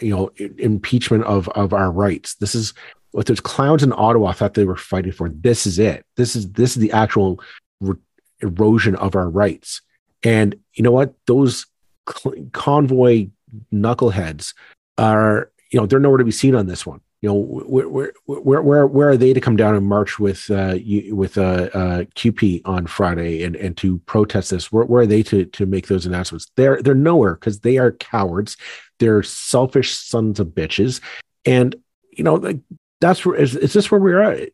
you 0.00 0.14
know 0.14 0.30
impeachment 0.58 1.24
of 1.24 1.48
of 1.50 1.72
our 1.72 1.90
rights. 1.90 2.34
This 2.36 2.54
is 2.54 2.74
what 3.12 3.26
those 3.26 3.40
clowns 3.40 3.82
in 3.82 3.92
Ottawa 3.92 4.32
thought 4.32 4.54
they 4.54 4.64
were 4.64 4.76
fighting 4.76 5.12
for. 5.12 5.28
This 5.28 5.66
is 5.66 5.78
it. 5.78 6.04
This 6.16 6.36
is 6.36 6.50
this 6.52 6.70
is 6.70 6.76
the 6.76 6.92
actual 6.92 7.40
re- 7.80 7.96
erosion 8.40 8.96
of 8.96 9.14
our 9.14 9.28
rights. 9.28 9.82
And 10.22 10.56
you 10.74 10.82
know 10.82 10.92
what? 10.92 11.14
Those 11.26 11.66
cl- 12.08 12.46
convoy 12.52 13.28
knuckleheads 13.72 14.54
are 14.98 15.50
you 15.70 15.80
know 15.80 15.86
they're 15.86 16.00
nowhere 16.00 16.18
to 16.18 16.24
be 16.24 16.30
seen 16.30 16.54
on 16.54 16.66
this 16.66 16.84
one 16.84 17.00
you 17.20 17.28
know 17.28 17.34
where 17.34 17.88
where 17.88 18.12
where 18.24 18.62
where, 18.62 18.86
where 18.86 19.10
are 19.10 19.16
they 19.16 19.34
to 19.34 19.40
come 19.40 19.56
down 19.56 19.74
and 19.74 19.86
march 19.86 20.18
with 20.18 20.50
uh, 20.50 20.76
with 21.10 21.36
uh, 21.36 21.68
uh, 21.74 22.04
CUPE 22.14 22.62
on 22.64 22.86
Friday 22.86 23.42
and, 23.42 23.56
and 23.56 23.76
to 23.76 23.98
protest 24.00 24.50
this? 24.50 24.72
Where, 24.72 24.86
where 24.86 25.02
are 25.02 25.06
they 25.06 25.22
to 25.24 25.44
to 25.44 25.66
make 25.66 25.88
those 25.88 26.06
announcements? 26.06 26.50
They're 26.56 26.80
they're 26.80 26.94
nowhere 26.94 27.34
because 27.34 27.60
they 27.60 27.76
are 27.76 27.92
cowards. 27.92 28.56
They're 29.00 29.22
selfish 29.22 29.94
sons 29.94 30.40
of 30.40 30.48
bitches, 30.48 31.02
and 31.44 31.76
you 32.10 32.24
know 32.24 32.36
like, 32.36 32.60
that's 33.02 33.26
where 33.26 33.36
is, 33.36 33.54
is 33.54 33.74
this 33.74 33.90
where 33.90 34.00
we're 34.00 34.22
at 34.22 34.48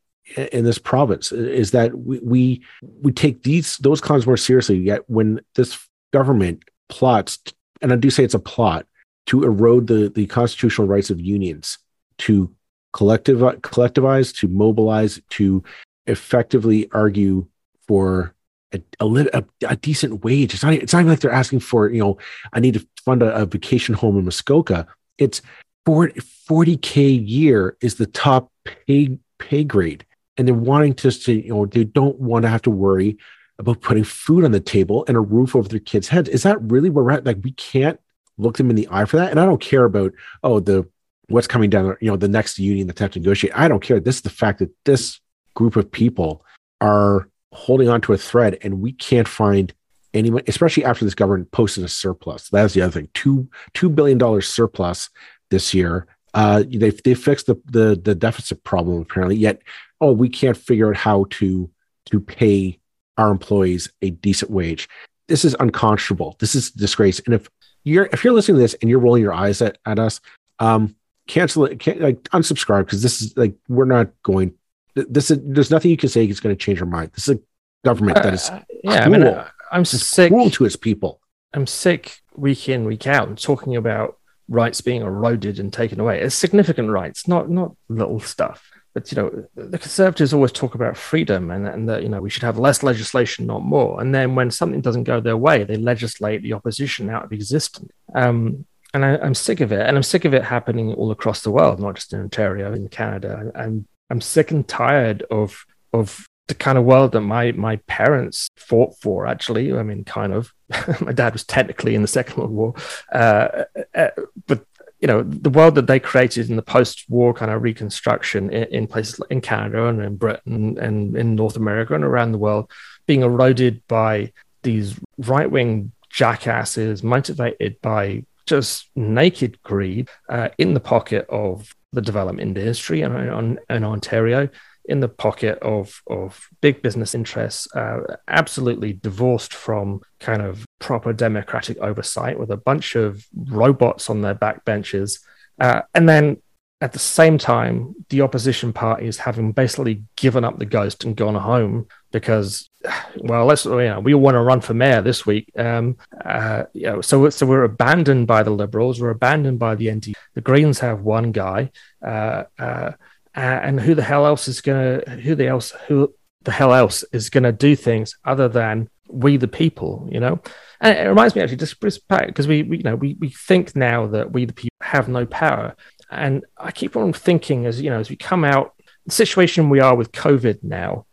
in 0.53 0.65
this 0.65 0.79
province? 0.79 1.31
Is 1.31 1.71
that 1.71 1.97
we 1.97 2.19
we 2.19 2.63
we 3.01 3.13
take 3.13 3.45
these 3.45 3.77
those 3.77 4.01
cons 4.01 4.27
more 4.27 4.37
seriously? 4.37 4.79
Yet 4.79 5.09
when 5.09 5.41
this 5.55 5.79
government 6.13 6.65
plots, 6.89 7.39
and 7.81 7.93
I 7.93 7.97
do 7.97 8.11
say 8.11 8.25
it's 8.25 8.35
a 8.35 8.41
plot 8.41 8.87
to 9.27 9.45
erode 9.45 9.87
the 9.87 10.09
the 10.09 10.27
constitutional 10.27 10.87
rights 10.87 11.11
of 11.11 11.21
unions 11.21 11.79
to 12.19 12.55
collective 12.93 13.41
collectivize, 13.61 14.35
to 14.35 14.49
mobilize, 14.49 15.21
to 15.29 15.63
effectively 16.07 16.89
argue 16.93 17.47
for 17.87 18.35
a, 18.73 18.81
a, 19.01 19.45
a, 19.69 19.77
decent 19.77 20.25
wage. 20.25 20.55
It's 20.55 20.63
not, 20.63 20.73
it's 20.73 20.93
not 20.93 21.01
even 21.01 21.11
like 21.11 21.21
they're 21.21 21.31
asking 21.31 21.61
for, 21.61 21.91
you 21.91 22.01
know, 22.01 22.19
I 22.53 22.61
need 22.61 22.75
to 22.75 22.87
fund 23.05 23.23
a, 23.23 23.35
a 23.35 23.47
vacation 23.47 23.95
home 23.95 24.19
in 24.19 24.25
Muskoka. 24.25 24.87
It's 25.19 25.43
40, 25.85 26.21
40K 26.21 26.97
a 26.97 27.11
year 27.11 27.77
is 27.81 27.97
the 27.97 28.07
top 28.07 28.51
pay, 28.65 29.19
pay 29.39 29.65
grade. 29.65 30.05
And 30.37 30.47
they're 30.47 30.55
wanting 30.55 30.95
to, 30.95 31.11
to, 31.11 31.33
you 31.33 31.51
know, 31.51 31.67
they 31.67 31.85
don't 31.85 32.19
want 32.19 32.43
to 32.45 32.49
have 32.49 32.63
to 32.63 32.71
worry 32.71 33.19
about 33.59 33.81
putting 33.81 34.05
food 34.05 34.45
on 34.45 34.53
the 34.53 34.61
table 34.61 35.05
and 35.09 35.17
a 35.17 35.21
roof 35.21 35.57
over 35.57 35.69
their 35.69 35.81
kids' 35.81 36.09
heads. 36.09 36.29
Is 36.29 36.43
that 36.43 36.61
really 36.61 36.91
where 36.91 37.05
we're 37.05 37.13
at? 37.13 37.25
Like, 37.25 37.39
we 37.43 37.53
can't 37.53 37.99
look 38.39 38.57
them 38.57 38.71
in 38.71 38.77
the 38.77 38.89
eye 38.91 39.05
for 39.05 39.17
that. 39.17 39.31
And 39.31 39.41
I 39.41 39.45
don't 39.45 39.61
care 39.61 39.85
about, 39.85 40.13
oh, 40.43 40.61
the 40.61 40.89
what's 41.29 41.47
coming 41.47 41.71
down, 41.71 41.97
you 42.01 42.11
know, 42.11 42.17
the 42.17 42.29
next 42.29 42.59
union 42.59 42.87
that's 42.87 43.01
have 43.01 43.11
to 43.13 43.19
negotiate. 43.19 43.53
I 43.57 43.69
don't 43.69 43.83
care. 43.83 43.99
This 43.99 44.17
is 44.17 44.23
the 44.23 44.31
fact 44.31 44.61
that 44.61 44.71
this 44.85 45.21
group 45.55 45.77
of 45.77 45.91
people 45.91 46.45
are 46.81 47.29
holding 47.53 47.89
on 47.89 48.01
to 48.03 48.13
a 48.13 48.19
thread 48.19 48.59
and 48.63 48.81
we 48.81 48.93
can't 48.93 49.27
find 49.27 49.73
anyone, 50.15 50.43
especially 50.47 50.85
after 50.85 51.05
this 51.05 51.15
government 51.15 51.51
posted 51.51 51.85
a 51.85 51.89
surplus. 51.89 52.49
That's 52.49 52.75
the 52.75 52.83
other 52.83 52.93
thing. 52.93 53.09
Two 53.15 53.49
two 53.75 53.89
billion 53.89 54.19
dollars 54.19 54.49
surplus 54.49 55.11
this 55.51 55.75
year. 55.75 56.07
Uh, 56.35 56.65
they 56.69 56.91
they 56.91 57.15
fixed 57.15 57.47
the, 57.47 57.61
the 57.67 58.01
the 58.03 58.15
deficit 58.15 58.63
problem 58.65 59.01
apparently. 59.01 59.37
Yet, 59.37 59.63
oh, 60.01 60.13
we 60.13 60.29
can't 60.29 60.57
figure 60.57 60.91
out 60.91 60.97
how 60.97 61.27
to 61.31 61.71
to 62.07 62.21
pay 62.21 62.79
our 63.17 63.31
employees 63.31 63.91
a 64.03 64.11
decent 64.11 64.51
wage. 64.51 64.89
This 65.29 65.45
is 65.45 65.57
unconscionable. 65.59 66.37
This 66.39 66.55
is 66.55 66.71
disgrace. 66.71 67.21
And 67.21 67.35
if 67.35 67.49
you're 67.87 68.09
if 68.13 68.25
you're 68.25 68.33
listening 68.33 68.57
to 68.57 68.63
this 68.63 68.75
and 68.75 68.91
you're 68.91 68.99
rolling 68.99 69.23
your 69.23 69.33
eyes 69.33 69.63
at, 69.63 69.79
at 69.87 69.99
us, 69.99 70.21
um, 70.59 70.97
cancel 71.29 71.65
it, 71.67 71.79
can, 71.79 72.01
like 72.01 72.23
unsubscribe 72.25 72.81
because 72.81 73.03
this 73.03 73.23
is 73.23 73.37
like 73.37 73.55
we're 73.69 73.85
not 73.85 74.11
going. 74.23 74.55
This 74.95 75.31
is 75.31 75.39
there's 75.43 75.71
nothing 75.71 75.91
you 75.91 75.97
can 75.97 76.09
say 76.09 76.27
is 76.27 76.41
going 76.41 76.55
to 76.55 76.59
change 76.59 76.81
our 76.81 76.87
mind. 76.87 77.13
This 77.13 77.29
is 77.29 77.37
a 77.37 77.41
government 77.85 78.23
that 78.23 78.35
is 78.35 78.51
uh, 78.51 78.63
yeah. 78.83 79.05
Cruel. 79.05 79.15
I 79.15 79.19
mean, 79.19 79.27
uh, 79.29 79.49
I'm 79.71 79.85
sick. 79.85 80.33
Cruel 80.33 80.51
to 80.51 80.65
its 80.65 80.77
people. 80.77 81.21
I'm 81.55 81.67
sick 81.67 82.21
week 82.35 82.69
in 82.69 82.85
week 82.85 83.07
out 83.07 83.39
talking 83.39 83.77
about 83.77 84.19
rights 84.49 84.81
being 84.81 85.03
eroded 85.03 85.59
and 85.61 85.73
taken 85.73 86.01
away. 86.01 86.21
It's 86.21 86.35
significant 86.35 86.91
rights, 86.91 87.29
not 87.29 87.49
not 87.49 87.77
little 87.89 88.21
stuff. 88.21 88.69
But 88.97 89.13
you 89.13 89.17
know, 89.17 89.47
the 89.55 89.79
conservatives 89.79 90.33
always 90.33 90.53
talk 90.53 90.75
about 90.75 90.97
freedom 90.97 91.51
and, 91.51 91.69
and 91.69 91.87
that 91.87 92.03
you 92.03 92.09
know 92.09 92.19
we 92.23 92.31
should 92.31 92.45
have 92.45 92.59
less 92.59 92.83
legislation, 92.83 93.45
not 93.45 93.63
more. 93.63 94.01
And 94.01 94.15
then 94.15 94.35
when 94.35 94.51
something 94.51 94.81
doesn't 94.81 95.05
go 95.05 95.21
their 95.21 95.37
way, 95.37 95.65
they 95.65 95.77
legislate 95.77 96.41
the 96.41 96.55
opposition 96.55 97.11
out 97.11 97.25
of 97.25 97.31
existence. 97.31 97.93
Um, 98.15 98.65
and 98.95 99.05
I, 99.05 99.17
am 99.17 99.35
sick 99.35 99.61
of 99.61 99.71
it. 99.71 99.87
And 99.87 99.99
I'm 99.99 100.03
sick 100.03 100.25
of 100.25 100.33
it 100.33 100.43
happening 100.43 100.95
all 100.95 101.11
across 101.11 101.43
the 101.43 101.51
world, 101.51 101.79
not 101.79 101.97
just 101.97 102.15
in 102.15 102.21
Ontario, 102.21 102.73
in 102.73 102.89
Canada. 102.89 103.53
I'm 103.55 103.87
I'm 104.09 104.23
sick 104.23 104.51
and 104.51 104.67
tired 104.67 105.25
of 105.31 105.67
of 105.93 106.27
the 106.49 106.55
kind 106.55 106.79
of 106.79 106.85
world 106.85 107.13
that 107.13 107.21
my 107.21 107.53
my 107.53 107.77
parents 107.89 108.49
fought 108.57 108.99
for. 109.03 109.27
Actually, 109.27 109.75
I 109.75 109.83
mean, 109.83 110.05
kind 110.05 110.33
of. 110.33 110.55
my 111.03 111.13
dad 111.13 111.35
was 111.35 111.45
technically 111.45 111.95
in 111.95 112.01
the 112.01 112.09
Second 112.09 112.39
World 112.39 112.51
War, 112.51 112.75
uh, 113.13 113.65
uh, 113.95 114.09
but 114.47 114.65
you 115.01 115.09
know, 115.09 115.23
the 115.23 115.51
world 115.51 115.75
that 115.75 115.87
they 115.87 116.01
created 116.01 116.49
in 116.49 116.57
the 116.57 116.63
post-war 116.63 117.35
kind 117.35 117.51
of 117.51 117.63
reconstruction 117.63 118.51
in, 118.51 118.65
in 118.65 118.87
places 118.87 119.21
like 119.21 119.31
in 119.31 119.41
Canada 119.41 119.87
and 119.87 120.03
in 120.03 120.17
Britain 120.17 120.79
and 120.79 121.17
in 121.17 121.35
North 121.35 121.57
America 121.57 121.95
and 121.95 122.05
around 122.05 122.33
the 122.33 122.39
world, 122.39 122.71
being 123.07 123.23
eroded 123.23 123.83
by 123.89 124.33
these 124.63 124.99
right-wing 125.19 125.93
jackasses 126.11 127.03
motivated 127.03 127.81
by 127.83 128.25
just 128.47 128.89
naked 128.95 129.61
greed 129.63 130.09
uh, 130.29 130.49
in 130.57 130.73
the 130.73 130.81
pocket 130.81 131.27
of 131.29 131.75
the 131.93 132.01
development 132.01 132.57
industry 132.59 133.03
and 133.03 133.17
in, 133.17 133.59
in, 133.69 133.85
Ontario, 133.85 134.49
in 134.89 135.01
the 135.01 135.09
pocket 135.09 135.59
of 135.61 136.03
of 136.07 136.49
big 136.61 136.83
business 136.83 137.15
interests, 137.15 137.69
uh, 137.75 138.01
absolutely 138.29 138.95
divorced 138.95 139.53
from 139.53 140.01
kind 140.21 140.43
of 140.43 140.65
proper 140.79 141.13
democratic 141.13 141.79
oversight, 141.79 142.39
with 142.39 142.51
a 142.51 142.57
bunch 142.57 142.97
of 142.97 143.27
robots 143.35 144.09
on 144.11 144.23
their 144.23 144.35
backbenches, 144.35 145.21
uh, 145.61 145.83
and 145.95 146.09
then 146.09 146.39
at 146.83 146.93
the 146.93 146.99
same 146.99 147.39
time, 147.39 147.95
the 148.11 148.21
opposition 148.21 148.71
parties 148.73 149.17
having 149.17 149.53
basically 149.53 150.03
given 150.15 150.45
up 150.45 150.59
the 150.59 150.67
ghost 150.67 151.05
and 151.05 151.17
gone 151.17 151.35
home 151.35 151.87
because, 152.13 152.69
well, 153.17 153.47
let's 153.47 153.65
you 153.65 153.77
know, 153.77 154.01
we 154.01 154.13
all 154.13 154.21
want 154.21 154.35
to 154.35 154.41
run 154.41 154.61
for 154.61 154.75
mayor 154.75 155.01
this 155.01 155.25
week. 155.25 155.51
Um, 155.57 155.97
uh, 156.23 156.65
you 156.75 156.83
know, 156.83 157.01
so 157.01 157.31
so 157.31 157.47
we're 157.47 157.65
abandoned 157.65 158.27
by 158.27 158.43
the 158.43 158.51
Liberals, 158.51 159.01
we're 159.01 159.11
abandoned 159.11 159.59
by 159.59 159.75
the 159.75 159.91
ND. 159.91 160.15
The 160.35 160.41
Greens 160.43 160.81
have 160.81 161.01
one 161.01 161.33
guy, 161.33 161.71
uh, 162.05 162.45
uh, 162.59 162.93
Uh, 163.37 163.61
and 163.63 163.79
who 163.79 163.95
the 163.95 164.03
hell 164.03 164.25
else 164.25 164.49
is 164.49 164.61
gonna 164.63 165.03
who 165.23 165.35
the 165.35 165.47
else 165.47 165.73
who 165.89 166.13
the 166.43 166.53
hell 166.53 166.73
else 166.73 167.05
is 167.13 167.29
gonna 167.29 167.53
do 167.53 167.77
things 167.77 168.17
other 168.25 168.49
than 168.49 168.89
we 169.09 169.37
the 169.37 169.49
people, 169.49 170.09
you 170.11 170.19
know? 170.19 170.41
And 170.81 170.99
it 170.99 171.09
reminds 171.09 171.35
me 171.35 171.43
actually 171.43 171.59
just 171.59 171.79
because 171.81 172.49
we, 172.49 172.63
we 172.63 172.79
you 172.79 172.83
know 172.83 172.97
we 172.97 173.17
we 173.21 173.29
think 173.29 173.77
now 173.77 174.07
that 174.07 174.33
we 174.33 174.47
the 174.47 174.53
people 174.53 174.77
have 174.81 175.09
no 175.09 175.27
power 175.27 175.77
and 176.11 176.45
I 176.57 176.71
keep 176.71 176.97
on 176.97 177.13
thinking 177.13 177.67
as 177.67 177.81
you 177.81 177.91
know, 177.91 178.01
as 178.01 178.11
we 178.11 178.17
come 178.17 178.45
out, 178.45 178.75
the 179.05 179.13
situation 179.13 179.71
we 179.71 179.81
are 179.81 179.95
with 179.95 180.13
COVID 180.13 180.63
now 180.63 181.07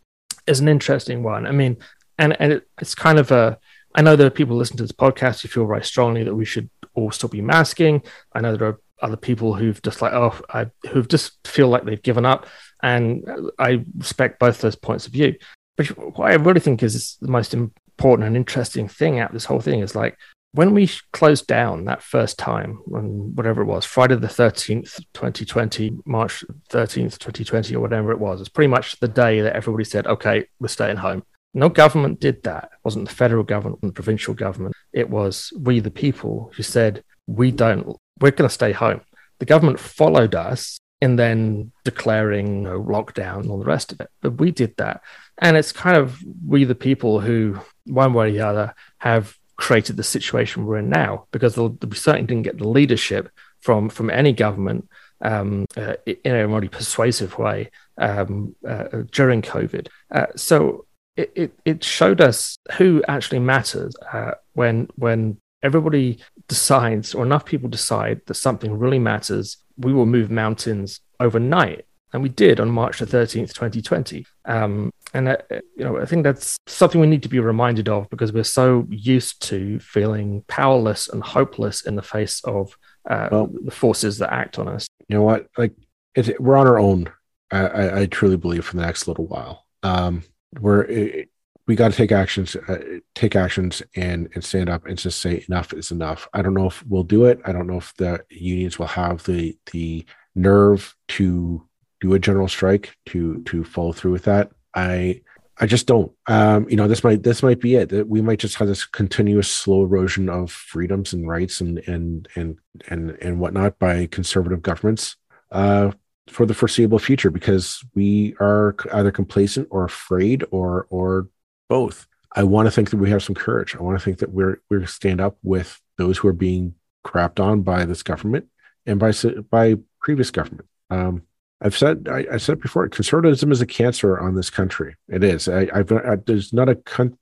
is 0.47 0.59
an 0.59 0.67
interesting 0.67 1.23
one. 1.23 1.47
I 1.47 1.51
mean, 1.51 1.77
and 2.17 2.39
and 2.39 2.53
it, 2.53 2.67
it's 2.79 2.95
kind 2.95 3.19
of 3.19 3.31
a. 3.31 3.57
I 3.95 4.01
know 4.01 4.15
there 4.15 4.27
are 4.27 4.31
people 4.31 4.55
listening 4.55 4.77
to 4.77 4.83
this 4.83 4.91
podcast 4.91 5.41
who 5.41 5.47
feel 5.47 5.67
very 5.67 5.83
strongly 5.83 6.23
that 6.23 6.35
we 6.35 6.45
should 6.45 6.69
all 6.95 7.11
still 7.11 7.29
be 7.29 7.41
masking. 7.41 8.01
I 8.33 8.41
know 8.41 8.55
there 8.55 8.67
are 8.67 8.79
other 9.03 9.17
people 9.17 9.53
who've 9.53 9.81
just 9.81 10.01
like 10.01 10.13
oh, 10.13 10.39
I, 10.49 10.67
who've 10.89 11.07
just 11.07 11.45
feel 11.47 11.67
like 11.67 11.83
they've 11.83 12.01
given 12.01 12.25
up, 12.25 12.47
and 12.81 13.23
I 13.59 13.83
respect 13.97 14.39
both 14.39 14.61
those 14.61 14.75
points 14.75 15.05
of 15.05 15.13
view. 15.13 15.35
But 15.77 15.87
what 16.17 16.31
I 16.31 16.35
really 16.35 16.59
think 16.59 16.81
is 16.81 17.17
the 17.21 17.31
most 17.31 17.53
important 17.53 18.27
and 18.27 18.35
interesting 18.35 18.87
thing 18.87 19.19
out 19.19 19.33
this 19.33 19.45
whole 19.45 19.59
thing 19.59 19.81
is 19.81 19.95
like 19.95 20.17
when 20.53 20.73
we 20.73 20.89
closed 21.11 21.47
down 21.47 21.85
that 21.85 22.03
first 22.03 22.37
time, 22.37 22.79
on 22.93 23.35
whatever 23.35 23.61
it 23.61 23.65
was, 23.65 23.85
Friday 23.85 24.15
the 24.15 24.27
13th, 24.27 25.03
2020, 25.13 25.97
March 26.05 26.43
13th, 26.69 27.17
2020, 27.17 27.75
or 27.75 27.79
whatever 27.79 28.11
it 28.11 28.19
was, 28.19 28.39
it's 28.39 28.49
pretty 28.49 28.67
much 28.67 28.99
the 28.99 29.07
day 29.07 29.41
that 29.41 29.55
everybody 29.55 29.83
said, 29.83 30.05
okay, 30.05 30.45
we're 30.59 30.67
staying 30.67 30.97
home. 30.97 31.23
No 31.55 31.69
government 31.69 32.19
did 32.19 32.43
that. 32.43 32.65
It 32.65 32.79
wasn't 32.83 33.09
the 33.09 33.15
federal 33.15 33.43
government, 33.43 33.81
the 33.81 33.91
provincial 33.91 34.35
government. 34.35 34.75
It 34.91 35.09
was 35.09 35.51
we, 35.59 35.79
the 35.79 35.91
people, 35.91 36.51
who 36.55 36.61
said, 36.61 37.03
we 37.25 37.49
don't, 37.49 37.97
we're 38.19 38.31
going 38.31 38.49
to 38.49 38.53
stay 38.53 38.71
home. 38.71 39.01
The 39.39 39.45
government 39.45 39.79
followed 39.79 40.35
us 40.35 40.79
in 41.01 41.17
then 41.17 41.71
declaring 41.83 42.47
you 42.47 42.63
know, 42.63 42.81
lockdown 42.81 43.41
and 43.41 43.51
all 43.51 43.59
the 43.59 43.65
rest 43.65 43.91
of 43.91 43.99
it. 43.99 44.09
But 44.21 44.39
we 44.39 44.51
did 44.51 44.75
that. 44.77 45.01
And 45.37 45.57
it's 45.57 45.71
kind 45.71 45.97
of 45.97 46.17
we, 46.47 46.63
the 46.63 46.75
people, 46.75 47.19
who, 47.19 47.59
one 47.85 48.13
way 48.13 48.29
or 48.29 48.31
the 48.31 48.41
other, 48.41 48.75
have 48.99 49.37
created 49.55 49.97
the 49.97 50.03
situation 50.03 50.65
we're 50.65 50.77
in 50.77 50.89
now 50.89 51.25
because 51.31 51.57
we 51.57 51.95
certainly 51.95 52.27
didn't 52.27 52.43
get 52.43 52.57
the 52.57 52.67
leadership 52.67 53.29
from 53.59 53.89
from 53.89 54.09
any 54.09 54.33
government 54.33 54.87
um, 55.21 55.65
uh, 55.77 55.95
in 56.05 56.35
a 56.35 56.47
really 56.47 56.67
persuasive 56.67 57.37
way 57.37 57.69
um, 57.97 58.55
uh, 58.67 59.03
during 59.11 59.41
COVID. 59.41 59.87
Uh, 60.11 60.27
so 60.35 60.85
it, 61.15 61.31
it, 61.35 61.59
it, 61.63 61.83
showed 61.83 62.19
us 62.19 62.57
who 62.73 63.03
actually 63.07 63.39
matters 63.39 63.95
uh, 64.11 64.31
when 64.53 64.87
when 64.95 65.37
everybody 65.61 66.19
decides 66.47 67.13
or 67.13 67.23
enough 67.23 67.45
people 67.45 67.69
decide 67.69 68.21
that 68.25 68.35
something 68.35 68.77
really 68.77 68.99
matters. 68.99 69.57
We 69.77 69.93
will 69.93 70.05
move 70.05 70.29
mountains 70.29 70.99
overnight 71.19 71.85
and 72.13 72.21
we 72.21 72.29
did 72.29 72.59
on 72.59 72.69
March 72.69 72.99
the 72.99 73.05
13th, 73.05 73.53
2020. 73.53 74.25
Um, 74.45 74.91
and 75.15 75.29
uh, 75.29 75.37
you 75.49 75.83
know, 75.83 75.99
I 75.99 76.05
think 76.05 76.23
that's 76.23 76.57
something 76.67 77.01
we 77.01 77.07
need 77.07 77.23
to 77.23 77.29
be 77.29 77.39
reminded 77.39 77.89
of 77.89 78.09
because 78.09 78.31
we're 78.31 78.43
so 78.43 78.87
used 78.89 79.41
to 79.43 79.79
feeling 79.79 80.43
powerless 80.47 81.09
and 81.09 81.23
hopeless 81.23 81.85
in 81.85 81.95
the 81.95 82.01
face 82.01 82.41
of 82.43 82.77
uh, 83.09 83.29
well, 83.31 83.49
the 83.65 83.71
forces 83.71 84.19
that 84.19 84.31
act 84.31 84.59
on 84.59 84.67
us. 84.67 84.87
You 85.09 85.17
know 85.17 85.23
what? 85.23 85.47
Like, 85.57 85.73
it, 86.15 86.39
we're 86.39 86.55
on 86.55 86.67
our 86.67 86.79
own. 86.79 87.11
I, 87.51 88.01
I, 88.01 88.05
truly 88.07 88.37
believe 88.37 88.65
for 88.65 88.75
the 88.75 88.81
next 88.81 89.07
little 89.07 89.27
while. 89.27 89.65
Um, 89.83 90.23
we're 90.59 90.85
it, 90.85 91.29
we 91.65 91.75
got 91.75 91.91
to 91.91 91.97
take 91.97 92.11
actions, 92.11 92.55
uh, 92.55 92.77
take 93.15 93.35
actions, 93.35 93.81
and 93.95 94.29
and 94.33 94.43
stand 94.43 94.69
up 94.69 94.85
and 94.85 94.97
just 94.97 95.21
say 95.21 95.43
enough 95.47 95.73
is 95.73 95.91
enough. 95.91 96.27
I 96.33 96.41
don't 96.41 96.53
know 96.53 96.67
if 96.67 96.85
we'll 96.87 97.03
do 97.03 97.25
it. 97.25 97.39
I 97.45 97.51
don't 97.51 97.67
know 97.67 97.77
if 97.77 97.93
the 97.97 98.23
unions 98.29 98.77
will 98.77 98.87
have 98.87 99.23
the 99.23 99.57
the 99.71 100.05
nerve 100.35 100.95
to 101.07 101.67
do 102.01 102.13
a 102.13 102.19
general 102.19 102.47
strike 102.47 102.95
to 103.07 103.41
to 103.43 103.63
follow 103.63 103.93
through 103.93 104.11
with 104.11 104.25
that. 104.25 104.51
I 104.75 105.21
I 105.59 105.67
just 105.67 105.85
don't. 105.87 106.11
Um, 106.27 106.67
you 106.67 106.75
know, 106.75 106.87
this 106.87 107.03
might 107.03 107.23
this 107.23 107.43
might 107.43 107.59
be 107.59 107.75
it. 107.75 108.07
We 108.09 108.21
might 108.21 108.39
just 108.39 108.55
have 108.55 108.67
this 108.67 108.85
continuous 108.85 109.49
slow 109.49 109.83
erosion 109.83 110.29
of 110.29 110.51
freedoms 110.51 111.13
and 111.13 111.27
rights 111.27 111.61
and 111.61 111.77
and 111.87 112.27
and 112.35 112.57
and 112.87 113.11
and 113.21 113.39
whatnot 113.39 113.79
by 113.79 114.07
conservative 114.07 114.61
governments 114.61 115.15
uh, 115.51 115.91
for 116.27 116.45
the 116.45 116.53
foreseeable 116.53 116.99
future 116.99 117.29
because 117.29 117.83
we 117.93 118.35
are 118.39 118.75
either 118.93 119.11
complacent 119.11 119.67
or 119.69 119.85
afraid 119.85 120.43
or 120.51 120.87
or 120.89 121.29
both. 121.69 122.07
I 122.35 122.43
want 122.43 122.67
to 122.67 122.71
think 122.71 122.89
that 122.89 122.97
we 122.97 123.09
have 123.11 123.23
some 123.23 123.35
courage. 123.35 123.75
I 123.75 123.81
want 123.81 123.97
to 123.99 124.03
think 124.03 124.19
that 124.19 124.31
we're 124.31 124.61
we're 124.69 124.85
stand 124.85 125.21
up 125.21 125.37
with 125.43 125.79
those 125.97 126.17
who 126.17 126.27
are 126.27 126.33
being 126.33 126.75
crapped 127.05 127.39
on 127.39 127.61
by 127.61 127.85
this 127.85 128.03
government 128.03 128.47
and 128.85 128.99
by 128.99 129.13
by 129.49 129.75
previous 130.01 130.31
government. 130.31 130.67
Um, 130.89 131.23
I've 131.61 131.77
said 131.77 132.07
I, 132.11 132.25
I, 132.33 132.37
said 132.37 132.53
it 132.53 132.61
before. 132.61 132.87
Conservatism 132.89 133.51
is 133.51 133.61
a 133.61 133.65
cancer 133.65 134.19
on 134.19 134.35
this 134.35 134.49
country. 134.49 134.95
It 135.07 135.23
is. 135.23 135.47
I, 135.47 135.67
have 135.73 136.25
there's 136.25 136.53
not 136.53 136.69
a 136.69 136.77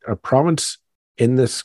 a 0.08 0.16
province 0.16 0.78
in 1.18 1.36
this 1.36 1.64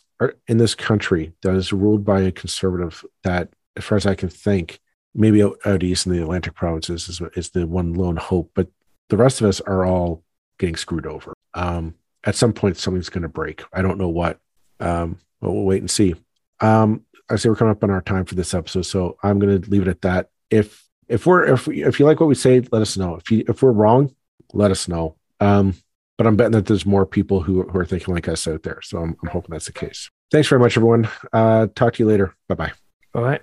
in 0.48 0.58
this 0.58 0.74
country 0.74 1.32
that 1.42 1.54
is 1.54 1.72
ruled 1.72 2.04
by 2.04 2.20
a 2.20 2.32
conservative 2.32 3.04
that, 3.22 3.50
as 3.76 3.84
far 3.84 3.96
as 3.96 4.06
I 4.06 4.14
can 4.14 4.28
think, 4.28 4.80
maybe 5.14 5.42
out 5.42 5.82
east 5.82 6.06
in 6.06 6.12
the 6.12 6.22
Atlantic 6.22 6.54
provinces 6.54 7.08
is, 7.08 7.20
is 7.34 7.50
the 7.50 7.66
one 7.66 7.94
lone 7.94 8.16
hope. 8.16 8.50
But 8.54 8.68
the 9.08 9.16
rest 9.16 9.40
of 9.40 9.48
us 9.48 9.60
are 9.60 9.84
all 9.84 10.22
getting 10.58 10.76
screwed 10.76 11.06
over. 11.06 11.34
Um, 11.54 11.94
at 12.26 12.34
some 12.34 12.52
point, 12.52 12.76
something's 12.76 13.08
going 13.08 13.22
to 13.22 13.28
break. 13.28 13.62
I 13.72 13.82
don't 13.82 13.98
know 13.98 14.08
what, 14.08 14.38
um, 14.80 15.18
but 15.40 15.52
we'll 15.52 15.64
wait 15.64 15.80
and 15.80 15.90
see. 15.90 16.14
Um, 16.60 17.04
I 17.30 17.36
say 17.36 17.48
we're 17.48 17.56
coming 17.56 17.72
up 17.72 17.82
on 17.82 17.90
our 17.90 18.02
time 18.02 18.24
for 18.24 18.34
this 18.34 18.52
episode, 18.52 18.82
so 18.82 19.16
I'm 19.22 19.38
going 19.38 19.62
to 19.62 19.70
leave 19.70 19.82
it 19.82 19.88
at 19.88 20.02
that. 20.02 20.30
If 20.50 20.84
if 21.08 21.26
we're 21.26 21.44
if 21.44 21.66
we, 21.66 21.84
if 21.84 21.98
you 21.98 22.06
like 22.06 22.20
what 22.20 22.26
we 22.26 22.34
say, 22.34 22.60
let 22.72 22.82
us 22.82 22.96
know. 22.96 23.16
If 23.16 23.30
you 23.30 23.44
if 23.48 23.62
we're 23.62 23.72
wrong, 23.72 24.14
let 24.52 24.70
us 24.70 24.88
know. 24.88 25.16
Um, 25.40 25.74
but 26.18 26.26
I'm 26.26 26.36
betting 26.36 26.52
that 26.52 26.66
there's 26.66 26.86
more 26.86 27.04
people 27.04 27.40
who, 27.42 27.62
who 27.64 27.78
are 27.78 27.84
thinking 27.84 28.14
like 28.14 28.28
us 28.28 28.48
out 28.48 28.62
there. 28.62 28.80
So 28.82 28.98
I'm, 28.98 29.16
I'm 29.22 29.28
hoping 29.28 29.50
that's 29.50 29.66
the 29.66 29.72
case. 29.72 30.10
Thanks 30.30 30.48
very 30.48 30.60
much, 30.60 30.76
everyone. 30.76 31.08
Uh, 31.32 31.68
talk 31.74 31.94
to 31.94 32.02
you 32.02 32.08
later. 32.08 32.34
Bye 32.48 32.54
bye. 32.54 32.72
All 33.14 33.22
right. 33.22 33.42